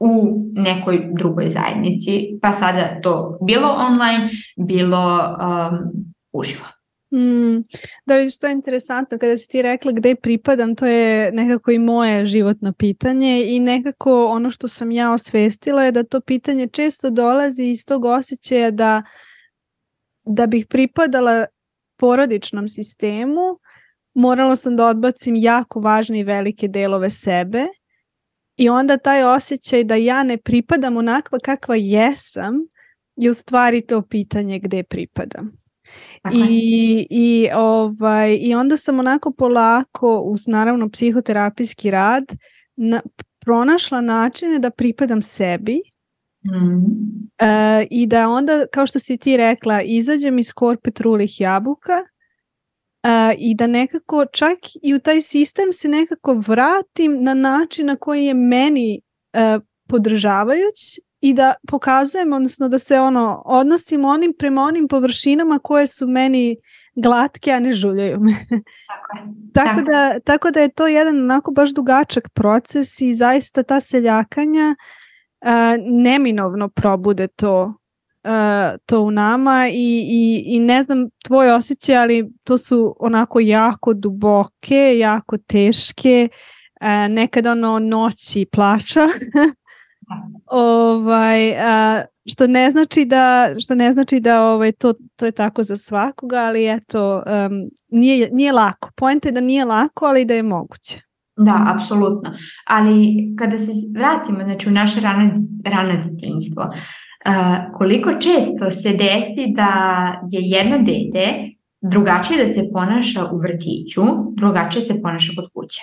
u 0.00 0.42
nekoj 0.52 1.10
drugoj 1.18 1.48
zajednici, 1.48 2.38
pa 2.42 2.52
sada 2.52 3.00
to 3.02 3.38
bilo 3.46 3.68
online, 3.68 4.30
bilo 4.56 5.18
um, 5.18 6.04
uživo. 6.32 6.64
Mm, 7.12 7.60
da 8.06 8.16
vidiš, 8.16 8.38
to 8.38 8.46
je 8.46 8.52
interesantno 8.52 9.18
kada 9.18 9.38
si 9.38 9.48
ti 9.48 9.62
rekla 9.62 9.92
gde 9.92 10.14
pripadam, 10.14 10.74
to 10.74 10.86
je 10.86 11.32
nekako 11.32 11.70
i 11.70 11.78
moje 11.78 12.26
životno 12.26 12.72
pitanje 12.72 13.44
i 13.46 13.60
nekako 13.60 14.26
ono 14.26 14.50
što 14.50 14.68
sam 14.68 14.90
ja 14.90 15.12
osvestila 15.12 15.84
je 15.84 15.92
da 15.92 16.02
to 16.02 16.20
pitanje 16.20 16.66
često 16.66 17.10
dolazi 17.10 17.64
iz 17.64 17.86
tog 17.86 18.04
osjećaja 18.04 18.70
da, 18.70 19.02
da 20.24 20.46
bih 20.46 20.66
pripadala 20.66 21.46
porodičnom 21.96 22.68
sistemu, 22.68 23.58
morala 24.14 24.56
sam 24.56 24.76
da 24.76 24.86
odbacim 24.86 25.34
jako 25.36 25.80
važne 25.80 26.20
i 26.20 26.24
velike 26.24 26.68
delove 26.68 27.10
sebe 27.10 27.66
i 28.56 28.68
onda 28.68 28.96
taj 28.96 29.24
osjećaj 29.24 29.84
da 29.84 29.94
ja 29.94 30.22
ne 30.22 30.36
pripadam 30.36 30.96
onakva 30.96 31.38
kakva 31.38 31.76
jesam 31.76 32.54
je 33.16 33.30
u 33.30 33.34
stvari 33.34 33.86
to 33.86 34.02
pitanje 34.02 34.58
gde 34.58 34.82
pripadam. 34.82 35.59
I, 36.32 37.06
i, 37.10 37.48
ovaj, 37.54 38.38
I 38.40 38.54
onda 38.54 38.76
sam 38.76 38.98
onako 38.98 39.32
polako 39.32 40.20
uz 40.20 40.46
naravno 40.46 40.88
psihoterapijski 40.90 41.90
rad 41.90 42.24
na, 42.76 43.00
pronašla 43.44 44.00
načine 44.00 44.58
da 44.58 44.70
pripadam 44.70 45.22
sebi 45.22 45.80
mm. 46.46 46.84
e, 47.38 47.86
i 47.90 48.06
da 48.06 48.28
onda 48.28 48.66
kao 48.72 48.86
što 48.86 48.98
si 48.98 49.16
ti 49.16 49.36
rekla 49.36 49.82
izađem 49.82 50.38
iz 50.38 50.52
korpe 50.52 50.90
trulih 50.90 51.40
jabuka 51.40 51.92
e, 53.02 53.34
i 53.38 53.54
da 53.54 53.66
nekako 53.66 54.26
čak 54.32 54.58
i 54.82 54.94
u 54.94 54.98
taj 54.98 55.20
sistem 55.20 55.72
se 55.72 55.88
nekako 55.88 56.34
vratim 56.34 57.22
na 57.22 57.34
način 57.34 57.86
na 57.86 57.96
koji 57.96 58.24
je 58.24 58.34
meni 58.34 59.00
e, 59.32 59.58
podržavajuć 59.88 61.00
i 61.20 61.34
da 61.34 61.54
pokazujem, 61.68 62.32
odnosno 62.32 62.68
da 62.68 62.78
se 62.78 63.00
ono 63.00 63.42
odnosim 63.44 64.04
onim 64.04 64.34
prema 64.38 64.62
onim 64.62 64.88
površinama 64.88 65.58
koje 65.58 65.86
su 65.86 66.06
meni 66.06 66.56
glatke, 66.94 67.52
a 67.52 67.60
ne 67.60 67.72
žuljaju 67.72 68.20
me. 68.20 68.32
Tako 68.88 69.16
je. 69.16 69.22
tako, 69.54 69.68
Tako. 69.68 69.82
da, 69.82 70.20
tako 70.20 70.50
da 70.50 70.60
je 70.60 70.68
to 70.68 70.86
jedan 70.86 71.18
onako 71.18 71.50
baš 71.50 71.70
dugačak 71.70 72.28
proces 72.28 73.00
i 73.00 73.14
zaista 73.14 73.62
ta 73.62 73.80
seljakanja 73.80 74.74
a, 75.40 75.76
neminovno 75.80 76.68
probude 76.68 77.26
to 77.26 77.74
a, 78.24 78.76
to 78.86 79.00
u 79.00 79.10
nama 79.10 79.68
i, 79.68 80.06
i, 80.08 80.42
i 80.46 80.58
ne 80.58 80.82
znam 80.82 81.08
tvoje 81.24 81.54
osjećaje, 81.54 81.98
ali 81.98 82.32
to 82.44 82.58
su 82.58 82.96
onako 82.98 83.40
jako 83.40 83.94
duboke, 83.94 84.98
jako 84.98 85.38
teške, 85.38 86.28
a, 86.80 87.08
nekad 87.08 87.46
ono 87.46 87.78
noći 87.78 88.46
plača. 88.52 89.00
ovaj, 90.46 91.58
a, 91.58 92.02
što 92.26 92.46
ne 92.46 92.70
znači 92.70 93.04
da 93.04 93.48
što 93.60 93.74
ne 93.74 93.92
znači 93.92 94.20
da 94.20 94.42
ovaj 94.42 94.72
to 94.72 94.92
to 95.16 95.26
je 95.26 95.32
tako 95.32 95.62
za 95.62 95.76
svakoga, 95.76 96.36
ali 96.36 96.72
eto 96.72 97.16
um, 97.16 97.70
nije 97.88 98.28
nije 98.32 98.52
lako. 98.52 98.90
Poenta 98.96 99.28
je 99.28 99.32
da 99.32 99.40
nije 99.40 99.64
lako, 99.64 100.06
ali 100.06 100.24
da 100.24 100.34
je 100.34 100.42
moguće. 100.42 101.00
Da, 101.36 101.74
apsolutno. 101.74 102.30
Ali 102.66 103.16
kada 103.38 103.58
se 103.58 103.72
vratimo 103.94 104.42
znači, 104.44 104.68
u 104.68 104.72
naše 104.72 105.00
rano, 105.00 105.30
rano 105.64 106.04
detinjstvo, 106.04 106.62
uh, 106.62 107.78
koliko 107.78 108.10
često 108.12 108.70
se 108.70 108.90
desi 108.90 109.52
da 109.56 109.70
je 110.30 110.40
jedno 110.42 110.78
dete 110.78 111.50
drugačije 111.80 112.46
da 112.46 112.52
se 112.52 112.68
ponaša 112.72 113.24
u 113.24 113.36
vrtiću, 113.36 114.02
drugačije 114.36 114.82
se 114.82 115.02
ponaša 115.02 115.32
kod 115.36 115.50
kuće. 115.54 115.80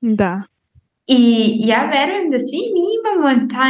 Da. 0.00 0.42
I 1.10 1.52
ja 1.58 1.90
verujem 1.92 2.30
da 2.30 2.38
svi 2.38 2.60
mi 2.74 2.82
imamo 2.98 3.48
ta 3.48 3.64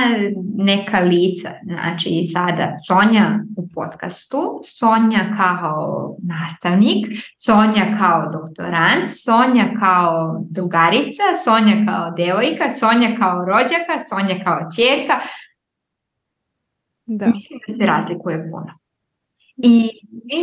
neka 0.65 1.01
lica, 1.01 1.51
znači 1.63 2.11
sada 2.33 2.77
Sonja 2.87 3.41
u 3.57 3.69
podcastu, 3.75 4.63
Sonja 4.79 5.35
kao 5.37 6.17
nastavnik, 6.23 7.07
Sonja 7.37 7.97
kao 7.99 8.31
doktorant, 8.33 9.11
Sonja 9.25 9.65
kao 9.81 10.45
drugarica, 10.51 11.23
Sonja 11.45 11.87
kao 11.87 12.11
devojka, 12.11 12.71
Sonja 12.81 13.17
kao 13.19 13.45
rođaka, 13.45 13.95
Sonja 14.09 14.45
kao 14.45 14.59
čerka. 14.77 15.21
Da. 17.07 17.27
Mislim 17.27 17.59
da 17.69 17.77
se 17.77 17.87
razlikuje 17.87 18.51
puno. 18.51 18.79
I 19.57 19.91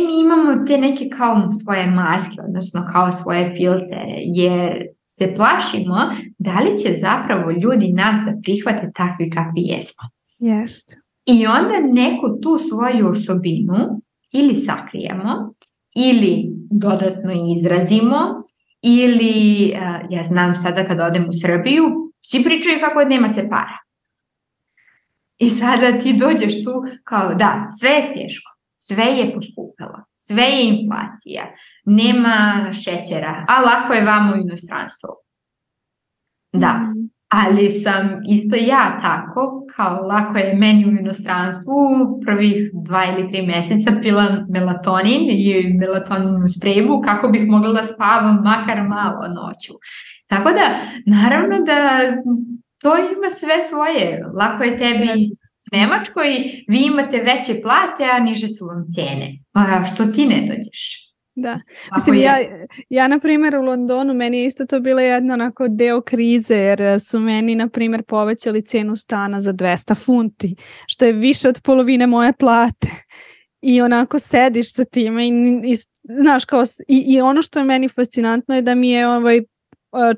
mi 0.06 0.20
imamo 0.20 0.64
te 0.66 0.78
neke 0.78 1.08
kao 1.16 1.52
svoje 1.52 1.86
maske, 1.86 2.40
odnosno 2.48 2.88
kao 2.92 3.12
svoje 3.12 3.54
filtere, 3.56 4.16
jer 4.18 4.95
se 5.18 5.34
plašimo 5.36 5.96
da 6.38 6.60
li 6.60 6.78
će 6.78 6.98
zapravo 7.00 7.50
ljudi 7.50 7.92
nas 7.92 8.16
da 8.26 8.32
prihvate 8.42 8.90
takvi 8.94 9.30
kakvi 9.30 9.62
jesmo. 9.62 10.08
Jest. 10.38 10.96
I 11.26 11.46
onda 11.46 11.74
neku 11.92 12.40
tu 12.42 12.58
svoju 12.58 13.08
osobinu 13.08 14.02
ili 14.32 14.54
sakrijemo 14.54 15.54
ili 15.94 16.44
dodatno 16.70 17.32
izrazimo 17.56 18.18
ili 18.82 19.68
ja 20.10 20.22
znam 20.22 20.56
sada 20.56 20.84
kad 20.84 21.00
odem 21.00 21.28
u 21.28 21.32
Srbiju 21.42 21.84
svi 22.20 22.44
pričaju 22.44 22.78
kako 22.80 23.04
nema 23.04 23.28
se 23.28 23.48
para. 23.48 23.78
I 25.38 25.48
sada 25.48 25.98
ti 25.98 26.16
dođeš 26.18 26.64
tu 26.64 26.72
kao 27.04 27.34
da, 27.34 27.70
sve 27.78 27.90
je 27.90 28.12
teško, 28.14 28.50
sve 28.78 29.04
je 29.04 29.34
poskupilo, 29.34 30.04
sve 30.26 30.42
je 30.42 30.68
inflacija, 30.68 31.42
nema 31.84 32.68
šećera, 32.72 33.44
a 33.48 33.60
lako 33.60 33.92
je 33.92 34.04
vamo 34.04 34.34
u 34.34 34.36
inostranstvu. 34.36 35.08
Da, 36.52 36.72
mm. 36.72 37.10
ali 37.28 37.70
sam 37.70 38.08
isto 38.28 38.56
ja 38.56 38.98
tako, 39.02 39.66
kao 39.76 40.06
lako 40.06 40.38
je 40.38 40.54
meni 40.54 40.86
u 40.86 40.90
inostranstvu 40.90 41.74
prvih 42.26 42.70
dva 42.72 43.04
ili 43.04 43.30
tri 43.30 43.46
meseca 43.46 43.92
pila 44.02 44.44
melatonin 44.48 45.30
i 45.30 45.74
melatoninu 45.78 46.48
spreju 46.48 47.00
kako 47.04 47.28
bih 47.28 47.48
mogla 47.48 47.72
da 47.72 47.84
spavam 47.84 48.42
makar 48.44 48.82
malo 48.88 49.28
noću. 49.28 49.74
Tako 50.26 50.50
da, 50.50 50.80
naravno 51.06 51.56
da 51.58 52.00
to 52.82 52.96
ima 52.96 53.30
sve 53.30 53.62
svoje. 53.70 54.24
Lako 54.34 54.64
je 54.64 54.78
tebi 54.78 55.06
yes. 55.06 55.55
Nemačkoj, 55.72 56.28
vi 56.68 56.80
imate 56.86 57.16
veće 57.16 57.62
plate, 57.62 58.04
a 58.12 58.18
niže 58.18 58.48
su 58.48 58.66
vam 58.66 58.86
cene. 58.94 59.38
Pa 59.52 59.84
što 59.94 60.06
ti 60.06 60.26
ne 60.26 60.40
dođeš? 60.40 61.06
Da, 61.38 61.56
mislim 61.94 62.16
ja, 62.16 62.38
ja 62.88 63.08
na 63.08 63.18
primjer 63.18 63.56
u 63.56 63.62
Londonu 63.62 64.14
meni 64.14 64.38
je 64.38 64.46
isto 64.46 64.66
to 64.66 64.80
bila 64.80 65.02
jedna 65.02 65.34
onako 65.34 65.68
deo 65.68 66.00
krize 66.00 66.56
jer 66.56 67.00
su 67.00 67.20
meni 67.20 67.54
na 67.54 67.68
primjer 67.68 68.02
povećali 68.02 68.62
cenu 68.62 68.96
stana 68.96 69.40
za 69.40 69.52
200 69.52 70.04
funti 70.04 70.56
što 70.86 71.04
je 71.04 71.12
više 71.12 71.48
od 71.48 71.60
polovine 71.64 72.06
moje 72.06 72.32
plate 72.32 72.88
i 73.60 73.80
onako 73.80 74.18
sediš 74.18 74.74
sa 74.74 74.84
time 74.84 75.26
i, 75.26 75.30
i 75.64 75.76
znaš 76.22 76.44
kao 76.44 76.64
i, 76.88 77.04
i 77.06 77.20
ono 77.20 77.42
što 77.42 77.58
je 77.58 77.64
meni 77.64 77.88
fascinantno 77.88 78.54
je 78.54 78.62
da 78.62 78.74
mi 78.74 78.90
je 78.90 79.08
ovaj 79.08 79.40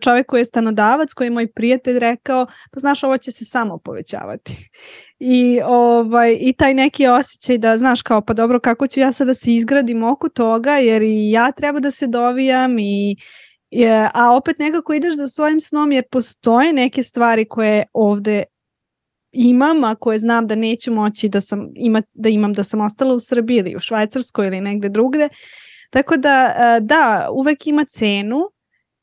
čovjek 0.00 0.26
koji 0.26 0.40
je 0.40 0.44
stanodavac, 0.44 1.12
koji 1.12 1.26
je 1.26 1.30
moj 1.30 1.52
prijatelj 1.52 1.98
rekao, 1.98 2.46
pa 2.72 2.80
znaš 2.80 3.04
ovo 3.04 3.18
će 3.18 3.32
se 3.32 3.44
samo 3.44 3.78
povećavati. 3.78 4.70
I, 5.18 5.60
ovaj, 5.64 6.38
I 6.40 6.52
taj 6.52 6.74
neki 6.74 7.06
osjećaj 7.06 7.58
da 7.58 7.78
znaš 7.78 8.02
kao 8.02 8.20
pa 8.20 8.34
dobro 8.34 8.60
kako 8.60 8.86
ću 8.86 9.00
ja 9.00 9.12
sada 9.12 9.28
da 9.28 9.34
se 9.34 9.54
izgradim 9.54 10.02
oko 10.02 10.28
toga 10.28 10.70
jer 10.70 11.02
i 11.02 11.30
ja 11.30 11.52
treba 11.52 11.80
da 11.80 11.90
se 11.90 12.06
dovijam 12.06 12.78
i 12.78 13.16
je, 13.70 14.10
a 14.14 14.36
opet 14.36 14.58
nekako 14.58 14.94
ideš 14.94 15.14
za 15.14 15.28
svojim 15.28 15.60
snom 15.60 15.92
jer 15.92 16.04
postoje 16.10 16.72
neke 16.72 17.02
stvari 17.02 17.44
koje 17.44 17.84
ovde 17.92 18.42
imam, 19.32 19.84
a 19.84 19.94
koje 19.94 20.18
znam 20.18 20.46
da 20.46 20.54
neću 20.54 20.92
moći 20.92 21.28
da, 21.28 21.40
sam, 21.40 21.68
ima, 21.74 22.02
da 22.14 22.28
imam 22.28 22.52
da 22.52 22.64
sam 22.64 22.80
ostala 22.80 23.14
u 23.14 23.20
Srbiji 23.20 23.56
ili 23.56 23.76
u 23.76 23.78
Švajcarskoj 23.78 24.46
ili 24.46 24.60
negde 24.60 24.88
drugde. 24.88 25.28
Tako 25.90 26.16
da, 26.16 26.54
da, 26.80 27.28
uvek 27.32 27.66
ima 27.66 27.84
cenu, 27.84 28.40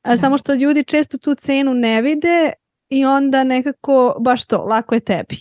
a, 0.01 0.18
samo 0.18 0.38
što 0.38 0.53
ljudi 0.53 0.84
često 0.84 1.18
tu 1.18 1.36
cenu 1.36 1.74
ne 1.74 2.01
vide 2.01 2.51
i 2.90 3.06
onda 3.06 3.44
nekako 3.44 4.16
baš 4.22 4.46
to, 4.46 4.58
lako 4.58 4.96
je 4.96 5.00
tebi. 5.00 5.38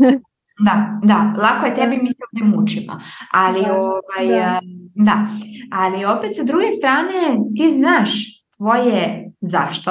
da, 0.66 1.00
da, 1.02 1.34
lako 1.42 1.66
je 1.66 1.74
tebi, 1.74 1.96
mi 2.02 2.10
se 2.10 2.22
ovde 2.32 2.56
mučimo. 2.56 3.00
Ali, 3.32 3.62
da, 3.62 3.72
ovaj, 3.72 4.40
da. 4.40 4.60
da, 4.94 5.26
ali 5.72 6.04
opet 6.04 6.36
sa 6.36 6.42
druge 6.42 6.72
strane 6.72 7.38
ti 7.56 7.72
znaš 7.72 8.10
tvoje 8.56 9.32
zašto, 9.40 9.90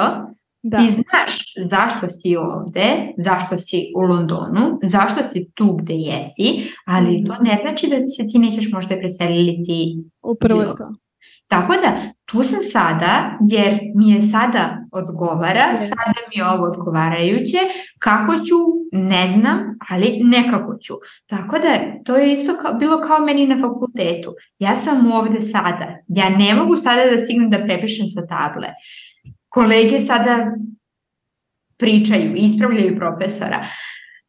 Da. 0.68 0.78
Ti 0.78 0.90
znaš 0.90 1.54
zašto 1.70 2.08
si 2.08 2.36
ovde, 2.36 3.14
zašto 3.18 3.58
si 3.58 3.92
u 3.96 4.00
Londonu, 4.00 4.78
zašto 4.82 5.24
si 5.24 5.50
tu 5.54 5.72
gde 5.72 5.94
jesi, 5.94 6.72
ali 6.86 7.24
to 7.24 7.34
ne 7.42 7.58
znači 7.62 7.86
da 7.86 7.96
se 8.08 8.26
ti 8.28 8.38
nećeš 8.38 8.72
možda 8.72 8.96
preseliti. 8.96 10.04
Upravo 10.22 10.62
to. 10.62 10.92
Tako 11.48 11.72
da 11.72 11.96
tu 12.24 12.42
sam 12.42 12.62
sada 12.72 13.38
jer 13.48 13.78
mi 13.94 14.10
je 14.10 14.22
sada 14.22 14.78
odgovara, 14.92 15.66
yes. 15.72 15.78
sada 15.78 16.20
mi 16.28 16.40
je 16.40 16.46
ovo 16.46 16.64
odgovarajuće, 16.64 17.58
kako 17.98 18.32
ću, 18.34 18.56
ne 18.92 19.28
znam, 19.28 19.78
ali 19.88 20.20
nekako 20.22 20.76
ću. 20.82 20.94
Tako 21.26 21.58
da 21.58 22.02
to 22.04 22.16
je 22.16 22.32
isto 22.32 22.56
kao, 22.62 22.74
bilo 22.74 23.00
kao 23.00 23.18
meni 23.18 23.46
na 23.46 23.58
fakultetu. 23.60 24.34
Ja 24.58 24.74
sam 24.74 25.12
ovde 25.12 25.40
sada, 25.40 25.96
ja 26.08 26.28
ne 26.28 26.54
mogu 26.54 26.76
sada 26.76 27.10
da 27.10 27.18
stignem 27.18 27.50
da 27.50 27.64
prepišem 27.64 28.06
sa 28.06 28.26
table. 28.26 28.68
Kolege 29.48 30.00
sada 30.00 30.52
pričaju, 31.78 32.34
ispravljaju 32.34 32.98
profesora. 32.98 33.66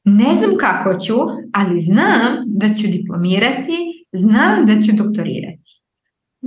Ne 0.04 0.36
znam 0.36 0.58
kako 0.60 1.00
ću, 1.00 1.14
ali 1.54 1.80
znam 1.80 2.44
da 2.46 2.68
ću 2.76 2.88
diplomirati, 2.88 4.06
znam 4.12 4.66
da 4.66 4.74
ću 4.74 4.92
doktorirati. 4.96 5.77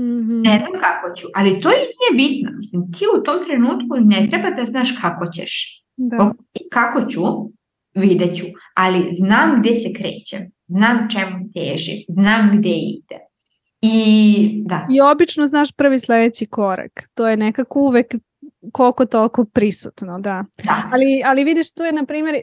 Mm-hmm. 0.00 0.42
Ne 0.42 0.58
znam 0.58 0.72
kako 0.80 1.16
ću, 1.16 1.26
ali 1.34 1.60
to 1.60 1.68
nije 1.68 2.10
bitno. 2.16 2.50
Mislim, 2.56 2.92
ti 2.92 3.04
u 3.18 3.22
tom 3.22 3.44
trenutku 3.44 3.96
ne 4.00 4.28
treba 4.30 4.50
da 4.50 4.64
znaš 4.64 4.88
kako 5.00 5.26
ćeš. 5.32 5.84
Da. 5.96 6.32
Kako 6.70 7.10
ću, 7.10 7.20
vidjet 7.94 8.36
ću, 8.36 8.44
ali 8.74 9.14
znam 9.14 9.60
gde 9.60 9.74
se 9.74 9.92
krećem, 9.92 10.50
znam 10.68 11.08
čemu 11.10 11.50
teži, 11.54 12.04
znam 12.08 12.58
gde 12.58 12.70
ide. 12.70 13.18
I, 13.82 14.62
da. 14.66 14.86
I 14.90 15.00
obično 15.00 15.46
znaš 15.46 15.72
prvi 15.72 15.98
sledeći 15.98 16.46
korak. 16.46 17.08
To 17.14 17.28
je 17.28 17.36
nekako 17.36 17.80
uvek 17.80 18.14
koliko 18.72 19.06
toliko 19.06 19.44
prisutno, 19.44 20.18
da. 20.18 20.44
da. 20.64 20.82
Ali, 20.92 21.22
ali 21.24 21.44
vidiš, 21.44 21.74
tu 21.74 21.82
je, 21.82 21.92
na 21.92 22.04
primjer, 22.04 22.34
e, 22.34 22.40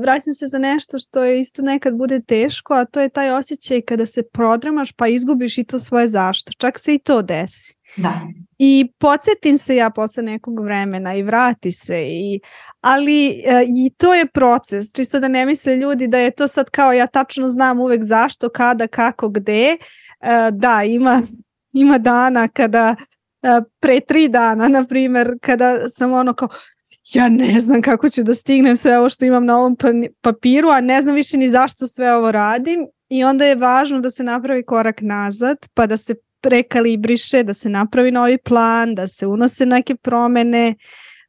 vraćam 0.00 0.34
se 0.34 0.46
za 0.46 0.58
nešto 0.58 0.98
što 0.98 1.24
je 1.24 1.40
isto 1.40 1.62
nekad 1.62 1.96
bude 1.96 2.20
teško, 2.20 2.74
a 2.74 2.84
to 2.84 3.00
je 3.00 3.08
taj 3.08 3.30
osjećaj 3.30 3.80
kada 3.80 4.06
se 4.06 4.22
prodramaš 4.32 4.92
pa 4.92 5.08
izgubiš 5.08 5.58
i 5.58 5.64
to 5.64 5.78
svoje 5.78 6.08
zašto. 6.08 6.52
Čak 6.58 6.78
se 6.78 6.94
i 6.94 6.98
to 6.98 7.22
desi. 7.22 7.76
Da. 7.96 8.20
I 8.58 8.92
podsjetim 8.98 9.58
se 9.58 9.76
ja 9.76 9.90
posle 9.90 10.22
nekog 10.22 10.60
vremena 10.60 11.14
i 11.14 11.22
vrati 11.22 11.72
se 11.72 12.02
i 12.02 12.40
ali 12.80 13.28
e, 13.28 13.66
i 13.76 13.90
to 13.96 14.14
je 14.14 14.26
proces, 14.26 14.86
čisto 14.92 15.20
da 15.20 15.28
ne 15.28 15.46
misle 15.46 15.76
ljudi 15.76 16.08
da 16.08 16.18
je 16.18 16.30
to 16.30 16.48
sad 16.48 16.70
kao 16.70 16.92
ja 16.92 17.06
tačno 17.06 17.48
znam 17.48 17.80
uvek 17.80 18.04
zašto, 18.04 18.48
kada, 18.48 18.86
kako, 18.86 19.28
gde. 19.28 19.76
E, 20.20 20.50
da, 20.52 20.82
ima 20.84 21.22
ima 21.72 21.98
dana 21.98 22.48
kada 22.48 22.96
pre 23.80 24.00
tri 24.00 24.28
dana, 24.28 24.68
na 24.68 24.84
primer, 24.84 25.38
kada 25.40 25.88
sam 25.90 26.12
ono 26.12 26.34
kao, 26.34 26.48
ja 27.14 27.28
ne 27.28 27.60
znam 27.60 27.82
kako 27.82 28.08
ću 28.08 28.22
da 28.22 28.34
stignem 28.34 28.76
sve 28.76 28.98
ovo 28.98 29.08
što 29.08 29.24
imam 29.24 29.44
na 29.44 29.58
ovom 29.58 29.76
pa, 29.76 29.88
papiru, 30.20 30.68
a 30.68 30.80
ne 30.80 31.02
znam 31.02 31.14
više 31.14 31.36
ni 31.36 31.48
zašto 31.48 31.86
sve 31.86 32.14
ovo 32.14 32.30
radim 32.32 32.86
i 33.08 33.24
onda 33.24 33.44
je 33.44 33.54
važno 33.54 34.00
da 34.00 34.10
se 34.10 34.24
napravi 34.24 34.64
korak 34.64 35.00
nazad, 35.00 35.56
pa 35.74 35.86
da 35.86 35.96
se 35.96 36.14
prekalibriše, 36.40 37.42
da 37.42 37.54
se 37.54 37.68
napravi 37.68 38.10
novi 38.10 38.38
plan, 38.38 38.94
da 38.94 39.06
se 39.06 39.26
unose 39.26 39.66
neke 39.66 39.94
promene, 39.94 40.74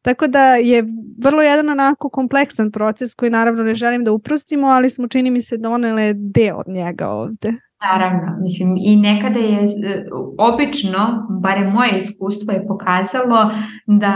Tako 0.07 0.27
da 0.27 0.55
je 0.55 0.83
vrlo 1.23 1.41
jedan 1.41 1.69
onako 1.69 2.09
kompleksan 2.09 2.71
proces 2.71 3.15
koji 3.15 3.31
naravno 3.31 3.63
ne 3.63 3.73
želim 3.75 4.03
da 4.03 4.11
uprostimo, 4.11 4.67
ali 4.67 4.89
smo 4.89 5.07
čini 5.07 5.31
mi 5.31 5.41
se 5.41 5.57
donele 5.57 6.13
deo 6.15 6.57
od 6.57 6.67
njega 6.67 7.07
ovde. 7.07 7.53
Naravno, 7.81 8.37
mislim 8.41 8.75
i 8.79 8.95
nekada 8.95 9.39
je 9.39 9.59
obično, 10.37 11.27
bare 11.41 11.67
moje 11.67 11.97
iskustvo 11.97 12.53
je 12.53 12.67
pokazalo 12.67 13.51
da 13.85 14.13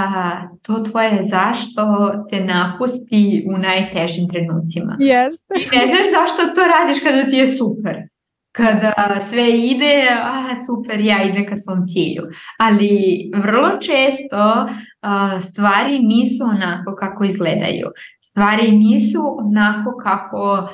to 0.62 0.74
tvoje 0.74 1.24
zašto 1.24 1.82
te 2.30 2.40
napusti 2.40 3.48
u 3.50 3.58
najtežim 3.58 4.30
trenucima. 4.30 4.96
Jeste. 5.00 5.54
I 5.74 5.78
ne 5.78 5.86
znaš 5.86 6.08
zašto 6.12 6.56
to 6.56 6.62
radiš 6.68 7.04
kada 7.04 7.30
ti 7.30 7.36
je 7.36 7.48
super 7.48 8.12
kada 8.52 8.94
sve 9.30 9.50
ide, 9.58 10.08
a 10.24 10.56
super, 10.66 11.00
ja 11.00 11.24
idem 11.24 11.46
ka 11.48 11.56
svom 11.56 11.86
cilju. 11.88 12.24
Ali 12.60 12.90
vrlo 13.36 13.70
često 13.70 14.70
a, 15.02 15.42
stvari 15.42 16.00
nisu 16.00 16.44
onako 16.44 16.96
kako 16.96 17.24
izgledaju. 17.24 17.88
Stvari 18.20 18.72
nisu 18.72 19.22
onako 19.38 19.98
kako 20.04 20.70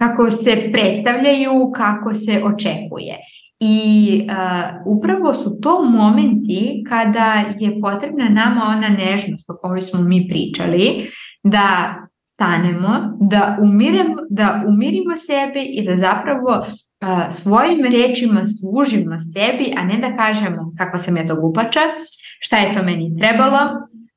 kako 0.00 0.30
se 0.30 0.70
predstavljaju, 0.72 1.72
kako 1.74 2.14
se 2.14 2.42
očekuje. 2.44 3.16
I 3.60 4.20
uh, 4.22 4.96
upravo 4.96 5.34
su 5.34 5.60
to 5.60 5.84
momenti 5.84 6.84
kada 6.88 7.44
je 7.58 7.80
potrebna 7.80 8.28
nama 8.28 8.62
ona 8.76 8.88
nežnost 8.88 9.50
o 9.50 9.56
kojoj 9.62 9.80
smo 9.80 10.00
mi 10.00 10.28
pričali, 10.28 11.10
da 11.42 11.94
stanemo, 12.22 13.16
da, 13.20 13.58
umiremo, 13.62 14.14
da 14.30 14.64
umirimo 14.66 15.16
sebe 15.16 15.62
i 15.62 15.84
da 15.86 15.96
zapravo 15.96 16.50
uh, 16.58 17.34
svojim 17.34 17.80
rečima 17.84 18.42
služimo 18.46 19.16
sebi, 19.34 19.74
a 19.76 19.84
ne 19.84 19.98
da 19.98 20.16
kažemo 20.16 20.72
kakva 20.78 20.98
sam 20.98 21.16
ja 21.16 21.26
to 21.26 21.40
glupača, 21.40 21.80
šta 22.38 22.56
je 22.56 22.74
to 22.74 22.82
meni 22.82 23.16
trebalo, 23.18 23.58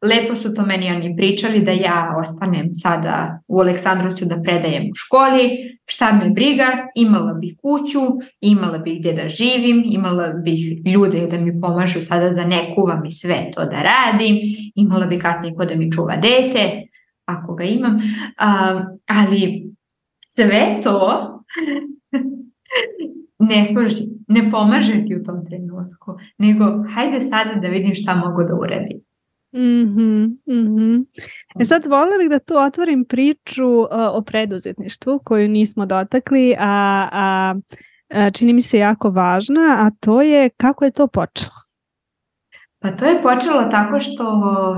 lepo 0.03 0.35
su 0.35 0.53
to 0.53 0.65
meni 0.65 0.91
oni 0.91 1.15
pričali 1.15 1.59
da 1.59 1.71
ja 1.71 2.15
ostanem 2.19 2.75
sada 2.75 3.39
u 3.47 3.59
Aleksandrovcu 3.59 4.25
da 4.25 4.41
predajem 4.41 4.83
u 4.83 4.95
školi, 4.95 5.49
šta 5.85 6.13
me 6.13 6.29
briga, 6.29 6.67
imala 6.95 7.33
bih 7.33 7.55
kuću, 7.61 7.99
imala 8.41 8.77
bih 8.77 8.99
gdje 8.99 9.13
da 9.13 9.27
živim, 9.27 9.83
imala 9.85 10.29
bih 10.29 10.87
ljude 10.93 11.27
da 11.27 11.37
mi 11.39 11.61
pomažu 11.61 12.01
sada 12.01 12.29
da 12.29 12.45
ne 12.45 12.75
kuvam 12.75 13.05
i 13.05 13.11
sve 13.11 13.51
to 13.55 13.65
da 13.65 13.81
radim, 13.81 14.35
imala 14.75 15.05
bih 15.05 15.21
kasnije 15.21 15.55
ko 15.55 15.65
da 15.65 15.75
mi 15.75 15.91
čuva 15.91 16.15
dete, 16.15 16.87
ako 17.25 17.55
ga 17.55 17.63
imam, 17.63 17.95
um, 17.95 18.99
ali 19.05 19.71
sve 20.25 20.79
to 20.83 21.29
ne 23.49 23.65
služi, 23.73 24.03
ne 24.27 24.51
pomaže 24.51 25.05
ti 25.07 25.15
u 25.15 25.23
tom 25.23 25.45
trenutku, 25.45 26.17
nego 26.37 26.65
hajde 26.93 27.19
sada 27.19 27.59
da 27.61 27.67
vidim 27.67 27.93
šta 27.93 28.15
mogu 28.15 28.43
da 28.43 28.55
uradim. 28.55 29.12
Mm-hmm, 29.55 30.37
mm-hmm. 30.47 31.05
E 31.59 31.65
sad 31.65 31.85
volila 31.85 32.17
bih 32.17 32.29
da 32.29 32.39
tu 32.39 32.53
otvorim 32.57 33.05
priču 33.05 33.67
uh, 33.67 33.87
o 34.13 34.21
preduzetništvu 34.21 35.19
koju 35.23 35.49
nismo 35.49 35.85
dotakli, 35.85 36.55
a, 36.59 37.07
a, 37.11 37.55
a 38.13 38.31
čini 38.31 38.53
mi 38.53 38.61
se 38.61 38.77
jako 38.77 39.09
važna, 39.09 39.77
a 39.79 39.91
to 39.99 40.21
je 40.21 40.49
kako 40.49 40.85
je 40.85 40.91
to 40.91 41.07
počelo? 41.07 41.51
Pa 42.79 42.91
to 42.91 43.05
je 43.05 43.21
počelo 43.21 43.63
tako 43.63 43.99
što 43.99 44.23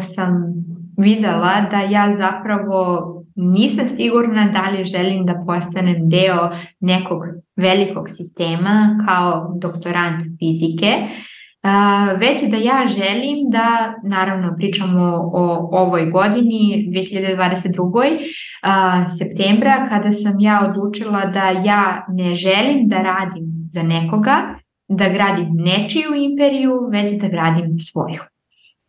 sam 0.01 0.53
videla 0.97 1.67
da 1.71 1.79
ja 1.79 2.15
zapravo 2.17 3.11
nisam 3.35 3.87
sigurna 3.87 4.49
da 4.51 4.69
li 4.69 4.83
želim 4.83 5.25
da 5.25 5.43
postanem 5.47 6.09
deo 6.09 6.49
nekog 6.79 7.21
velikog 7.55 8.09
sistema 8.09 9.05
kao 9.07 9.53
doktorant 9.61 10.23
fizike, 10.39 10.93
već 12.19 12.43
da 12.49 12.57
ja 12.57 12.85
želim 12.87 13.49
da, 13.49 13.93
naravno 14.03 14.53
pričamo 14.57 15.29
o 15.33 15.69
ovoj 15.71 16.05
godini, 16.05 16.89
2022. 16.93 18.19
septembra, 19.17 19.85
kada 19.89 20.11
sam 20.11 20.39
ja 20.39 20.69
odlučila 20.69 21.25
da 21.25 21.49
ja 21.49 22.05
ne 22.09 22.33
želim 22.33 22.87
da 22.87 23.01
radim 23.01 23.69
za 23.73 23.83
nekoga, 23.83 24.55
da 24.87 25.09
gradim 25.09 25.49
nečiju 25.53 26.15
imperiju, 26.15 26.73
već 26.91 27.11
da 27.21 27.27
gradim 27.27 27.79
svoju. 27.79 28.21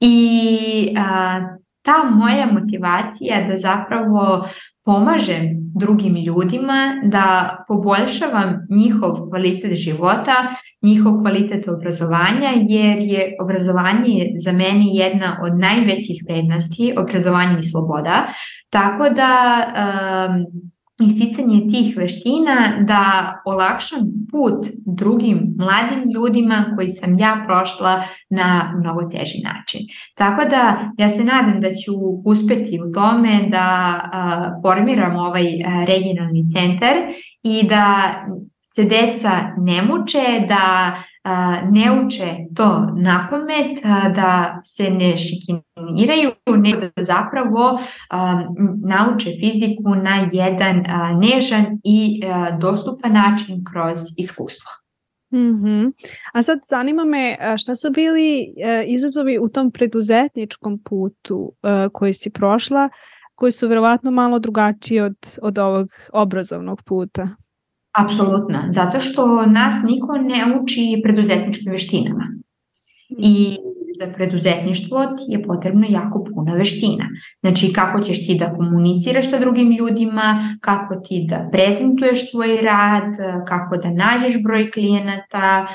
I 0.01 0.95
a, 0.99 1.41
ta 1.83 2.05
moja 2.11 2.47
motivacija 2.53 3.49
da 3.49 3.59
zapravo 3.59 4.49
pomažem 4.87 5.67
drugim 5.75 6.17
ljudima, 6.27 7.01
da 7.05 7.57
poboljšavam 7.69 8.67
njihov 8.71 9.29
kvalitet 9.31 9.77
života, 9.77 10.35
njihov 10.83 11.21
kvalitet 11.21 11.69
obrazovanja, 11.69 12.51
jer 12.69 12.99
je 12.99 13.37
obrazovanje 13.41 14.27
za 14.45 14.53
mene 14.53 14.85
jedna 14.93 15.39
od 15.43 15.59
najvećih 15.59 16.23
prednosti, 16.29 16.95
obrazovanje 16.99 17.59
i 17.59 17.63
sloboda. 17.63 18.27
Tako 18.71 19.09
da 19.11 19.31
um, 19.67 20.45
isticanje 21.03 21.61
tih 21.71 21.97
veština 21.97 22.85
da 22.89 23.33
olakšam 23.45 24.01
put 24.31 24.67
drugim 24.87 25.55
mladim 25.59 26.11
ljudima 26.15 26.65
koji 26.77 26.89
sam 26.89 27.19
ja 27.19 27.45
prošla 27.47 28.03
na 28.31 28.75
mnogo 28.79 29.09
teži 29.11 29.39
način. 29.45 29.81
Tako 30.15 30.45
da 30.45 30.91
ja 30.99 31.09
se 31.09 31.25
nadam 31.25 31.61
da 31.61 31.69
ću 31.69 31.93
uspeti 32.25 32.81
u 32.89 32.93
tome 32.93 33.49
da 33.51 34.01
formiram 34.63 35.17
ovaj 35.17 35.47
regionalni 35.87 36.51
centar 36.51 36.97
i 37.43 37.67
da 37.69 38.15
se 38.77 38.85
deca 38.85 39.31
ne 39.57 39.83
muče, 39.83 40.47
da 40.49 40.97
ne 41.71 42.01
uče 42.01 42.37
to 42.57 42.93
na 42.97 43.29
pamet, 43.31 43.79
da 44.15 44.61
se 44.65 44.91
ne 44.91 45.17
šikiniraju, 45.17 46.31
nego 46.57 46.81
da 46.81 47.05
zapravo 47.05 47.81
nauče 48.85 49.31
fiziku 49.41 49.95
na 50.03 50.29
jedan 50.33 50.85
nežan 51.21 51.67
i 51.85 52.21
dostupan 52.61 53.13
način 53.13 53.65
kroz 53.73 53.99
iskustvo. 54.17 54.71
Mm 55.33 55.39
-hmm. 55.39 55.93
A 56.33 56.43
sad 56.43 56.59
zanima 56.69 57.05
me 57.05 57.37
šta 57.59 57.77
su 57.77 57.91
bili 57.91 58.55
izazovi 58.87 59.39
u 59.39 59.49
tom 59.49 59.71
preduzetničkom 59.71 60.83
putu 60.85 61.53
koji 61.93 62.13
si 62.13 62.31
prošla, 62.31 62.89
koji 63.35 63.53
su 63.53 63.69
verovatno 63.69 64.11
malo 64.11 64.39
drugačiji 64.39 65.01
od, 65.01 65.17
od 65.43 65.59
ovog 65.59 65.89
obrazovnog 66.13 66.83
puta? 66.83 67.29
Apsolutno, 67.97 68.59
zato 68.71 69.01
što 69.01 69.47
nas 69.47 69.75
niko 69.85 70.17
ne 70.17 70.61
uči 70.61 71.01
preduzetničkim 71.03 71.73
veštinama. 71.73 72.25
I 73.09 73.57
za 73.99 74.13
preduzetništvo 74.13 75.07
ti 75.07 75.25
je 75.29 75.43
potrebno 75.43 75.87
jako 75.89 76.25
puno 76.25 76.55
veština. 76.55 77.05
Znači 77.41 77.73
kako 77.73 78.01
ćeš 78.01 78.27
ti 78.27 78.37
da 78.39 78.55
komuniciraš 78.55 79.31
sa 79.31 79.39
drugim 79.39 79.77
ljudima, 79.77 80.57
kako 80.61 80.97
ti 80.97 81.27
da 81.29 81.49
prezentuješ 81.53 82.31
svoj 82.31 82.57
rad, 82.63 83.17
kako 83.47 83.77
da 83.77 83.91
nađeš 83.91 84.43
broj 84.43 84.71
klijenata, 84.71 85.67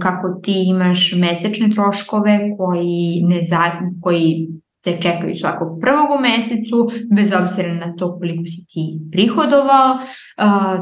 kako 0.00 0.40
ti 0.42 0.64
imaš 0.66 1.14
mesečne 1.16 1.70
troškove 1.74 2.40
koji, 2.58 3.22
ne 3.24 3.42
za, 3.42 3.58
koji 4.02 4.48
te 4.84 4.98
čekaju 5.00 5.34
svakog 5.34 5.78
prvog 5.80 6.06
u 6.18 6.20
mesecu, 6.22 6.88
bez 7.16 7.32
obzira 7.42 7.74
na 7.74 7.96
to 7.96 8.18
koliko 8.18 8.42
si 8.46 8.66
ti 8.66 8.98
prihodovao, 9.12 9.98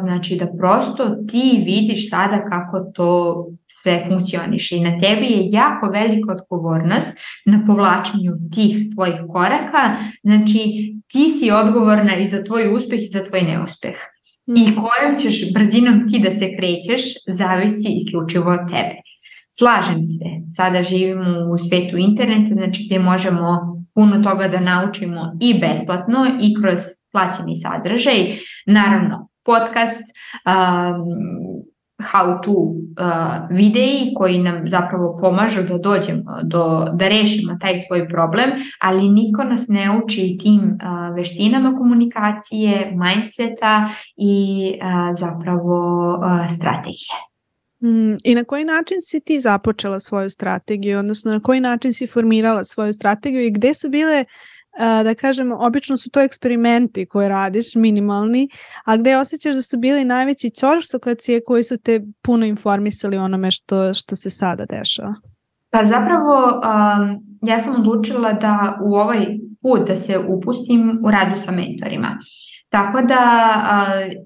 znači 0.01 0.37
da 0.37 0.47
prosto 0.59 1.07
ti 1.29 1.63
vidiš 1.67 2.11
sada 2.11 2.45
kako 2.51 2.81
to 2.95 3.47
sve 3.83 4.05
funkcioniše 4.09 4.77
i 4.77 4.81
na 4.81 4.99
tebi 5.01 5.27
je 5.27 5.51
jako 5.51 5.87
velika 5.87 6.33
odgovornost 6.33 7.09
na 7.47 7.65
povlačenju 7.67 8.33
tih 8.55 8.95
tvojih 8.95 9.21
koraka, 9.33 9.97
znači 10.23 10.59
ti 11.09 11.31
si 11.31 11.51
odgovorna 11.51 12.17
i 12.17 12.29
za 12.29 12.45
tvoj 12.45 12.73
uspeh 12.77 13.03
i 13.03 13.07
za 13.07 13.25
tvoj 13.25 13.43
neuspeh. 13.43 13.97
I 14.47 14.71
mm. 14.71 14.75
kojom 14.75 15.19
ćeš 15.19 15.53
brzinom 15.55 16.09
ti 16.09 16.21
da 16.25 16.31
se 16.31 16.57
krećeš 16.57 17.03
zavisi 17.29 17.89
isključivo 17.97 18.51
od 18.51 18.69
tebe. 18.71 18.95
Slažem 19.59 20.03
se, 20.03 20.25
sada 20.57 20.83
živimo 20.83 21.53
u 21.53 21.59
svetu 21.59 21.97
interneta, 21.97 22.55
znači 22.55 22.87
gde 22.87 22.99
možemo 22.99 23.80
puno 23.95 24.23
toga 24.23 24.49
da 24.49 24.61
naučimo 24.61 25.33
i 25.41 25.61
besplatno 25.61 26.27
i 26.41 26.55
kroz 26.63 26.79
plaćeni 27.13 27.57
sadržaj. 27.57 28.33
Naravno, 28.67 29.29
podcast, 29.45 30.03
um, 30.47 31.71
how 32.01 32.41
to 32.43 32.53
uh, 32.53 33.49
videi 33.51 34.15
koji 34.15 34.39
nam 34.39 34.69
zapravo 34.69 35.19
pomažu 35.21 35.63
da 35.63 35.79
dođemo 35.79 36.41
do, 36.43 36.89
da 36.95 37.09
rešimo 37.09 37.57
taj 37.61 37.79
svoj 37.79 38.09
problem, 38.09 38.51
ali 38.81 39.09
niko 39.09 39.45
nas 39.45 39.65
ne 39.69 40.01
uči 40.05 40.39
tim 40.41 40.61
uh, 40.61 41.17
veštinama 41.17 41.77
komunikacije, 41.77 42.93
mindseta 42.97 43.89
i 44.17 44.65
uh, 44.83 45.19
zapravo 45.21 46.09
uh, 46.15 46.57
strategije. 46.57 47.30
Mm, 47.83 48.17
I 48.25 48.35
na 48.35 48.45
koji 48.45 48.65
način 48.65 48.97
si 49.01 49.21
ti 49.21 49.41
započela 49.41 50.01
svoju 50.01 50.31
strategiju, 50.31 50.99
odnosno 50.99 51.33
na 51.33 51.41
koji 51.41 51.61
način 51.61 51.93
si 51.93 52.07
formirala 52.07 52.65
svoju 52.65 52.93
strategiju 52.93 53.47
i 53.47 53.51
gde 53.51 53.75
su 53.75 53.89
bile 53.89 54.25
da 54.79 55.15
kažem, 55.15 55.53
obično 55.53 55.97
su 55.97 56.11
to 56.11 56.21
eksperimenti 56.21 57.07
koje 57.07 57.29
radiš, 57.29 57.75
minimalni, 57.75 58.49
a 58.85 58.97
gde 58.97 59.17
osjećaš 59.17 59.55
da 59.55 59.63
su 59.63 59.79
bili 59.79 60.05
najveći 60.05 60.51
ćorsokacije 60.51 61.41
koji 61.47 61.65
su 61.65 61.79
te 61.79 62.01
puno 62.23 62.47
informisali 62.47 63.17
onome 63.17 63.51
što, 63.51 63.95
što 63.95 64.17
se 64.17 64.31
sada 64.31 64.65
dešava? 64.65 65.15
Pa 65.71 65.85
zapravo 65.85 66.47
um, 66.47 67.19
ja 67.43 67.59
sam 67.59 67.75
odlučila 67.75 68.33
da 68.33 68.79
u 68.85 68.95
ovaj 68.95 69.27
put 69.63 69.87
da 69.87 69.97
se 69.97 70.19
upustim 70.19 71.01
u 71.05 71.11
radu 71.11 71.37
sa 71.37 71.53
mentorima. 71.53 72.19
Tako 72.69 73.03
da 73.03 73.55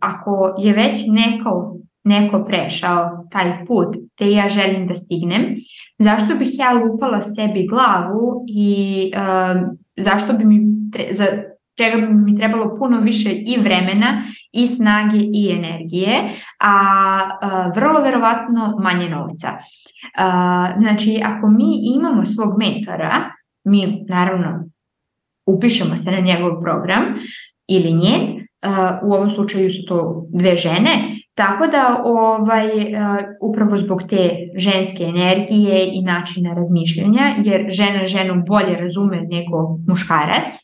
ako 0.00 0.54
je 0.58 0.72
već 0.72 0.98
neko 1.06 1.76
neko 2.04 2.44
prešao 2.44 3.26
taj 3.30 3.66
put 3.66 3.96
te 4.18 4.30
ja 4.30 4.48
želim 4.48 4.86
da 4.86 4.94
stignem, 4.94 5.42
zašto 5.98 6.34
bih 6.34 6.48
ja 6.52 6.72
lupala 6.72 7.22
sebi 7.22 7.66
glavu 7.66 8.44
i 8.48 9.10
uh, 9.16 9.68
zašto 9.96 10.32
bi 10.32 10.44
mi, 10.44 10.60
tre, 10.92 11.04
za 11.12 11.24
čega 11.78 12.06
bi 12.06 12.14
mi 12.14 12.36
trebalo 12.36 12.76
puno 12.78 13.00
više 13.00 13.30
i 13.32 13.58
vremena 13.58 14.22
i 14.52 14.66
snage 14.66 15.18
i 15.18 15.50
energije, 15.50 16.14
a 16.60 16.74
uh, 17.24 17.76
vrlo 17.76 18.00
verovatno 18.00 18.78
manje 18.82 19.08
novca. 19.08 19.48
Uh, 19.48 20.82
znači, 20.82 21.20
ako 21.24 21.48
mi 21.48 21.96
imamo 21.96 22.24
svog 22.24 22.58
mentora, 22.58 23.30
mi 23.64 24.04
naravno 24.08 24.64
upišemo 25.46 25.96
se 25.96 26.10
na 26.10 26.20
njegov 26.20 26.62
program 26.62 27.04
ili 27.68 27.92
njen, 27.92 28.22
uh, 28.22 29.08
u 29.08 29.12
ovom 29.12 29.30
slučaju 29.30 29.70
su 29.70 29.84
to 29.88 30.26
dve 30.32 30.56
žene, 30.56 30.90
Tako 31.34 31.66
da 31.66 32.00
ovaj, 32.04 32.68
upravo 33.40 33.76
zbog 33.76 34.02
te 34.10 34.30
ženske 34.56 35.04
energije 35.04 35.88
i 35.92 36.02
načina 36.02 36.54
razmišljanja, 36.54 37.34
jer 37.44 37.66
žena 37.70 38.06
ženu 38.06 38.42
bolje 38.46 38.76
razume 38.76 39.16
nego 39.16 39.78
muškarac, 39.88 40.54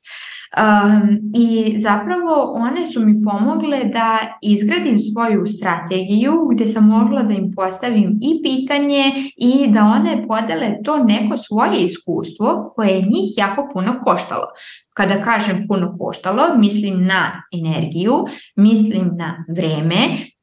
Um, 0.50 1.30
I 1.34 1.76
zapravo 1.78 2.52
one 2.54 2.86
su 2.86 3.00
mi 3.00 3.24
pomogle 3.24 3.84
da 3.84 4.18
izgradim 4.42 4.98
svoju 4.98 5.46
strategiju 5.46 6.32
gde 6.52 6.66
sam 6.66 6.88
mogla 6.88 7.22
da 7.22 7.34
im 7.34 7.52
postavim 7.56 8.18
i 8.22 8.42
pitanje 8.42 9.12
i 9.36 9.66
da 9.68 9.84
one 9.84 10.26
podele 10.28 10.76
to 10.84 11.04
neko 11.04 11.36
svoje 11.36 11.84
iskustvo 11.84 12.72
koje 12.76 12.88
je 12.88 13.02
njih 13.02 13.34
jako 13.36 13.68
puno 13.72 14.00
koštalo. 14.04 14.44
Kada 14.94 15.22
kažem 15.22 15.64
puno 15.68 15.96
koštalo, 15.98 16.42
mislim 16.56 17.06
na 17.06 17.42
energiju, 17.52 18.14
mislim 18.56 19.10
na 19.16 19.44
vreme, 19.48 19.96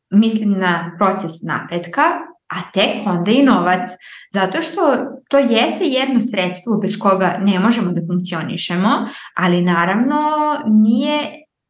mislim 0.09 0.51
na 0.51 0.95
proces 0.97 1.31
napretka, 1.41 2.01
a 2.47 2.71
tek 2.73 3.07
onda 3.07 3.31
i 3.31 3.43
novac, 3.43 3.89
zato 4.33 4.61
što 4.61 4.81
to 5.29 5.37
jeste 5.37 5.85
jedno 5.85 6.19
sredstvo 6.19 6.77
bez 6.77 6.99
koga 6.99 7.37
ne 7.41 7.59
možemo 7.59 7.91
da 7.91 8.01
funkcionišemo, 8.07 8.89
ali 9.35 9.61
naravno 9.61 10.21
nije, 10.67 11.19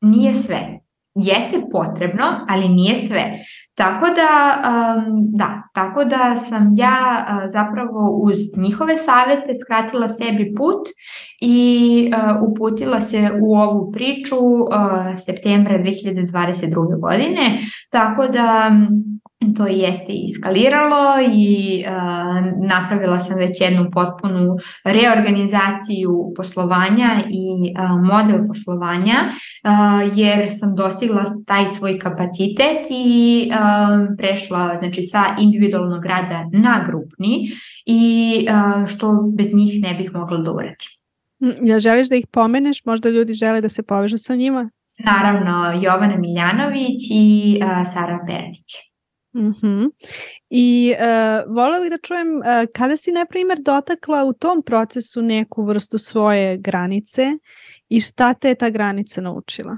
nije 0.02 0.34
sve 0.34 0.80
jeste 1.18 1.62
potrebno, 1.72 2.46
ali 2.50 2.70
nije 2.70 2.96
sve. 2.96 3.40
Tako 3.78 4.06
da, 4.06 4.62
da, 5.34 5.64
tako 5.74 6.04
da 6.04 6.36
sam 6.50 6.72
ja 6.76 7.26
uh, 7.30 7.52
zapravo 7.52 8.20
uz 8.24 8.38
njihove 8.56 8.98
savete 8.98 9.54
skratila 9.64 10.10
sebi 10.10 10.54
put 10.58 10.88
i 11.42 12.12
uh, 12.14 12.50
uputila 12.50 13.02
se 13.02 13.30
u 13.42 13.56
ovu 13.56 13.92
priču 13.92 14.36
uh, 14.36 15.20
septembra 15.26 15.78
2022. 15.78 17.00
godine, 17.00 17.60
tako 17.90 18.28
da 18.28 18.72
to 19.58 19.68
jeste 19.68 20.14
iskaliralo 20.14 21.20
i 21.34 21.84
uh, 21.88 22.68
napravila 22.68 23.20
sam 23.20 23.38
već 23.38 23.62
jednu 23.62 23.92
potpunu 23.92 24.58
reorganizaciju 24.84 26.34
poslovanja 26.36 27.24
i 27.30 27.74
uh, 27.74 27.92
model 28.14 28.48
poslovanja 28.48 29.16
uh, 29.24 30.18
jer 30.18 30.48
sam 30.52 30.76
dostigla 30.76 31.24
taj 31.48 31.68
svoj 31.68 32.00
kapacitet 32.00 32.88
i 32.90 33.50
uh, 33.52 34.16
prešla 34.18 34.76
znači 34.80 35.02
sa 35.02 35.24
individualnog 35.40 36.06
rada 36.06 36.46
na 36.54 36.86
grupni 36.88 37.48
i 37.86 38.34
uh, 38.50 38.88
što 38.88 39.32
bez 39.38 39.54
njih 39.54 39.82
ne 39.82 39.94
bih 39.94 40.12
mogla 40.14 40.38
da 40.38 40.52
uradim. 40.52 40.90
Ja 41.62 41.80
želiš 41.80 42.10
da 42.10 42.16
ih 42.16 42.28
pomeneš? 42.32 42.86
Možda 42.86 43.10
ljudi 43.10 43.34
žele 43.34 43.62
da 43.62 43.70
se 43.70 43.84
povežu 43.84 44.18
sa 44.18 44.36
njima? 44.36 44.70
Naravno, 45.00 45.82
Jovana 45.84 46.18
Miljanović 46.18 47.02
i 47.12 47.60
uh, 47.62 47.94
Sara 47.94 48.20
Pernić. 48.28 48.87
Mm 49.38 49.54
-hmm. 49.62 49.90
I 50.50 50.94
uh, 50.94 51.56
volela 51.56 51.80
bih 51.80 51.90
da 51.90 51.98
čujem 51.98 52.38
uh, 52.38 52.44
kada 52.74 52.98
si, 52.98 53.12
na 53.12 53.26
primjer, 53.26 53.58
dotakla 53.62 54.26
u 54.26 54.34
tom 54.34 54.62
procesu 54.62 55.22
neku 55.22 55.64
vrstu 55.64 55.98
svoje 55.98 56.58
granice 56.58 57.24
i 57.90 58.00
šta 58.00 58.34
te 58.34 58.50
je 58.50 58.56
ta 58.56 58.70
granica 58.70 59.22
naučila? 59.22 59.78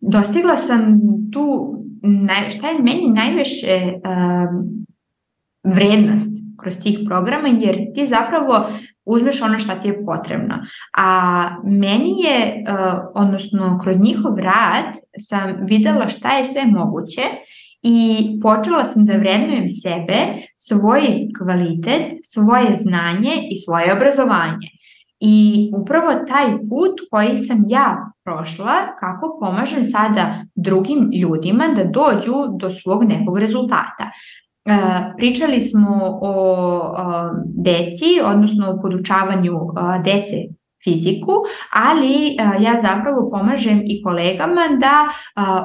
Dostigla 0.00 0.56
sam 0.56 1.00
tu, 1.32 1.76
naj, 2.02 2.50
šta 2.50 2.68
je 2.68 2.82
meni 2.82 3.08
najviše 3.14 3.92
uh, 3.94 4.64
vrednost 5.74 6.44
kroz 6.56 6.74
tih 6.82 6.98
programa, 7.06 7.48
jer 7.48 7.76
ti 7.94 8.06
zapravo 8.06 8.66
uzmeš 9.06 9.42
ono 9.42 9.58
šta 9.58 9.80
ti 9.80 9.88
je 9.88 10.04
potrebno. 10.04 10.54
A 10.96 11.48
meni 11.64 12.14
je, 12.20 12.64
uh, 12.68 13.00
odnosno 13.14 13.80
kroz 13.82 13.96
njihov 14.00 14.38
rad 14.38 14.94
sam 15.18 15.56
videla 15.60 16.08
šta 16.08 16.38
je 16.38 16.44
sve 16.44 16.62
moguće 16.66 17.22
i 17.82 18.28
počela 18.42 18.84
sam 18.84 19.06
da 19.06 19.16
vrednujem 19.16 19.68
sebe, 19.68 20.18
svoj 20.56 21.02
kvalitet, 21.38 22.12
svoje 22.24 22.76
znanje 22.76 23.32
i 23.50 23.56
svoje 23.56 23.92
obrazovanje. 23.96 24.68
I 25.20 25.70
upravo 25.76 26.14
taj 26.28 26.50
put 26.50 27.00
koji 27.10 27.36
sam 27.36 27.64
ja 27.68 28.12
prošla, 28.24 28.74
kako 29.00 29.38
pomažem 29.40 29.84
sada 29.84 30.34
drugim 30.54 31.10
ljudima 31.20 31.64
da 31.76 31.84
dođu 31.84 32.34
do 32.60 32.70
svog 32.70 33.04
nekog 33.04 33.38
rezultata. 33.38 34.10
E, 34.66 34.70
pričali 35.16 35.60
smo 35.60 36.18
o 36.22 36.56
deci, 37.54 38.20
odnosno 38.24 38.70
o 38.70 38.80
podučavanju 38.82 39.60
dece 40.04 40.36
fiziku, 40.84 41.32
ali 41.72 42.36
ja 42.64 42.82
zapravo 42.82 43.30
pomažem 43.30 43.82
i 43.84 44.02
kolegama 44.02 44.60
da 44.80 45.08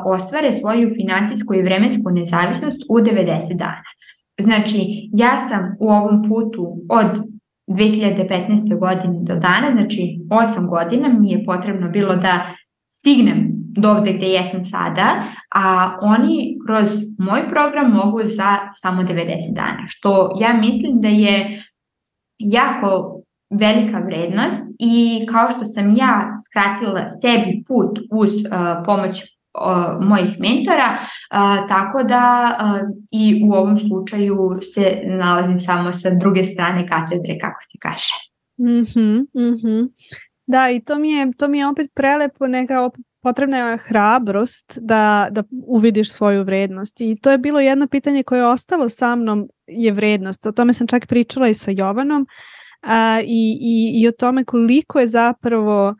ostvare 0.06 0.54
svoju 0.54 0.90
finansijsku 0.90 1.54
i 1.54 1.62
vremensku 1.62 2.10
nezavisnost 2.12 2.78
u 2.90 3.00
90 3.00 3.58
dana. 3.58 3.84
Znači, 4.42 5.10
ja 5.14 5.38
sam 5.38 5.76
u 5.80 5.90
ovom 5.90 6.30
putu 6.30 6.78
od 6.90 7.24
2015. 7.68 8.80
godine 8.80 9.20
do 9.22 9.36
dana, 9.36 9.72
znači 9.72 10.20
8 10.30 10.70
godina 10.70 11.10
mi 11.20 11.32
je 11.32 11.46
potrebno 11.46 11.90
bilo 11.90 12.16
da 12.16 12.54
stignem 12.90 13.59
do 13.82 13.92
ovde 13.92 14.14
gde 14.14 14.28
jesam 14.28 14.66
sada, 14.66 15.24
a 15.56 15.96
oni 16.02 16.58
kroz 16.66 16.90
moj 17.20 17.50
program 17.50 17.92
mogu 17.92 18.20
za 18.24 18.58
samo 18.74 19.02
90 19.02 19.54
dana, 19.56 19.84
što 19.88 20.32
ja 20.40 20.54
mislim 20.54 21.02
da 21.02 21.08
je 21.08 21.64
jako 22.40 23.20
velika 23.50 24.00
vrednost 24.00 24.64
i 24.80 25.26
kao 25.32 25.52
što 25.52 25.66
sam 25.66 25.98
ja 25.98 26.38
skratila 26.46 27.08
sebi 27.22 27.64
put 27.68 28.00
uz 28.12 28.32
uh, 28.34 28.86
pomoć 28.86 29.22
uh, 29.22 30.08
mojih 30.08 30.36
mentora, 30.40 30.98
uh, 30.98 31.68
tako 31.68 32.04
da 32.04 32.56
uh, 32.62 32.90
i 33.12 33.42
u 33.46 33.54
ovom 33.54 33.78
slučaju 33.78 34.60
se 34.74 35.02
nalazim 35.06 35.60
samo 35.60 35.92
sa 35.92 36.10
druge 36.10 36.44
strane 36.44 36.88
katedre, 36.88 37.38
kako 37.42 37.60
se 37.62 37.78
kaže. 37.82 38.14
Mm 38.58 38.84
-hmm, 38.84 39.20
mm. 39.34 39.90
Da, 40.48 40.70
i 40.70 40.80
to 40.80 41.00
mi 41.00 41.12
je, 41.12 41.32
to 41.38 41.48
mi 41.48 41.60
je 41.60 41.68
opet 41.68 41.92
prelepo, 41.96 42.48
neka 42.48 42.82
opet 42.82 43.06
potrebna 43.22 43.58
je 43.58 43.78
hrabrost 43.78 44.80
da, 44.82 45.28
da 45.32 45.44
uvidiš 45.68 46.12
svoju 46.12 46.44
vrednost 46.44 47.02
i 47.02 47.18
to 47.22 47.32
je 47.32 47.38
bilo 47.38 47.60
jedno 47.60 47.88
pitanje 47.88 48.24
koje 48.24 48.40
je 48.40 48.48
ostalo 48.48 48.90
sa 48.90 49.16
mnom 49.16 49.48
je 49.68 49.92
vrednost. 49.92 50.46
O 50.46 50.52
tome 50.52 50.74
sam 50.74 50.88
čak 50.88 51.08
pričala 51.08 51.48
i 51.48 51.54
sa 51.54 51.72
Jovanom 51.72 52.28
a, 52.82 53.22
i, 53.24 53.58
i, 53.62 54.02
i 54.02 54.08
o 54.08 54.12
tome 54.12 54.44
koliko 54.44 55.00
je 55.00 55.08
zapravo 55.08 55.96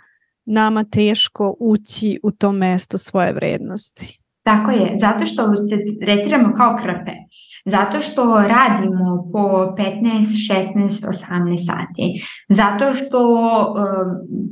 nama 0.46 0.84
teško 0.84 1.56
ući 1.60 2.20
u 2.24 2.32
to 2.32 2.52
mesto 2.52 2.98
svoje 2.98 3.34
vrednosti. 3.34 4.20
Tako 4.44 4.72
je, 4.72 4.98
zato 4.98 5.26
što 5.26 5.56
se 5.56 5.78
tretiramo 6.02 6.54
kao 6.54 6.78
krpe. 6.82 7.12
Zato 7.66 8.02
što 8.02 8.44
radimo 8.48 9.30
po 9.34 9.76
15, 9.78 10.54
16, 10.54 11.08
18 11.08 11.66
sati. 11.66 12.26
Zato 12.50 12.94
što 12.94 13.20
um, 13.72 13.84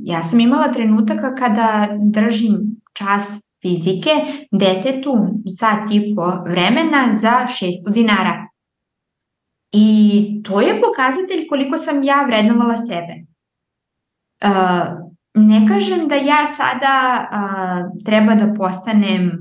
ja 0.03 0.23
sam 0.23 0.39
imala 0.39 0.71
trenutaka 0.71 1.35
kada 1.35 1.87
držim 2.13 2.57
čas 2.93 3.23
fizike 3.61 4.09
detetu 4.51 5.13
sat 5.59 5.91
i 5.91 6.15
po 6.15 6.31
vremena 6.49 7.17
za 7.21 7.47
600 7.87 7.93
dinara. 7.93 8.47
I 9.71 10.41
to 10.43 10.61
je 10.61 10.81
pokazatelj 10.81 11.47
koliko 11.47 11.77
sam 11.77 12.03
ja 12.03 12.23
vrednovala 12.27 12.77
sebe. 12.77 13.25
Uh, 14.43 15.16
ne 15.37 15.67
kažem 15.67 16.07
da 16.07 16.15
ja 16.15 16.47
sada 16.47 17.27
a, 17.31 17.89
treba 18.05 18.35
da 18.35 18.53
postanem 18.57 19.31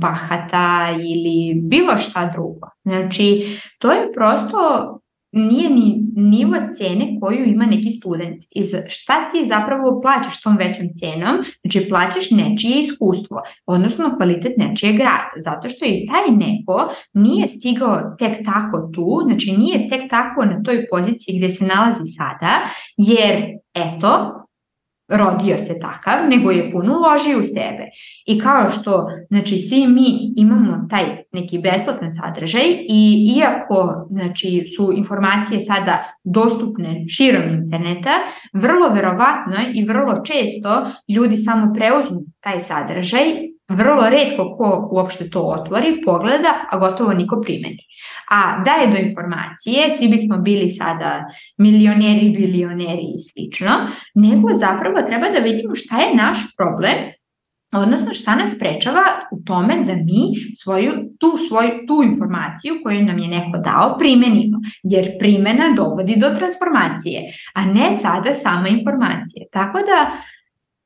bahata 0.00 0.88
ili 0.98 1.60
bilo 1.60 1.96
šta 1.98 2.30
drugo. 2.34 2.66
Znači, 2.84 3.58
to 3.78 3.92
je 3.92 4.12
prosto 4.12 4.58
nije 5.36 5.70
ni 5.70 6.04
nivo 6.16 6.56
cene 6.78 7.16
koju 7.20 7.44
ima 7.44 7.66
neki 7.66 7.90
student. 7.90 8.44
I 8.50 8.64
šta 8.88 9.30
ti 9.30 9.46
zapravo 9.48 10.00
plaćaš 10.00 10.42
tom 10.42 10.56
većom 10.56 10.86
cenom? 10.98 11.36
Znači 11.60 11.88
plaćaš 11.88 12.30
nečije 12.30 12.80
iskustvo, 12.80 13.42
odnosno 13.66 14.14
kvalitet 14.16 14.52
nečije 14.56 14.92
grada, 14.92 15.30
zato 15.44 15.68
što 15.68 15.84
i 15.84 16.06
taj 16.12 16.36
neko 16.36 16.88
nije 17.14 17.48
stigao 17.48 18.16
tek 18.18 18.44
tako 18.44 18.90
tu, 18.94 19.20
znači 19.26 19.56
nije 19.58 19.88
tek 19.88 20.10
tako 20.10 20.44
na 20.44 20.62
toj 20.62 20.86
poziciji 20.90 21.38
gde 21.38 21.48
se 21.48 21.66
nalazi 21.66 22.04
sada, 22.16 22.68
jer 22.96 23.44
eto, 23.74 24.42
rodio 25.08 25.58
se 25.58 25.78
takav, 25.80 26.28
nego 26.28 26.50
je 26.50 26.70
puno 26.70 26.98
uložio 26.98 27.38
u 27.38 27.44
sebe. 27.44 27.84
I 28.26 28.40
kao 28.40 28.68
što, 28.70 29.06
znači, 29.28 29.58
svi 29.58 29.86
mi 29.86 30.32
imamo 30.36 30.86
taj 30.90 31.04
neki 31.32 31.58
besplatan 31.58 32.12
sadržaj 32.12 32.64
i 32.88 33.34
iako, 33.38 34.06
znači, 34.10 34.64
su 34.76 34.92
informacije 34.96 35.60
sada 35.60 36.12
dostupne 36.24 37.04
širom 37.08 37.48
interneta, 37.48 38.14
vrlo 38.52 38.88
verovatno 38.88 39.56
i 39.74 39.84
vrlo 39.84 40.22
često 40.24 40.86
ljudi 41.08 41.36
samo 41.36 41.74
preuzmu 41.74 42.20
taj 42.40 42.60
sadržaj, 42.60 43.55
vrlo 43.68 44.10
redko 44.10 44.56
ko 44.56 44.88
uopšte 44.92 45.30
to 45.30 45.40
otvori, 45.40 46.00
pogleda, 46.04 46.66
a 46.70 46.78
gotovo 46.78 47.14
niko 47.14 47.40
primeni. 47.40 47.82
A 48.30 48.62
da 48.64 48.72
je 48.72 48.86
do 48.86 48.96
informacije, 48.96 49.90
svi 49.90 50.08
bismo 50.08 50.38
bili 50.38 50.68
sada 50.68 51.24
milioneri, 51.58 52.30
bilioneri 52.30 53.06
i 53.14 53.22
slično, 53.30 53.70
nego 54.14 54.54
zapravo 54.54 55.02
treba 55.06 55.28
da 55.28 55.38
vidimo 55.38 55.74
šta 55.74 56.00
je 56.00 56.16
naš 56.16 56.38
problem 56.56 57.16
Odnosno 57.72 58.14
šta 58.14 58.34
nas 58.34 58.54
sprečava 58.54 59.02
u 59.32 59.44
tome 59.44 59.74
da 59.84 59.92
mi 59.92 60.22
svoju, 60.62 60.92
tu, 61.20 61.32
svoju, 61.48 61.70
tu 61.86 62.02
informaciju 62.04 62.74
koju 62.82 63.02
nam 63.02 63.18
je 63.18 63.28
neko 63.28 63.58
dao 63.58 63.96
primenimo, 63.98 64.58
jer 64.82 65.10
primena 65.18 65.64
dovodi 65.76 66.16
do 66.16 66.28
transformacije, 66.38 67.22
a 67.54 67.64
ne 67.64 67.94
sada 67.94 68.34
sama 68.34 68.68
informacije. 68.68 69.46
Tako 69.52 69.78
da 69.78 70.10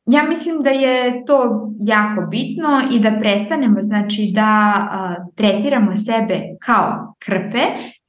Ja 0.06 0.22
mislim 0.22 0.62
da 0.62 0.70
je 0.70 1.24
to 1.26 1.68
jako 1.78 2.26
bitno 2.30 2.82
i 2.92 3.00
da 3.00 3.18
prestanemo 3.20 3.80
znači 3.80 4.30
da 4.34 4.42
a, 4.90 5.16
tretiramo 5.36 5.94
sebe 5.94 6.40
kao 6.60 7.14
krpe, 7.18 7.60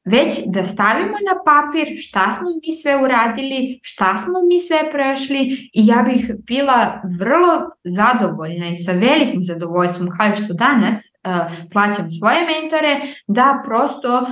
već 0.05 0.39
da 0.45 0.63
stavimo 0.63 1.17
na 1.29 1.35
papir 1.45 1.87
šta 1.97 2.31
smo 2.31 2.49
mi 2.49 2.73
sve 2.73 3.03
uradili, 3.03 3.79
šta 3.83 4.17
smo 4.17 4.33
mi 4.49 4.59
sve 4.59 4.91
prešli 4.91 5.69
i 5.73 5.87
ja 5.87 6.05
bih 6.09 6.31
bila 6.47 7.01
vrlo 7.19 7.69
zadovoljna 7.83 8.69
i 8.69 8.75
sa 8.75 8.91
velikim 8.91 9.43
zadovoljstvom 9.43 10.09
kao 10.17 10.35
što 10.35 10.53
danas 10.53 10.95
uh, 10.95 11.69
plaćam 11.71 12.11
svoje 12.11 12.39
mentore, 12.45 13.01
da 13.27 13.63
prosto 13.65 14.17
uh, 14.17 14.27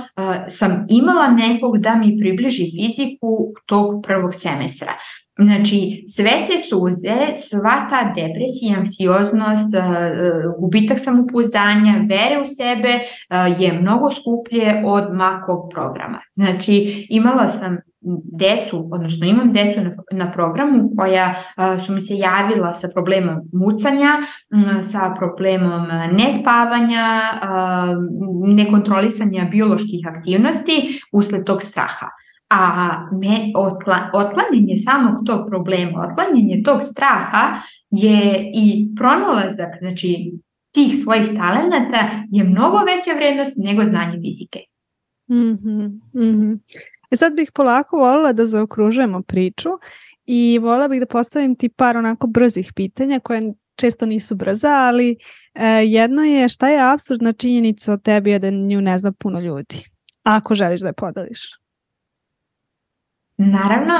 sam 0.48 0.86
imala 0.88 1.28
nekog 1.28 1.78
da 1.78 1.94
mi 1.94 2.18
približi 2.20 2.64
fiziku 2.64 3.52
tog 3.66 4.02
prvog 4.06 4.34
semestra. 4.34 4.92
Znači, 5.40 6.04
sve 6.06 6.30
te 6.46 6.58
suze, 6.58 7.18
sva 7.48 7.86
ta 7.90 8.12
depresija, 8.14 8.78
anksioznost, 8.78 9.74
e, 9.74 9.80
gubitak 10.58 10.98
samopouzdanja, 10.98 11.94
vere 12.08 12.40
u 12.42 12.46
sebe 12.46 12.88
e, 12.88 13.02
je 13.58 13.72
mnogo 13.72 14.10
skuplje 14.10 14.82
od 14.84 15.14
makog 15.14 15.70
programa. 15.74 16.20
Znači, 16.34 17.06
imala 17.10 17.48
sam 17.48 17.78
decu, 18.38 18.88
odnosno 18.92 19.26
imam 19.26 19.52
decu 19.52 19.80
na, 19.80 19.90
na 20.12 20.32
programu 20.32 20.90
koja 20.96 21.34
a, 21.56 21.74
e, 21.74 21.78
su 21.78 21.92
mi 21.92 22.00
se 22.00 22.14
javila 22.14 22.74
sa 22.74 22.88
problemom 22.88 23.36
mucanja, 23.52 24.18
m, 24.52 24.82
sa 24.82 25.14
problemom 25.18 25.86
nespavanja, 26.12 27.22
a, 27.42 27.94
nekontrolisanja 28.46 29.48
bioloških 29.50 30.06
aktivnosti 30.16 31.00
usled 31.12 31.44
tog 31.44 31.62
straha 31.62 32.06
a 32.50 33.08
me, 33.12 33.52
otla, 33.54 34.10
otklanjanje 34.12 34.76
samog 34.84 35.14
tog 35.26 35.48
problema, 35.48 36.06
otklanjanje 36.10 36.62
tog 36.64 36.82
straha 36.82 37.62
je 37.90 38.50
i 38.54 38.88
pronalazak 38.96 39.68
znači, 39.80 40.32
tih 40.72 40.94
svojih 41.02 41.26
talenata 41.26 42.10
je 42.30 42.44
mnogo 42.44 42.76
veća 42.78 43.16
vrednost 43.16 43.52
nego 43.56 43.84
znanje 43.84 44.18
fizike. 44.22 44.58
Mm 45.28 45.34
-hmm, 45.34 45.88
mm 46.14 46.20
-hmm. 46.20 46.58
E 47.10 47.16
sad 47.16 47.36
bih 47.36 47.50
polako 47.54 47.96
volila 47.96 48.32
da 48.32 48.46
zaokružujemo 48.46 49.22
priču 49.22 49.68
i 50.26 50.58
volila 50.62 50.88
bih 50.88 51.00
da 51.00 51.06
postavim 51.06 51.54
ti 51.54 51.68
par 51.68 51.96
onako 51.96 52.26
brzih 52.26 52.72
pitanja 52.76 53.20
koje 53.20 53.52
često 53.76 54.06
nisu 54.06 54.34
brza, 54.34 54.70
ali 54.70 55.16
e, 55.54 55.66
jedno 55.68 56.22
je 56.22 56.48
šta 56.48 56.68
je 56.68 56.92
absurdna 56.92 57.32
činjenica 57.32 57.92
o 57.92 57.96
tebi 57.96 58.38
da 58.38 58.50
nju 58.50 58.80
ne 58.80 58.98
zna 58.98 59.12
puno 59.12 59.40
ljudi, 59.40 59.84
ako 60.22 60.54
želiš 60.54 60.80
da 60.80 60.86
je 60.86 60.92
podeliš. 60.92 61.59
Naravno, 63.42 63.94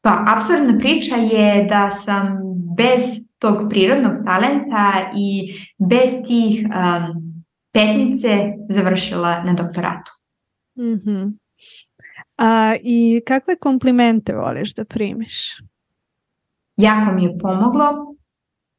pa 0.00 0.24
absurdna 0.26 0.78
priča 0.78 1.14
je 1.14 1.64
da 1.64 1.90
sam 1.90 2.38
bez 2.76 3.02
tog 3.38 3.68
prirodnog 3.70 4.12
talenta 4.24 5.10
i 5.16 5.54
bez 5.78 6.10
tih 6.26 6.66
um, 6.66 7.44
petnice 7.72 8.28
završila 8.68 9.42
na 9.44 9.52
doktoratu. 9.52 10.12
Mm 10.76 10.94
-hmm. 10.94 11.32
A, 12.36 12.74
I 12.82 13.20
kakve 13.26 13.56
komplimente 13.56 14.34
voliš 14.34 14.74
da 14.74 14.84
primiš? 14.84 15.62
Jako 16.76 17.12
mi 17.12 17.24
je 17.24 17.38
pomoglo, 17.38 18.14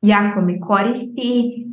jako 0.01 0.41
mi 0.41 0.59
koristi 0.59 1.65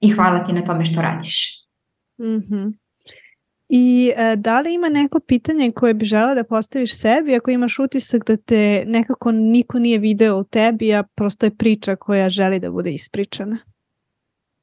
i 0.00 0.10
hvala 0.10 0.44
ti 0.44 0.52
na 0.52 0.64
tome 0.64 0.84
što 0.84 1.02
radiš. 1.02 1.64
Mm 2.18 2.24
-hmm. 2.24 2.87
I 3.68 4.12
e, 4.16 4.36
da 4.36 4.60
li 4.60 4.74
ima 4.74 4.88
neko 4.88 5.20
pitanje 5.20 5.70
koje 5.70 5.94
bi 5.94 6.04
žela 6.04 6.34
da 6.34 6.44
postaviš 6.44 7.00
sebi 7.00 7.36
ako 7.36 7.50
imaš 7.50 7.78
utisak 7.78 8.24
da 8.26 8.36
te 8.36 8.84
nekako 8.86 9.32
niko 9.32 9.78
nije 9.78 9.98
video 9.98 10.38
u 10.38 10.44
tebi, 10.44 10.94
a 10.94 11.02
prosto 11.02 11.46
je 11.46 11.56
priča 11.56 11.96
koja 11.96 12.28
želi 12.28 12.58
da 12.60 12.70
bude 12.70 12.90
ispričana? 12.90 13.58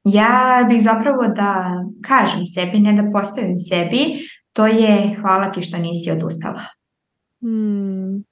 Ja 0.04 0.66
bih 0.70 0.84
zapravo 0.84 1.28
da 1.28 1.82
kažem 2.08 2.46
sebi, 2.46 2.80
ne 2.80 3.02
da 3.02 3.12
postavim 3.12 3.60
sebi, 3.60 4.00
to 4.54 4.68
je 4.68 5.16
hvala 5.22 5.52
ti 5.52 5.62
što 5.62 5.78
nisi 5.78 6.12
odustala. 6.12 6.62
Hmm. 7.42 8.24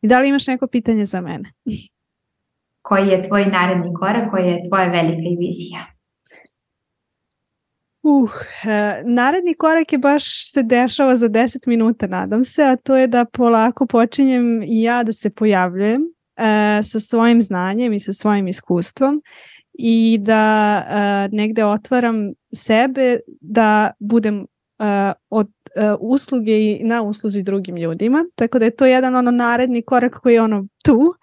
I 0.00 0.08
da 0.08 0.20
li 0.20 0.28
imaš 0.28 0.46
neko 0.46 0.66
pitanje 0.66 1.06
za 1.06 1.20
mene? 1.20 1.52
Koji 2.82 3.08
je 3.08 3.22
tvoj 3.22 3.46
naredni 3.46 3.94
korak, 3.94 4.30
koja 4.30 4.44
je 4.44 4.68
tvoja 4.68 4.86
velika 4.86 5.28
vizija? 5.40 5.93
Uh, 8.06 8.30
naredni 9.04 9.54
korak 9.54 9.92
je 9.92 9.98
baš 9.98 10.52
se 10.52 10.62
dešava 10.62 11.16
za 11.16 11.28
10 11.28 11.68
minuta, 11.68 12.06
nadam 12.06 12.44
se, 12.44 12.62
a 12.62 12.76
to 12.76 12.96
je 12.96 13.06
da 13.06 13.24
polako 13.24 13.86
počinjem 13.86 14.62
i 14.62 14.82
ja 14.82 15.02
da 15.02 15.12
se 15.12 15.30
pojavljujem 15.30 16.02
uh, 16.02 16.86
sa 16.86 17.00
svojim 17.00 17.42
znanjem 17.42 17.92
i 17.92 18.00
sa 18.00 18.12
svojim 18.12 18.48
iskustvom 18.48 19.22
i 19.72 20.18
da 20.20 20.84
uh, 20.86 21.38
negde 21.38 21.64
otvaram 21.64 22.32
sebe 22.54 23.18
da 23.40 23.90
budem 23.98 24.38
uh, 24.40 25.12
od 25.30 25.46
uh, 25.46 25.82
usluge 26.00 26.52
i 26.52 26.80
na 26.84 27.02
usluzi 27.02 27.42
drugim 27.42 27.76
ljudima. 27.76 28.24
Tako 28.34 28.58
da 28.58 28.64
je 28.64 28.76
to 28.76 28.86
jedan 28.86 29.16
ono 29.16 29.30
naredni 29.30 29.82
korak 29.82 30.20
koji 30.20 30.34
je 30.34 30.42
ono 30.42 30.66
tu. 30.84 31.14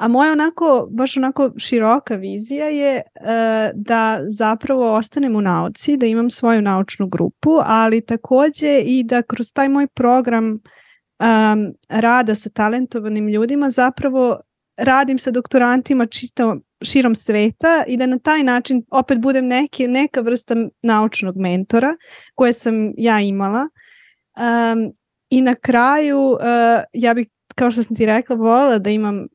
A 0.00 0.08
moja 0.08 0.32
onako, 0.32 0.88
baš 0.90 1.16
onako 1.16 1.50
široka 1.56 2.16
vizija 2.16 2.66
je 2.66 3.02
uh, 3.20 3.26
da 3.74 4.20
zapravo 4.22 4.94
ostanem 4.94 5.36
u 5.36 5.40
nauci, 5.40 5.96
da 5.96 6.06
imam 6.06 6.30
svoju 6.30 6.62
naučnu 6.62 7.08
grupu, 7.08 7.50
ali 7.64 8.00
takođe 8.00 8.80
i 8.84 9.02
da 9.04 9.22
kroz 9.22 9.52
taj 9.52 9.68
moj 9.68 9.86
program 9.86 10.46
um, 10.46 11.72
rada 11.88 12.34
sa 12.34 12.50
talentovanim 12.50 13.28
ljudima 13.28 13.70
zapravo 13.70 14.40
radim 14.76 15.18
sa 15.18 15.30
doktorantima 15.30 16.06
čito 16.06 16.56
širom 16.82 17.14
sveta 17.14 17.84
i 17.86 17.96
da 17.96 18.06
na 18.06 18.18
taj 18.18 18.42
način 18.42 18.82
opet 18.90 19.18
budem 19.18 19.46
neki, 19.46 19.88
neka 19.88 20.20
vrsta 20.20 20.54
naučnog 20.82 21.36
mentora 21.36 21.96
koje 22.34 22.52
sam 22.52 22.92
ja 22.96 23.20
imala. 23.20 23.68
Um, 24.36 24.92
I 25.30 25.42
na 25.42 25.54
kraju 25.54 26.20
uh, 26.20 26.38
ja 26.92 27.14
bih 27.14 27.28
kao 27.54 27.70
što 27.70 27.82
sam 27.82 27.96
ti 27.96 28.06
rekla, 28.06 28.36
volila 28.36 28.78
da 28.78 28.90
imam 28.90 29.26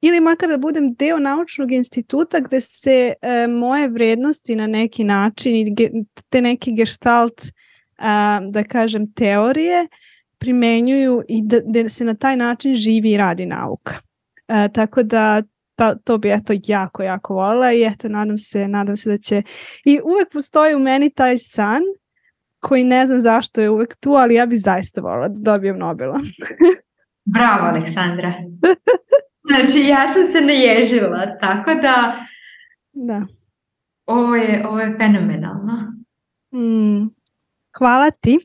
ili 0.00 0.20
makar 0.20 0.48
da 0.48 0.58
budem 0.58 0.94
deo 0.94 1.18
naučnog 1.18 1.72
instituta 1.72 2.40
gde 2.40 2.60
se 2.60 3.14
uh, 3.22 3.54
moje 3.54 3.88
vrednosti 3.88 4.56
na 4.56 4.66
neki 4.66 5.04
način 5.04 5.56
i 5.56 5.74
te 6.28 6.40
neki 6.40 6.72
gestalt 6.72 7.40
uh, 7.42 8.50
da 8.50 8.64
kažem 8.64 9.12
teorije 9.12 9.86
primenjuju 10.38 11.22
i 11.28 11.42
da, 11.44 11.60
da 11.64 11.88
se 11.88 12.04
na 12.04 12.14
taj 12.14 12.36
način 12.36 12.74
živi 12.74 13.10
i 13.10 13.16
radi 13.16 13.46
nauka. 13.46 13.94
Uh, 14.48 14.72
tako 14.72 15.02
da 15.02 15.42
ta, 15.74 15.94
to 15.94 16.18
bi 16.18 16.30
eto 16.30 16.52
jako, 16.66 17.02
jako 17.02 17.34
volila 17.34 17.72
i 17.72 17.82
eto 17.82 18.08
nadam 18.08 18.38
se, 18.38 18.68
nadam 18.68 18.96
se 18.96 19.10
da 19.10 19.18
će 19.18 19.42
i 19.84 20.00
uvek 20.04 20.32
postoji 20.32 20.74
u 20.74 20.78
meni 20.78 21.10
taj 21.10 21.38
san 21.38 21.82
koji 22.60 22.84
ne 22.84 23.06
znam 23.06 23.20
zašto 23.20 23.60
je 23.60 23.70
uvek 23.70 23.96
tu, 23.96 24.10
ali 24.10 24.34
ja 24.34 24.46
bi 24.46 24.56
zaista 24.56 25.00
volila 25.00 25.28
da 25.28 25.52
dobijem 25.52 25.78
Nobela. 25.78 26.20
Bravo, 27.24 27.66
Aleksandra. 27.66 28.32
Znači, 29.44 29.88
ja 29.88 30.08
sam 30.08 30.32
se 30.32 30.40
naježila, 30.40 31.38
tako 31.40 31.74
da... 31.74 32.26
Da. 32.92 33.26
Ovo 34.06 34.36
je, 34.36 34.66
ovo 34.68 34.80
je 34.80 34.96
fenomenalno. 34.98 35.92
Mm. 36.54 37.08
Hvala 37.78 38.10
ti. 38.10 38.38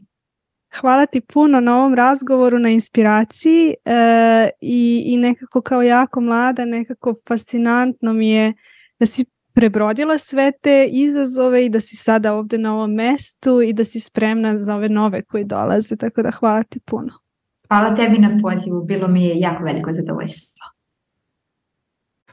Hvala 0.81 1.05
ti 1.05 1.21
puno 1.21 1.59
na 1.59 1.77
ovom 1.77 1.93
razgovoru, 1.93 2.59
na 2.59 2.69
inspiraciji 2.69 3.73
e, 3.85 4.49
i, 4.61 5.03
i 5.05 5.17
nekako 5.17 5.61
kao 5.61 5.81
jako 5.81 6.21
mlada, 6.21 6.65
nekako 6.65 7.15
fascinantno 7.27 8.13
mi 8.13 8.29
je 8.29 8.53
da 8.99 9.05
si 9.05 9.25
prebrodila 9.53 10.17
sve 10.17 10.51
te 10.61 10.87
izazove 10.91 11.65
i 11.65 11.69
da 11.69 11.79
si 11.79 11.95
sada 11.95 12.33
ovde 12.33 12.57
na 12.57 12.73
ovom 12.73 12.93
mestu 12.93 13.61
i 13.61 13.73
da 13.73 13.83
si 13.83 13.99
spremna 13.99 14.57
za 14.57 14.75
ove 14.75 14.89
nove 14.89 15.21
koji 15.21 15.43
dolaze, 15.43 15.95
tako 15.95 16.21
da 16.21 16.31
hvala 16.31 16.63
ti 16.63 16.79
puno. 16.79 17.13
Hvala 17.67 17.95
tebi 17.95 18.17
na 18.17 18.39
pozivu, 18.41 18.83
bilo 18.83 19.07
mi 19.07 19.25
je 19.25 19.39
jako 19.39 19.63
veliko 19.63 19.93
zadovoljstvo. 19.93 20.76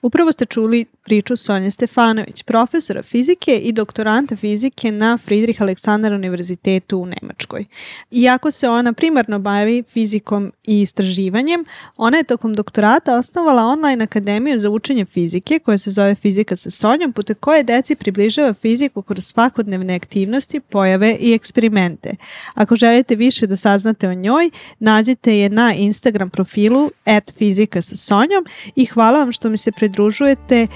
Upravo 0.04 0.32
ste 0.32 0.44
čuli 0.46 0.84
priču 1.04 1.36
Sonje 1.36 1.70
Stefanović, 1.70 2.42
profesora 2.42 3.02
fizike 3.02 3.58
i 3.58 3.72
doktoranta 3.72 4.36
fizike 4.36 4.92
na 4.92 5.18
Friedrich 5.18 5.62
Aleksandar 5.62 6.12
univerzitetu 6.12 6.98
u 6.98 7.06
Nemačkoj. 7.06 7.64
Iako 8.10 8.50
se 8.50 8.68
ona 8.68 8.92
primarno 8.92 9.38
bavi 9.38 9.82
fizikom 9.82 10.52
i 10.66 10.80
istraživanjem, 10.80 11.64
ona 11.96 12.16
je 12.16 12.24
tokom 12.24 12.54
doktorata 12.54 13.18
osnovala 13.18 13.62
online 13.62 14.04
akademiju 14.04 14.58
za 14.58 14.70
učenje 14.70 15.04
fizike 15.04 15.58
koja 15.58 15.78
se 15.78 15.90
zove 15.90 16.14
Fizika 16.14 16.56
sa 16.56 16.70
Sonjom, 16.70 17.12
putem 17.12 17.36
koje 17.40 17.62
deci 17.62 17.94
približava 17.94 18.54
fiziku 18.54 19.02
kroz 19.02 19.26
svakodnevne 19.26 19.94
aktivnosti, 19.94 20.60
pojave 20.60 21.16
i 21.20 21.32
eksperimente. 21.32 22.16
Ako 22.54 22.74
želite 22.74 23.16
više 23.16 23.46
da 23.46 23.56
saznate 23.56 24.08
o 24.08 24.14
njoj, 24.14 24.50
nađite 24.78 25.38
je 25.38 25.48
na 25.48 25.74
Instagram 25.74 26.30
profilu 26.30 26.90
at 27.04 27.32
fizika 27.38 27.82
sa 27.82 27.96
Sonjom 27.96 28.46
i 28.76 28.84
hvala 28.84 29.18
vam 29.18 29.32
što 29.32 29.50
mi 29.50 29.56
se 29.56 29.72
pridružujete 29.72 30.66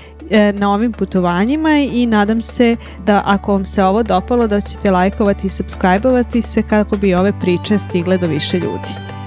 na 0.55 0.72
ovim 0.72 0.92
putovanjima 0.92 1.78
i 1.78 2.06
nadam 2.06 2.40
se 2.40 2.76
da 3.06 3.22
ako 3.24 3.52
vam 3.52 3.64
se 3.64 3.84
ovo 3.84 4.02
dopalo 4.02 4.46
da 4.46 4.60
ćete 4.60 4.90
lajkovati 4.90 5.46
i 5.46 5.50
subscribe-ovati 5.50 6.42
se 6.42 6.62
kako 6.62 6.96
bi 6.96 7.14
ove 7.14 7.32
priče 7.40 7.78
stigle 7.78 8.18
do 8.18 8.26
više 8.26 8.59
ljudi. 8.59 9.18